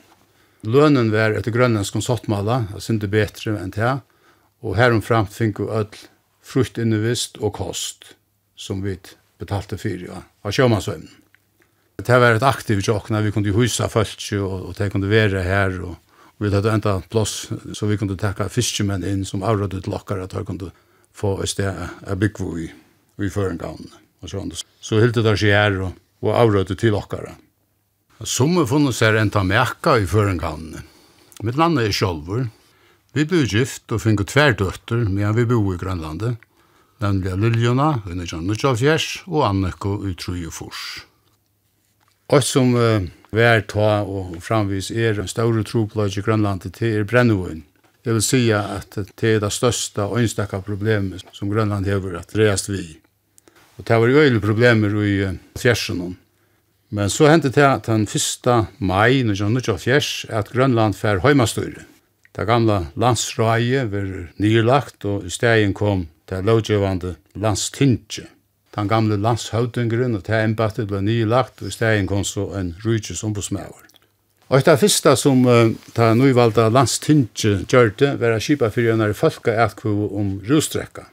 Lønnen 0.69 1.13
var 1.15 1.37
etter 1.39 1.55
grønlandsk 1.55 1.97
konsortmala, 1.97 2.65
det 2.75 2.83
synte 2.85 3.09
betre 3.11 3.55
enn 3.63 3.73
det, 3.75 3.95
og 4.61 4.77
heromframt 4.77 5.33
finko 5.33 5.69
öll 5.71 5.95
frukt 6.43 6.79
innevist 6.83 7.39
og 7.39 7.55
kost, 7.59 8.13
som 8.59 8.83
vi 8.83 8.99
betalte 9.39 9.79
fyrir 9.79 10.13
av 10.19 10.53
sjømansøyene. 10.53 11.09
Det 12.07 12.19
var 12.19 12.33
ett 12.33 12.43
aktivt 12.43 12.89
jobb 12.89 13.03
när 13.09 13.23
vi 13.23 13.33
kunde 13.33 13.51
husa 13.51 13.89
folk 13.89 14.33
och 14.33 14.61
och 14.67 14.75
det 14.75 14.91
kunde 14.91 15.09
vara 15.09 15.43
här 15.43 15.81
och 15.83 15.97
vi 16.37 16.55
hade 16.55 16.71
ända 16.71 17.01
plats 17.01 17.51
så 17.73 17.87
vi 17.87 17.99
kunde 17.99 18.17
ta 18.17 18.49
fiskemän 18.49 19.05
in 19.05 19.25
som 19.25 19.43
avrådet 19.43 19.87
lockar 19.87 20.19
att 20.19 20.33
jag 20.33 20.47
kunde 20.47 20.71
få 21.13 21.43
ett 21.43 21.49
ställe 21.49 21.89
att 22.07 22.19
vi 23.17 23.31
för 23.31 23.55
i 23.55 23.57
gång 23.57 23.87
och 24.21 24.31
sånt. 24.31 24.65
Så 24.81 25.01
helt 25.01 25.15
det 25.15 25.37
sig 25.37 25.53
här 25.53 25.81
och, 25.81 25.93
och 26.21 26.35
avrådde 26.35 26.77
till 26.77 26.91
lockare. 26.91 27.35
Som 28.21 28.67
funnits 28.67 29.01
här 29.01 29.15
en 29.15 29.31
ta 29.31 29.43
märka 29.43 29.99
i 29.99 30.07
förengången. 30.07 30.83
Mitt 31.43 31.57
land 31.57 31.79
är 31.79 31.93
självor. 31.93 32.49
Vi 33.13 33.25
blev 33.25 33.47
gift 33.47 33.89
og 33.93 34.03
finko 34.05 34.25
tvær 34.29 34.53
døtter 34.53 35.01
medan 35.09 35.35
vi 35.35 35.47
bor 35.49 35.73
i 35.73 35.79
Grønlandet, 35.81 36.37
nemlig 37.01 37.33
Liljona, 37.41 38.03
Unnitjan 38.07 38.45
Nuttjalfjers 38.47 39.25
og 39.27 39.47
Anneko 39.49 39.97
i 40.07 40.13
Trujefors. 40.15 41.08
Og 42.29 42.45
som 42.45 42.75
uh, 42.77 43.07
vær 43.33 43.63
ta 43.71 44.03
og 44.05 44.37
framvis 44.45 44.91
er 44.93 45.17
en 45.17 45.31
større 45.31 45.65
tropløg 45.65 46.19
i 46.19 46.25
Grønlandet 46.25 46.75
til 46.77 46.99
er 46.99 47.09
brennevån. 47.09 47.63
Det 48.05 48.15
vil 48.15 48.25
si 48.25 48.43
at 48.53 48.99
det 48.99 49.31
er 49.31 49.41
det 49.41 49.53
største 49.53 50.05
og 50.05 50.21
ønstakka 50.21 50.61
problemet 50.65 51.25
som 51.33 51.49
Grønland 51.49 51.89
hever 51.89 52.19
at 52.21 52.37
reast 52.37 52.69
vi. 52.69 52.99
Og 53.79 53.87
det 53.89 54.01
var 54.01 54.13
øyne 54.13 54.45
problemer 54.45 54.93
i 55.05 55.15
uh, 55.25 55.37
fjersen. 55.57 56.19
Men 56.91 57.11
så 57.13 57.29
hendte 57.29 57.53
det 57.53 57.65
at 57.65 57.89
den 57.89 58.05
1. 58.05 58.49
mai 58.79 59.21
1924 59.25 60.29
at 60.29 60.53
Grønland 60.53 60.97
fær 60.97 61.25
høymastøyre. 61.25 61.85
Det 62.37 62.47
gamla 62.47 62.85
landsrøye 62.97 63.89
var 63.91 64.09
nyrlagt 64.37 65.05
og 65.05 65.25
i 65.25 65.33
stegen 65.33 65.73
kom 65.75 66.07
det 66.29 66.45
lovgjøvande 66.45 67.17
landstinget 67.35 68.29
den 68.77 68.89
gamle 68.89 69.17
landshøvdingeren 69.17 70.17
og 70.19 70.25
til 70.27 70.45
embattet 70.45 70.89
ble 70.91 71.01
nylagt, 71.03 71.63
og 71.63 71.71
i 71.71 71.75
stedet 71.75 72.09
kom 72.09 72.25
så 72.25 72.51
en 72.59 72.75
rujtjes 72.85 73.25
ombudsmæver. 73.25 73.85
Og 74.49 74.63
etter 74.63 74.79
første 74.81 75.13
som 75.21 75.45
uh, 75.45 75.75
ta 75.97 76.15
nøyvalda 76.17 76.71
landstinget 76.73 77.69
gjørte, 77.69 78.15
var 78.21 78.33
a 78.33 78.41
kjipa 78.41 78.71
for 78.73 78.89
enn 78.89 79.05
er 79.05 79.17
folka 79.17 79.53
etkvo 79.67 80.09
om 80.17 80.39
rustrekka, 80.49 81.05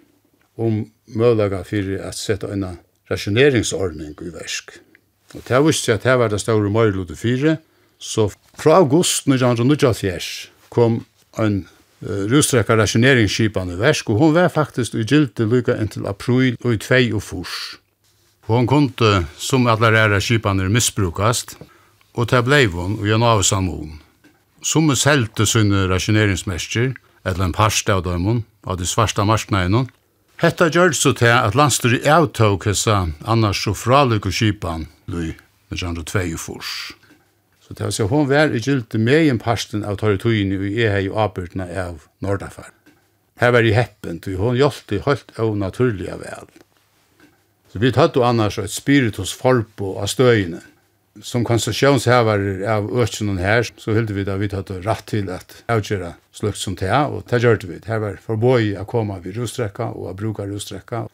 om 0.56 0.86
mølaga 1.20 1.64
for 1.68 1.96
å 2.00 2.14
sette 2.16 2.52
en 2.54 2.64
rasjoneringsordning 3.12 4.16
i 4.24 4.32
versk. 4.32 4.78
Og 5.36 5.44
det 5.50 5.62
visste 5.66 5.98
at 5.98 6.08
det 6.08 6.16
var 6.20 6.32
det 6.32 6.40
store 6.40 6.72
møylutu 6.72 7.16
fire, 7.20 7.58
så 8.00 8.30
fra 8.56 8.80
august 8.80 9.28
1924 9.28 10.48
kom 10.72 11.02
en 11.40 11.66
uh, 12.06 12.26
rustrekka 12.32 12.78
rasjoneringsskipan 12.78 13.74
i 13.74 13.80
versk, 13.80 14.10
og 14.14 14.22
hon 14.22 14.36
var 14.38 14.54
faktisk 14.54 14.96
i 14.96 15.04
gildi 15.04 15.48
lykka 15.50 15.80
inntil 15.82 16.08
april 16.08 16.56
og 16.64 16.74
i 16.74 16.82
tvei 16.82 17.10
og 17.14 17.24
furs. 17.26 17.56
Og 18.46 18.60
hon 18.60 18.70
kunde, 18.70 19.26
som 19.42 19.66
alle 19.68 19.90
ræra 19.92 20.22
skipaner, 20.22 20.70
misbrukast, 20.70 21.58
og 22.14 22.30
til 22.30 22.46
blei 22.46 22.66
hon 22.70 23.00
og 23.00 23.08
gjennom 23.10 23.32
av 23.34 23.44
samon. 23.44 24.00
Som 24.66 24.90
er 24.90 25.00
selte 25.02 25.46
sunne 25.50 25.88
rasjoneringsmestjer, 25.90 26.94
eller 27.26 27.46
en 27.46 27.56
parste 27.56 27.94
av 27.94 28.04
døymon, 28.06 28.44
av 28.66 28.78
de 28.78 28.86
svarsta 28.86 29.26
marsnægnon. 29.26 29.90
Hetta 30.42 30.68
gjør 30.70 30.94
så 30.94 31.14
til 31.16 31.32
at 31.32 31.56
landstyr 31.56 31.98
i 31.98 32.06
avtog 32.12 32.66
hessa 32.68 33.06
annars 33.24 33.64
så 33.64 33.74
fralik 33.78 34.28
og 34.28 34.36
skipan, 34.36 34.88
lui, 35.08 35.34
1902 35.72 36.38
furs. 36.38 36.94
Så 37.66 37.74
det 37.74 37.84
var 37.84 37.92
så 37.92 38.06
hon 38.06 38.28
var 38.30 38.54
i 38.54 38.62
gylte 38.62 39.00
med 39.02 39.26
en 39.30 39.42
parsten 39.42 39.86
av 39.86 39.98
territorien 39.98 40.52
i 40.54 40.76
jeg 40.76 40.92
har 40.94 41.02
jo 41.02 41.16
avbyrdene 41.18 41.66
av 41.82 42.04
Nordafar. 42.22 42.70
Her 43.42 43.52
var 43.52 43.66
i 43.66 43.74
heppen, 43.74 44.22
og 44.22 44.38
hon 44.40 44.60
hjalp 44.60 44.94
helt 45.08 45.34
av 45.42 45.58
naturlige 45.58 46.20
vel. 46.22 46.46
Så 47.74 47.82
vi 47.82 47.92
tatt 47.92 48.16
og 48.16 48.24
annars 48.24 48.60
et 48.62 48.72
spiritus 48.72 49.34
forbo 49.36 49.98
av 50.00 50.08
støyene. 50.08 50.62
Som 51.24 51.46
konstitusjonshever 51.48 52.64
av 52.70 52.88
økene 52.92 53.40
her, 53.40 53.66
så 53.80 53.96
hilde 53.96 54.14
vi 54.16 54.24
da 54.28 54.36
vi 54.40 54.50
tatt 54.52 54.72
rett 54.84 55.06
til 55.10 55.32
at 55.32 55.58
avgjøre 55.72 56.14
slukt 56.36 56.60
som 56.60 56.76
det, 56.80 56.92
og 56.92 57.24
det 57.32 57.42
gjør 57.44 57.62
vi. 57.66 57.80
Her 57.88 58.02
var 58.04 58.22
forboi 58.24 58.76
å 58.78 58.86
komme 58.88 59.18
vid 59.24 59.40
rustrekka 59.40 59.90
og 59.96 60.12
å 60.12 60.16
bruke 60.16 60.46
rustrekka. 60.48 61.06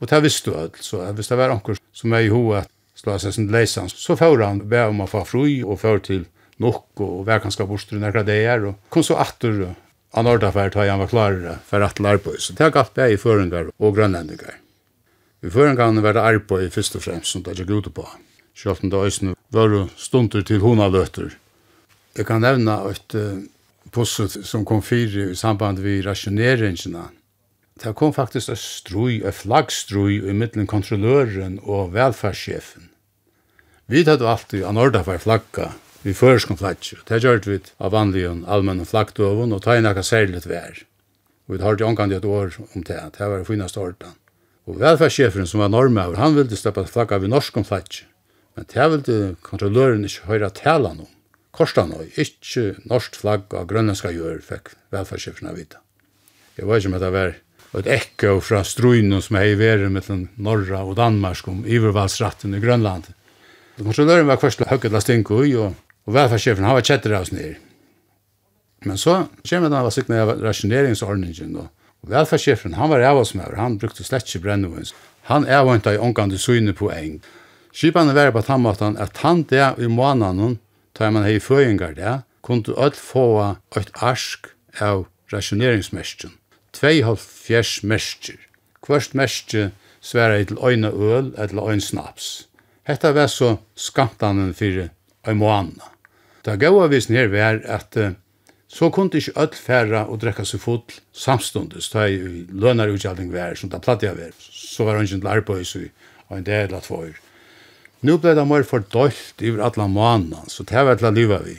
Og 0.00 0.08
det 0.10 0.22
visste 0.24 0.50
du 0.50 0.58
alt, 0.60 0.80
så 0.84 1.04
hvis 1.16 1.30
det 1.32 1.38
var 1.40 1.54
anker 1.54 1.78
som 1.96 2.12
er 2.16 2.26
i 2.26 2.32
hoved 2.32 2.64
at 2.64 2.72
prosessen 3.06 3.48
leisan. 3.54 3.88
Så 3.88 4.18
får 4.18 4.42
han 4.42 4.64
be 4.68 4.82
om 4.90 5.04
å 5.04 5.10
få 5.10 5.22
fri 5.28 5.60
og 5.64 5.80
få 5.80 5.96
til 6.04 6.26
nok 6.62 7.02
og 7.04 7.26
være 7.28 7.46
ganske 7.46 7.66
bort 7.68 7.88
til 7.88 8.00
det 8.00 8.38
er 8.42 8.64
og 8.64 8.78
kom 8.90 9.04
så 9.04 9.18
atter 9.20 9.74
han 10.16 10.28
ordet 10.30 10.52
for 10.52 10.64
at 10.64 10.78
han 10.80 11.02
var 11.02 11.10
klar 11.10 11.34
for 11.68 11.82
at 11.84 12.00
arbeid. 12.00 12.40
Så 12.40 12.54
det 12.56 12.64
har 12.64 12.72
gatt 12.72 12.94
be 12.94 13.10
i 13.12 13.18
føringar 13.20 13.72
og 13.78 13.96
grønlendinger. 13.96 14.56
I 15.44 15.50
føringarne 15.52 16.02
var 16.02 16.16
det 16.16 16.24
arbeid 16.24 16.72
først 16.72 16.96
og 16.96 17.04
fremst 17.04 17.32
som 17.32 17.42
det 17.44 17.58
gikk 17.58 17.70
ute 17.70 17.92
på. 17.92 18.06
Selv 18.56 18.80
om 18.82 18.90
det 18.90 18.98
også 18.98 19.34
var 19.52 19.76
stunder 20.00 20.42
til 20.42 20.62
honaløter. 20.64 21.36
Jeg 22.16 22.26
kan 22.26 22.40
nevne 22.40 22.78
et 22.88 23.14
uh, 23.14 23.44
posset 23.92 24.38
som 24.48 24.64
kom 24.64 24.80
fyre 24.82 25.30
i 25.30 25.36
samband 25.36 25.82
med 25.84 26.06
rasjoneringene. 26.06 27.10
Det 27.76 27.92
kom 27.94 28.14
faktisk 28.16 28.48
et 28.48 28.58
strøy, 28.58 29.20
et 29.20 29.36
flaggstrøy 29.36 30.30
i 30.30 30.32
middelen 30.32 30.66
kontrolløren 30.66 31.58
og 31.62 31.92
velferdssjefen. 31.92 32.88
Vi 33.86 34.02
hadde 34.02 34.26
alltid 34.26 34.64
an 34.66 34.80
orda 34.82 35.04
for 35.06 35.20
flagga, 35.22 35.68
vi 36.02 36.10
føreskom 36.10 36.58
flagg, 36.58 36.82
det 37.06 37.20
gjør 37.22 37.38
vi 37.46 37.58
av 37.78 37.92
vanligen 37.94 38.40
allmenne 38.50 38.82
flaggdøven, 38.82 39.52
og 39.54 39.60
ta 39.62 39.76
inn 39.78 39.86
akka 39.86 40.02
særligt 40.02 40.48
vær. 40.50 40.80
Og 41.46 41.54
vi 41.54 41.62
har 41.62 41.78
ikke 41.78 42.16
et 42.16 42.24
år 42.24 42.56
om 42.74 42.82
det, 42.82 42.98
det 43.14 43.28
var 43.30 43.38
det 43.38 43.46
finast 43.46 43.76
orda. 43.78 44.10
Og 44.66 44.80
velferdssjefen 44.80 45.46
som 45.46 45.62
var 45.62 45.70
normaver, 45.70 46.18
han 46.18 46.34
ville 46.34 46.58
steppa 46.58 46.82
flagga 46.82 47.20
vi 47.22 47.30
norskom 47.30 47.62
flagga, 47.64 48.02
men 48.56 48.66
det 48.74 48.88
ville 48.90 49.34
kontrolløren 49.46 50.04
ikke 50.04 50.26
høyra 50.26 50.50
talan 50.50 51.06
om. 51.06 51.12
og 51.56 52.18
ikke 52.18 52.74
norsk 52.90 53.14
flagg 53.14 53.54
av 53.54 53.68
grønlandska 53.70 54.10
gjør, 54.10 54.42
fikk 54.42 54.74
velferdssjeferen 54.90 55.48
av 55.48 55.56
vita. 55.56 55.78
Jeg 56.58 56.66
vet 56.66 56.82
ikke 56.82 56.90
om 56.92 56.98
det 57.00 57.12
var 57.12 57.36
et 57.78 57.86
ekko 57.86 58.40
fra 58.40 58.64
struinen 58.64 59.22
som 59.22 59.38
hei 59.38 59.54
veri 59.54 59.88
mellom 59.88 60.26
Norra 60.36 60.82
og 60.82 60.96
Danmark 60.96 61.46
om 61.48 61.62
ivervalsratten 61.64 62.54
i 62.56 62.60
Grønland. 62.60 63.12
Kontrolløren 63.76 64.28
var 64.28 64.38
kvarsla 64.40 64.70
høgget 64.70 64.94
la 64.94 65.00
stinko 65.04 65.42
i, 65.44 65.54
og, 65.60 65.74
og 66.08 66.14
velferdssjefen, 66.16 66.64
han 66.64 66.78
var 66.78 66.84
kjetter 66.86 67.12
av 67.12 67.26
oss 67.26 67.32
nere. 67.34 67.58
Men 68.86 69.00
så 69.00 69.26
kommer 69.48 69.72
han 69.72 69.84
var 69.84 69.92
sikna 69.92 70.22
av 70.24 70.32
rasjoneringsordningen, 70.40 71.56
og, 71.60 71.68
og 72.04 72.12
velferdssjefen, 72.12 72.76
han 72.80 72.92
var 72.92 73.04
av 73.04 73.20
oss 73.20 73.34
med, 73.36 73.52
han 73.58 73.76
brukte 73.82 74.06
slett 74.06 74.28
ikke 74.30 74.46
brennevins. 74.46 74.94
Han 75.28 75.44
er 75.44 75.64
vant 75.66 75.88
i 75.90 75.98
omgande 75.98 76.38
syne 76.38 76.72
på 76.76 76.88
eng. 76.94 77.18
Skipene 77.76 78.14
var 78.16 78.32
på 78.32 78.44
tannmåten 78.46 78.96
at 79.02 79.20
han 79.24 79.42
det 79.50 79.74
i 79.82 79.90
måneden, 79.90 80.56
da 80.96 81.10
man 81.12 81.26
hei 81.26 81.36
føyingar 81.42 81.96
det, 81.98 82.20
kunne 82.46 82.76
alt 82.80 82.96
få 82.96 83.56
et 83.76 83.90
arsk 84.00 84.48
av 84.80 85.04
rasjoneringsmerskjen. 85.34 86.32
2,5 86.76 87.84
mestjer. 87.88 88.38
Hvert 88.86 89.16
mestje 89.18 89.70
sværer 90.00 90.44
til 90.46 90.60
øyne 90.62 90.92
øl 90.92 91.32
eller 91.36 91.68
øyne 91.72 91.82
snaps. 91.82 92.46
Hetta 92.86 93.10
var 93.12 93.26
så 93.26 93.56
skantanen 93.74 94.52
fyrir 94.54 94.90
ein 95.26 95.40
månad. 95.40 95.82
Ta 96.46 96.54
gaua 96.54 96.86
visen 96.86 97.16
her 97.18 97.26
var 97.32 97.58
at 97.66 97.96
uh, 97.98 98.12
så 98.70 98.90
kunne 98.94 99.18
ikkje 99.18 99.34
öll 99.34 99.58
færa 99.58 100.04
og 100.06 100.20
drekka 100.22 100.44
seg 100.46 100.62
full 100.62 100.82
samstundes, 101.14 101.88
ta 101.90 102.06
i 102.06 102.44
lønar 102.50 102.92
utgjalding 102.94 103.32
var, 103.34 103.56
som 103.58 103.70
ta 103.70 103.80
platja 103.82 104.12
var, 104.14 104.34
så 104.38 104.86
var 104.86 105.00
han 105.00 105.06
ikke 105.06 105.30
arbeid, 105.32 105.90
og 106.28 106.36
en 106.38 106.46
del 106.46 106.74
av 106.74 106.86
tvåir. 106.86 107.16
Nu 108.06 108.18
blei 108.22 108.34
det 108.38 108.44
mer 108.46 108.66
fordøylt 108.66 109.42
iver 109.42 109.62
alla 109.66 109.86
måneden, 109.90 110.46
så 110.46 110.62
det 110.62 110.84
var 110.86 110.98
til 110.98 111.08
å 111.08 111.14
liva 111.14 111.40
vi. 111.42 111.56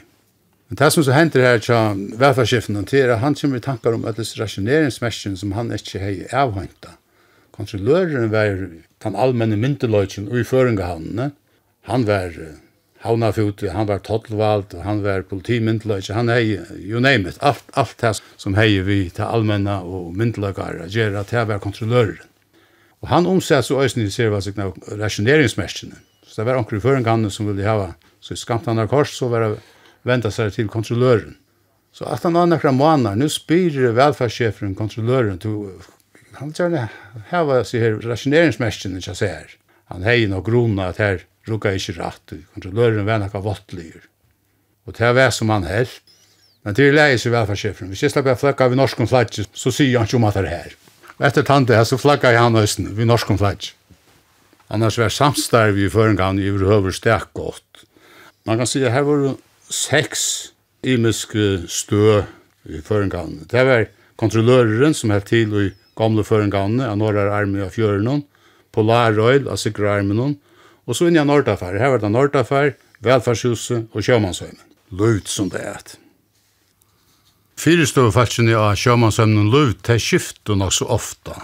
Men 0.68 0.80
det 0.80 0.92
som 0.94 1.04
så 1.04 1.16
hender 1.16 1.44
her 1.44 1.60
tja 1.64 1.82
velferdskiftene, 1.96 2.84
det 2.88 3.04
er 3.04 3.16
at 3.16 3.24
han 3.24 3.36
kommer 3.40 3.60
i 3.60 3.64
tankar 3.64 3.96
om 3.96 4.08
alles 4.08 4.36
rasjoneringsmesken 4.40 5.36
som 5.40 5.56
han 5.56 5.72
ikke 5.76 6.00
hei 6.04 6.16
avhøynta 6.32 6.98
kontrolløren 7.58 8.32
var 8.32 8.56
den 9.04 9.16
allmenne 9.16 9.58
myndeløyken 9.58 10.30
i 10.32 10.44
Føringehavnene. 10.46 11.32
Han 11.90 12.06
var 12.08 12.34
havnafut, 13.04 13.64
han 13.72 13.88
var 13.90 14.02
totalvald, 14.06 14.78
han 14.84 15.04
var 15.04 15.26
politimyndeløyken. 15.30 16.16
han 16.16 16.30
hei, 16.30 16.60
you 16.78 17.00
name 17.00 17.30
it, 17.30 17.38
alt, 17.42 17.64
alt 17.74 17.98
det 18.02 18.18
som 18.38 18.56
hei 18.56 18.80
vi 18.82 19.10
til 19.10 19.26
allmenne 19.26 19.80
og 19.84 20.16
myndeløykere 20.18 20.90
gjør 20.90 21.22
at 21.22 21.32
det 21.32 21.48
var 21.48 21.64
kontrolløren. 21.64 22.22
Og 23.02 23.10
han 23.10 23.28
omsett 23.30 23.66
så 23.66 23.82
øyne 23.82 24.08
i 24.08 24.10
servasikna 24.10 24.72
rasjoneringsmerskene. 24.98 25.96
Så 26.26 26.42
det 26.42 26.48
var 26.48 26.58
anker 26.58 26.78
i 26.78 26.82
Føringehavnene 26.82 27.32
som 27.32 27.48
ville 27.48 27.66
hava, 27.66 27.94
så 28.20 28.34
i 28.34 28.38
skamt 28.38 28.66
han 28.66 28.88
kors, 28.88 29.14
så 29.18 29.30
var 29.30 29.46
det 29.46 29.58
venta 30.08 30.32
sig 30.32 30.52
till 30.52 30.68
kontrollören. 30.68 31.36
Så 31.92 32.06
att 32.06 32.24
han 32.24 32.36
har 32.36 32.46
några 32.46 32.72
månader, 32.72 33.16
nu 33.16 33.30
spyr 33.30 33.92
välfärdschefen 33.92 34.76
kontrollören 34.76 35.38
till 35.38 35.70
han 36.38 36.54
tjerne 36.54 36.88
heva 37.32 37.64
seg 37.66 37.82
her 37.82 37.98
rasjoneringsmestjen 38.04 38.98
ikke 39.00 39.16
seg 39.18 39.34
her. 39.34 39.56
Han 39.92 40.06
hei 40.06 40.28
nok 40.30 40.46
grunna 40.50 40.92
at 40.92 41.02
her 41.02 41.24
rugga 41.48 41.72
ikke 41.74 41.96
rett, 41.98 42.34
og 42.36 42.44
kontrolløren 42.54 43.08
var 43.08 43.22
nekka 43.24 43.42
vottligur. 43.42 44.04
Og 44.88 44.96
det 44.98 45.14
var 45.16 45.32
som 45.36 45.50
han 45.52 45.68
helt. 45.68 46.02
Men 46.68 46.76
til 46.76 46.96
leis 46.96 47.26
i 47.26 47.32
velferdssjefen, 47.32 47.88
hvis 47.92 48.04
jeg 48.04 48.12
slapp 48.12 48.28
jeg 48.28 48.40
flakka 48.42 48.68
vi 48.68 48.78
norskom 48.80 49.08
flagg, 49.08 49.32
så 49.32 49.72
sier 49.72 49.98
han 50.00 50.08
ikke 50.10 50.20
om 50.20 50.28
at 50.28 50.36
det 50.36 50.44
er 50.44 50.52
her. 50.52 50.78
Og 51.18 51.28
etter 51.30 51.46
tante 51.48 51.76
her 51.76 51.88
så 51.88 51.98
flaggar 51.98 52.36
jeg 52.36 52.44
han 52.44 52.60
østen 52.60 52.92
vi 52.98 53.08
norskom 53.08 53.40
flagg. 53.40 53.72
Annars 54.70 54.98
var 55.00 55.14
samstarv 55.14 55.80
i 55.80 55.88
føringan 55.90 56.42
i 56.44 56.50
overhøver 56.52 56.92
stek 56.92 57.32
godt. 57.38 57.86
Man 58.46 58.60
kan 58.60 58.68
si 58.68 58.84
at 58.84 58.92
her 58.92 59.08
var 59.08 59.38
seks 59.72 60.52
imiske 60.84 61.64
stø 61.72 62.22
i 62.68 62.84
føringan. 62.84 63.48
Det 63.48 63.64
var 63.66 63.88
kontrolløren 64.20 64.94
som 64.94 65.16
helt 65.16 65.30
til 65.32 65.56
i 65.56 65.70
gamle 65.98 66.26
føringavnene 66.26 66.88
av 66.92 66.98
norrar 67.00 67.32
armi 67.34 67.64
av 67.66 67.74
fjørenon, 67.76 68.24
polarøyl 68.76 69.50
av 69.50 69.60
sikre 69.62 69.90
armenon, 69.98 70.38
og 70.88 70.96
så 70.96 71.10
inn 71.10 71.20
i 71.20 71.26
Nordafær. 71.26 71.76
Her 71.80 71.96
var 71.96 72.04
det 72.04 72.12
Nordafær, 72.14 72.76
Velferdshuset 73.04 73.94
og 73.94 74.06
Sjømannshøymen. 74.06 74.64
Løvt 74.98 75.30
som 75.30 75.50
det 75.52 75.62
er. 75.68 75.82
Fyrestøvfalskene 77.60 78.56
av 78.56 78.78
Sjømannshøymen 78.80 79.52
løvt 79.54 79.84
til 79.90 80.02
skiftet 80.02 80.58
nok 80.58 80.74
så 80.74 80.88
ofta. 80.94 81.36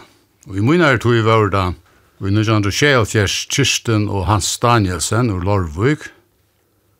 Og 0.47 0.59
i 0.59 0.63
munne 0.63 0.87
er 0.87 1.01
tog 1.01 1.17
i 1.17 1.25
var 1.25 1.49
det, 1.51 1.65
og 2.21 2.29
i 2.29 2.33
1974 2.33 3.47
Kirsten 3.51 4.07
og 4.07 4.27
Hans 4.29 4.51
Danielsen 4.63 5.31
og 5.33 5.43
Lorvøk, 5.47 6.07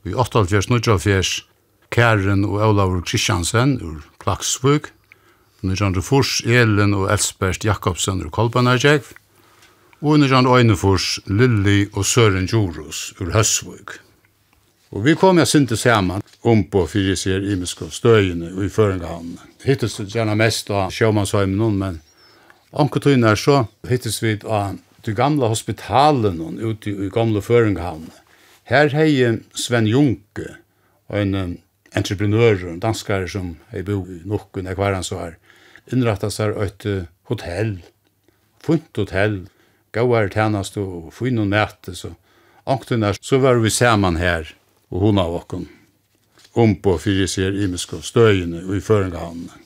og 0.04 0.12
i 0.12 0.16
1978 0.18 1.44
Karen 1.94 2.44
og 2.48 2.58
Olavur 2.66 3.04
Kristiansen 3.06 3.78
ur 3.86 4.02
Klaksvøk, 4.24 4.90
Nyrjandre 5.64 6.02
Fors, 6.04 6.42
Elen 6.46 6.94
og 6.98 7.10
Elsbert 7.12 7.64
Jakobsen 7.64 8.22
ur 8.24 8.32
Kolbanarjekv, 8.36 9.14
og 10.04 10.20
Nyrjandre 10.20 10.58
Øynefors, 10.60 11.20
Lilli 11.28 11.88
og 11.94 12.06
Søren 12.06 12.50
Jorus 12.52 13.14
ur 13.22 13.32
Høsvøk. 13.32 14.00
Og 14.94 15.06
vi 15.06 15.16
kom 15.18 15.40
ja 15.40 15.46
synte 15.50 15.78
saman 15.80 16.22
om 16.44 16.66
på 16.70 16.84
fyrir 16.92 17.16
ser 17.18 17.46
imiske 17.50 17.88
støyene 17.90 18.52
og 18.54 18.66
i 18.66 18.70
Føringahavn. 18.70 19.40
Hittes 19.64 19.96
det 19.98 20.12
gjerne 20.12 20.36
mest 20.38 20.70
av 20.70 20.92
sjåmannshøymen, 20.94 21.80
men 21.80 22.02
ankertøyene 22.78 23.32
er 23.32 23.40
så 23.40 23.64
hittes 23.90 24.20
vi 24.22 24.36
av 24.44 24.76
de 25.04 25.16
gamla 25.18 25.50
hospitalen 25.50 26.60
ute 26.60 26.92
i 26.92 27.10
gamla 27.10 27.42
Føringahavn. 27.42 28.12
Her 28.70 28.94
hei 28.94 29.40
Sven 29.56 29.88
Junke, 29.88 30.60
en 31.10 31.58
entreprenør 31.96 32.68
en 32.70 32.84
danskare 32.84 33.28
som 33.30 33.56
hei 33.72 33.82
bo 33.88 34.04
i 34.06 34.22
nokken 34.30 34.70
ekvaran 34.70 35.04
så 35.04 35.20
her 35.24 35.36
innrætta 35.92 36.30
seg 36.32 36.56
et 36.64 36.88
hotell, 37.30 37.78
funt 38.64 38.98
hotell, 38.98 39.44
gauar 39.94 40.30
tænast 40.34 40.78
og 40.82 41.12
funn 41.14 41.42
og 41.44 41.50
nætte, 41.52 41.96
så 41.96 42.14
anktunar, 42.66 43.18
så 43.22 43.40
var 43.44 43.60
vi 43.62 43.70
saman 43.70 44.18
her, 44.18 44.48
og 44.92 45.08
hun 45.08 45.20
av 45.22 45.36
okken, 45.42 45.68
om 46.56 46.76
på 46.76 46.98
fyrir 47.02 47.30
sier 47.30 47.56
imesk 47.66 47.96
og 47.98 48.06
støyene 48.06 48.64
og 48.64 48.78
i 48.78 48.84
føringahavnene. 48.84 49.60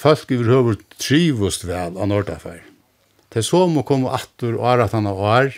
Folk 0.00 0.30
i 0.32 0.38
vrhøver 0.40 0.78
trivust 0.96 1.66
vel 1.68 1.98
av 2.00 2.08
Nordafer. 2.08 2.62
Til 3.30 3.44
så 3.44 3.66
må 3.68 3.84
komme 3.86 4.12
attur 4.16 4.56
og 4.56 4.64
aratan 4.72 5.08
av 5.10 5.20
år, 5.20 5.52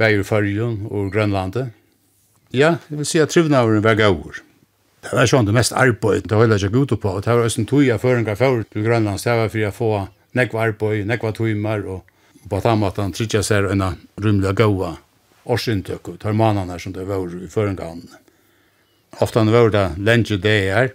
vei 0.00 0.16
i 0.18 0.24
Førjun 0.26 0.88
og 0.90 1.12
Grønlandet. 1.14 1.70
Ja, 2.54 2.76
jeg 2.90 2.98
vil 3.00 3.08
si 3.08 3.22
at 3.22 3.30
trivnavren 3.30 3.84
var 3.84 3.96
gaur. 3.98 4.42
Det 5.04 5.12
var 5.12 5.28
sånn 5.28 5.44
det 5.44 5.52
mest 5.52 5.74
arbeid, 5.76 6.24
det 6.30 6.36
høyla 6.38 6.56
ikke 6.56 6.80
ut 6.80 6.96
på, 7.00 7.10
og 7.12 7.24
det 7.24 7.34
var 7.34 7.44
også 7.44 7.60
en 7.60 7.68
tog 7.68 7.88
av 7.92 8.00
føringar 8.00 8.38
før 8.40 8.62
til 8.64 8.86
Grønland, 8.86 9.20
det 9.20 9.36
var 9.36 9.50
for 9.52 9.68
å 9.68 9.72
få 9.76 9.90
nekva 10.38 10.62
arbeid, 10.70 11.04
nekva 11.06 11.32
timer, 11.36 11.84
og 11.84 12.48
på 12.48 12.60
den 12.64 12.80
måten 12.80 13.12
trykker 13.12 13.42
jeg 13.42 13.48
seg 13.48 13.68
en 13.72 13.84
rymlig 14.20 14.54
gåa 14.56 14.94
årsintøk, 15.44 16.08
og 16.08 16.20
tar 16.22 16.36
manene 16.36 16.78
som 16.80 16.94
det 16.96 17.04
var 17.08 17.24
i 17.36 17.50
føringarn. 17.52 18.06
Ofta 19.20 19.44
var 19.44 19.70
det 19.70 19.84
lenge 20.00 20.40
det 20.40 20.58
er, 20.72 20.94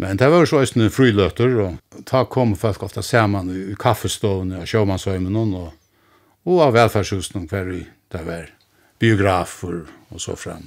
men 0.00 0.16
det 0.16 0.30
var 0.32 0.46
så 0.48 0.62
også 0.62 0.80
en 0.80 0.90
friløter, 0.90 1.58
og 1.60 2.04
ta 2.08 2.24
kom 2.24 2.56
folk 2.56 2.82
ofta 2.82 3.04
saman 3.04 3.52
i 3.52 3.76
kaffestående 3.78 4.62
og 4.64 4.70
sjåmanshøymen, 4.70 5.36
og, 5.60 5.74
og 6.48 6.64
av 6.64 6.72
velferdshusene 6.78 7.46
hver 7.50 7.68
i 7.76 7.82
det 8.12 8.24
var 8.26 8.48
biografer 9.00 9.84
og 10.10 10.20
så 10.20 10.36
frem. 10.36 10.64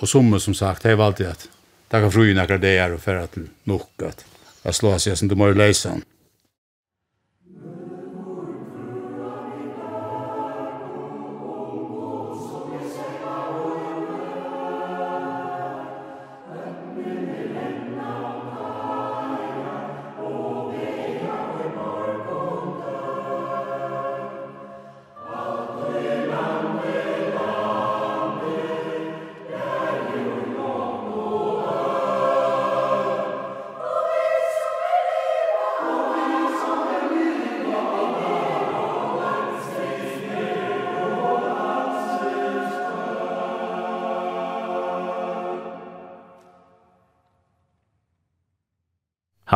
Og 0.00 0.08
som 0.08 0.32
som 0.40 0.54
sagt, 0.54 0.82
det 0.82 0.96
var 0.96 1.12
alltid 1.12 1.26
at 1.26 1.48
takka 1.92 2.10
fru 2.10 2.26
i 2.30 2.34
nekra 2.36 2.58
det 2.62 2.76
er 2.78 2.94
og 2.94 3.02
færa 3.02 3.26
til 3.30 3.48
nok 3.70 4.06
at 4.08 4.24
jeg 4.64 4.74
slå 4.74 4.96
seg 4.98 5.18
som 5.18 5.30
du 5.30 5.36
må 5.38 5.50
leise 5.54 5.92
han. 5.92 6.02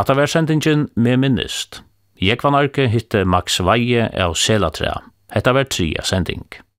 Hatta 0.00 0.14
var 0.14 0.26
sendingen 0.26 0.88
med 0.96 1.18
minnist. 1.18 1.82
Jeg 2.16 2.38
var 2.40 2.54
narki 2.54 2.86
hitte 2.88 3.20
Max 3.28 3.58
Veie 3.60 4.06
av 4.24 4.32
Selatrea. 4.32 4.94
Hetta 5.28 5.52
var 5.52 5.66
tria 5.68 6.00
sending. 6.08 6.46